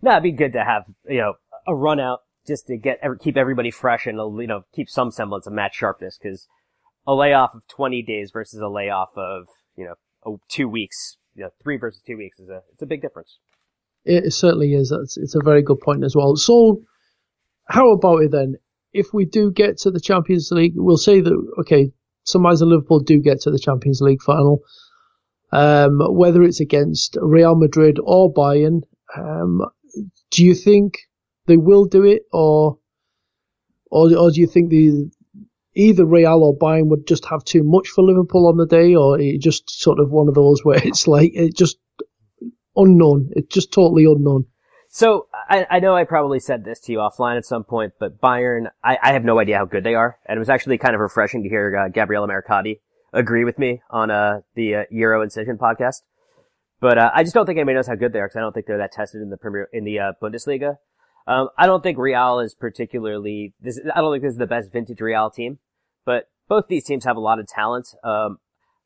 no, 0.02 0.12
it'd 0.12 0.24
be 0.24 0.32
good 0.32 0.54
to 0.54 0.64
have 0.64 0.84
you 1.08 1.18
know 1.18 1.34
a 1.68 1.74
run 1.74 2.00
out 2.00 2.20
just 2.46 2.66
to 2.66 2.76
get 2.76 3.00
keep 3.20 3.36
everybody 3.36 3.70
fresh 3.70 4.06
and 4.06 4.18
you 4.40 4.46
know 4.48 4.64
keep 4.74 4.88
some 4.88 5.10
semblance 5.12 5.46
of 5.46 5.52
match 5.52 5.76
sharpness 5.76 6.18
because 6.20 6.48
a 7.06 7.14
layoff 7.14 7.54
of 7.54 7.66
20 7.68 8.02
days 8.02 8.30
versus 8.32 8.60
a 8.60 8.68
layoff 8.68 9.10
of 9.16 9.46
you 9.76 9.84
know 9.84 9.94
two 10.48 10.68
weeks, 10.68 11.16
you 11.34 11.44
know, 11.44 11.50
three 11.62 11.76
versus 11.76 12.02
two 12.06 12.16
weeks 12.16 12.38
is 12.40 12.48
a 12.48 12.62
it's 12.72 12.82
a 12.82 12.86
big 12.86 13.02
difference. 13.02 13.38
It 14.04 14.32
certainly 14.32 14.74
is. 14.74 14.92
It's, 14.92 15.16
it's 15.16 15.34
a 15.34 15.40
very 15.42 15.62
good 15.62 15.80
point 15.80 16.04
as 16.04 16.14
well. 16.14 16.36
So, 16.36 16.82
how 17.66 17.90
about 17.90 18.22
it 18.22 18.30
then? 18.30 18.56
If 18.92 19.12
we 19.12 19.24
do 19.24 19.50
get 19.50 19.78
to 19.78 19.90
the 19.90 20.00
Champions 20.00 20.50
League, 20.50 20.74
we'll 20.76 20.96
say 20.96 21.20
that 21.20 21.52
okay, 21.60 21.92
sometimes 22.24 22.62
Liverpool 22.62 23.00
do 23.00 23.20
get 23.20 23.40
to 23.42 23.50
the 23.50 23.58
Champions 23.58 24.00
League 24.00 24.22
final. 24.22 24.62
Um, 25.52 26.00
whether 26.00 26.42
it's 26.42 26.60
against 26.60 27.16
Real 27.20 27.54
Madrid 27.54 27.98
or 28.02 28.32
Bayern, 28.32 28.82
um, 29.16 29.62
do 30.30 30.44
you 30.44 30.54
think 30.54 30.98
they 31.46 31.56
will 31.56 31.84
do 31.84 32.04
it, 32.04 32.22
or 32.32 32.78
or, 33.90 34.16
or 34.16 34.30
do 34.30 34.40
you 34.40 34.46
think 34.46 34.70
the 34.70 35.10
either 35.74 36.04
Real 36.04 36.42
or 36.42 36.56
Bayern 36.56 36.88
would 36.88 37.06
just 37.06 37.26
have 37.26 37.44
too 37.44 37.62
much 37.62 37.88
for 37.88 38.02
Liverpool 38.02 38.48
on 38.48 38.56
the 38.56 38.66
day, 38.66 38.94
or 38.94 39.20
it 39.20 39.40
just 39.40 39.70
sort 39.70 40.00
of 40.00 40.10
one 40.10 40.28
of 40.28 40.34
those 40.34 40.64
where 40.64 40.80
it's 40.84 41.06
like 41.06 41.32
it 41.34 41.56
just 41.56 41.78
unknown. 42.74 43.30
It's 43.32 43.54
just 43.54 43.72
totally 43.72 44.04
unknown. 44.04 44.46
So 44.96 45.26
I, 45.50 45.66
I 45.68 45.80
know 45.80 45.94
I 45.94 46.04
probably 46.04 46.40
said 46.40 46.64
this 46.64 46.80
to 46.80 46.92
you 46.92 47.00
offline 47.00 47.36
at 47.36 47.44
some 47.44 47.64
point, 47.64 47.92
but 48.00 48.18
Bayern, 48.18 48.68
I, 48.82 48.96
I 49.02 49.12
have 49.12 49.24
no 49.24 49.38
idea 49.38 49.58
how 49.58 49.66
good 49.66 49.84
they 49.84 49.94
are, 49.94 50.18
and 50.24 50.38
it 50.38 50.38
was 50.38 50.48
actually 50.48 50.78
kind 50.78 50.94
of 50.94 51.02
refreshing 51.02 51.42
to 51.42 51.50
hear 51.50 51.76
uh, 51.76 51.88
Gabriele 51.90 52.26
Marcotti 52.26 52.80
agree 53.12 53.44
with 53.44 53.58
me 53.58 53.82
on 53.90 54.10
uh, 54.10 54.40
the 54.54 54.74
uh, 54.74 54.82
Euro 54.88 55.20
Incision 55.20 55.58
podcast. 55.58 55.96
But 56.80 56.96
uh, 56.96 57.10
I 57.14 57.24
just 57.24 57.34
don't 57.34 57.44
think 57.44 57.58
anybody 57.58 57.74
knows 57.74 57.88
how 57.88 57.94
good 57.94 58.14
they 58.14 58.20
are 58.20 58.26
because 58.26 58.38
I 58.38 58.40
don't 58.40 58.54
think 58.54 58.64
they're 58.64 58.78
that 58.78 58.92
tested 58.92 59.20
in 59.20 59.28
the 59.28 59.36
Premier 59.36 59.68
in 59.70 59.84
the 59.84 59.98
uh, 59.98 60.12
Bundesliga. 60.22 60.78
Um, 61.26 61.50
I 61.58 61.66
don't 61.66 61.82
think 61.82 61.98
Real 61.98 62.40
is 62.40 62.54
particularly 62.54 63.52
this. 63.60 63.78
I 63.94 64.00
don't 64.00 64.14
think 64.14 64.22
this 64.22 64.32
is 64.32 64.38
the 64.38 64.46
best 64.46 64.72
vintage 64.72 65.02
Real 65.02 65.28
team, 65.28 65.58
but 66.06 66.30
both 66.48 66.68
these 66.68 66.84
teams 66.84 67.04
have 67.04 67.18
a 67.18 67.20
lot 67.20 67.38
of 67.38 67.46
talent. 67.46 67.88
Um, 68.02 68.38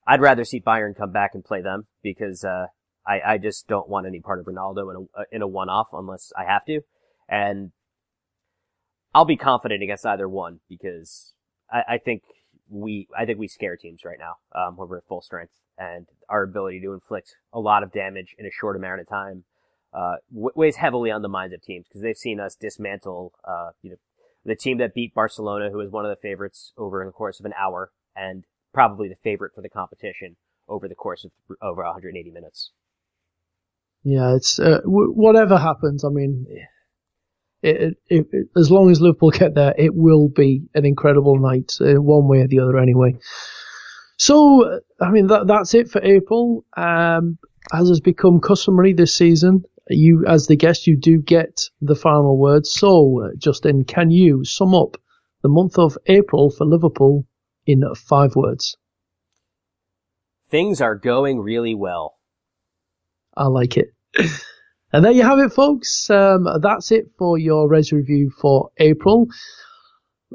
I'd 0.08 0.20
rather 0.20 0.44
see 0.44 0.60
Bayern 0.60 0.96
come 0.96 1.12
back 1.12 1.34
and 1.34 1.44
play 1.44 1.62
them 1.62 1.86
because 2.02 2.42
uh, 2.42 2.66
I, 3.10 3.32
I 3.32 3.38
just 3.38 3.66
don't 3.66 3.88
want 3.88 4.06
any 4.06 4.20
part 4.20 4.38
of 4.38 4.46
Ronaldo 4.46 4.90
in 4.90 4.96
a 4.96 5.20
uh, 5.20 5.24
in 5.32 5.42
a 5.42 5.48
one 5.48 5.68
off 5.68 5.88
unless 5.92 6.32
I 6.38 6.44
have 6.44 6.64
to, 6.66 6.80
and 7.28 7.72
I'll 9.14 9.24
be 9.24 9.36
confident 9.36 9.82
against 9.82 10.06
either 10.06 10.28
one 10.28 10.60
because 10.68 11.34
I, 11.72 11.94
I 11.94 11.98
think 11.98 12.22
we 12.68 13.08
I 13.16 13.24
think 13.26 13.38
we 13.38 13.48
scare 13.48 13.76
teams 13.76 14.04
right 14.04 14.18
now 14.18 14.36
um, 14.54 14.76
when 14.76 14.88
we're 14.88 14.98
at 14.98 15.08
full 15.08 15.22
strength 15.22 15.54
and 15.76 16.06
our 16.28 16.42
ability 16.42 16.80
to 16.82 16.92
inflict 16.92 17.34
a 17.52 17.58
lot 17.58 17.82
of 17.82 17.92
damage 17.92 18.36
in 18.38 18.46
a 18.46 18.50
short 18.50 18.76
amount 18.76 19.00
of 19.00 19.08
time 19.08 19.44
uh, 19.92 20.16
weighs 20.30 20.76
heavily 20.76 21.10
on 21.10 21.22
the 21.22 21.28
minds 21.28 21.54
of 21.54 21.62
teams 21.62 21.86
because 21.88 22.02
they've 22.02 22.16
seen 22.16 22.38
us 22.38 22.54
dismantle, 22.54 23.32
uh, 23.44 23.70
you 23.82 23.90
know, 23.90 23.96
the 24.44 24.54
team 24.54 24.78
that 24.78 24.94
beat 24.94 25.14
Barcelona, 25.14 25.70
who 25.70 25.78
was 25.78 25.90
one 25.90 26.04
of 26.04 26.10
the 26.10 26.20
favorites 26.20 26.72
over 26.78 27.04
the 27.04 27.10
course 27.10 27.40
of 27.40 27.46
an 27.46 27.52
hour, 27.58 27.90
and 28.16 28.44
probably 28.72 29.08
the 29.08 29.16
favorite 29.16 29.52
for 29.54 29.60
the 29.60 29.68
competition 29.68 30.36
over 30.68 30.88
the 30.88 30.94
course 30.94 31.24
of 31.24 31.32
over 31.60 31.82
180 31.82 32.30
minutes. 32.30 32.70
Yeah, 34.02 34.34
it's 34.34 34.58
uh, 34.58 34.80
w- 34.84 35.12
whatever 35.12 35.58
happens. 35.58 36.04
I 36.04 36.08
mean, 36.08 36.46
it, 37.62 37.98
it, 38.08 38.26
it, 38.32 38.46
as 38.56 38.70
long 38.70 38.90
as 38.90 39.00
Liverpool 39.00 39.30
get 39.30 39.54
there, 39.54 39.74
it 39.76 39.94
will 39.94 40.28
be 40.28 40.62
an 40.74 40.86
incredible 40.86 41.38
night, 41.38 41.72
uh, 41.80 42.00
one 42.00 42.26
way 42.28 42.40
or 42.40 42.48
the 42.48 42.60
other, 42.60 42.78
anyway. 42.78 43.14
So, 44.16 44.80
I 45.00 45.10
mean, 45.10 45.28
that, 45.28 45.46
that's 45.46 45.74
it 45.74 45.90
for 45.90 46.02
April. 46.02 46.64
Um, 46.76 47.38
as 47.72 47.88
has 47.88 48.00
become 48.00 48.40
customary 48.40 48.92
this 48.92 49.14
season, 49.14 49.64
you, 49.88 50.24
as 50.26 50.46
the 50.46 50.56
guest, 50.56 50.86
you 50.86 50.96
do 50.96 51.20
get 51.20 51.68
the 51.80 51.94
final 51.94 52.38
word. 52.38 52.66
So, 52.66 53.30
Justin, 53.38 53.84
can 53.84 54.10
you 54.10 54.44
sum 54.44 54.74
up 54.74 54.96
the 55.42 55.48
month 55.48 55.78
of 55.78 55.96
April 56.06 56.50
for 56.50 56.66
Liverpool 56.66 57.26
in 57.66 57.82
five 57.94 58.36
words? 58.36 58.76
Things 60.48 60.80
are 60.80 60.96
going 60.96 61.40
really 61.40 61.74
well. 61.74 62.19
I 63.36 63.46
like 63.46 63.76
it. 63.76 63.94
And 64.92 65.04
there 65.04 65.12
you 65.12 65.22
have 65.22 65.38
it, 65.38 65.52
folks. 65.52 66.10
Um, 66.10 66.48
that's 66.60 66.90
it 66.90 67.12
for 67.16 67.38
your 67.38 67.68
Reds 67.68 67.92
Review 67.92 68.30
for 68.40 68.70
April. 68.78 69.28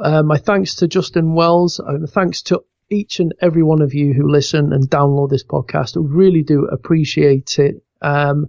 Uh, 0.02 0.24
my 0.24 0.38
thanks 0.38 0.76
to 0.76 0.88
Justin 0.88 1.36
Wells. 1.36 1.80
Uh, 1.80 2.08
thanks 2.08 2.42
to 2.44 2.64
each 2.90 3.20
and 3.20 3.34
every 3.42 3.64
one 3.64 3.82
of 3.82 3.94
you 3.94 4.14
who 4.14 4.30
listen 4.30 4.72
and 4.72 4.90
download 4.90 5.30
this 5.30 5.44
podcast. 5.44 5.98
I 5.98 6.02
really 6.06 6.44
do 6.44 6.68
appreciate 6.72 7.60
it. 7.60 7.84
Um, 8.02 8.46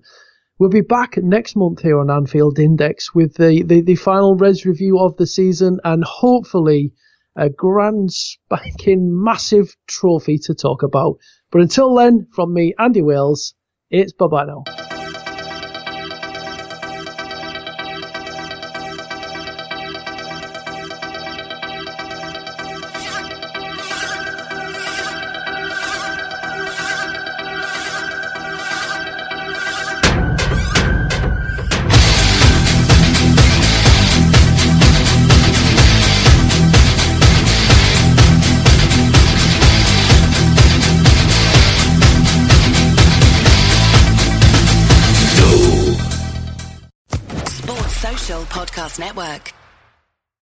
we'll 0.58 0.70
be 0.70 0.80
back 0.80 1.16
next 1.16 1.56
month 1.56 1.82
here 1.82 1.98
on 1.98 2.10
Anfield 2.10 2.58
Index 2.58 3.14
with 3.14 3.34
the, 3.34 3.64
the, 3.64 3.80
the 3.80 3.96
final 3.96 4.36
Reds 4.36 4.64
Review 4.64 4.98
of 5.00 5.16
the 5.16 5.26
season 5.26 5.80
and 5.82 6.04
hopefully 6.04 6.92
a 7.34 7.50
grand 7.50 8.12
spanking 8.12 9.22
massive 9.22 9.74
trophy 9.86 10.38
to 10.44 10.54
talk 10.54 10.82
about. 10.82 11.18
But 11.50 11.62
until 11.62 11.94
then, 11.94 12.26
from 12.32 12.52
me, 12.52 12.74
Andy 12.78 13.02
Wales, 13.02 13.54
it's 13.90 14.12
bye 14.12 14.26
bye 14.28 14.85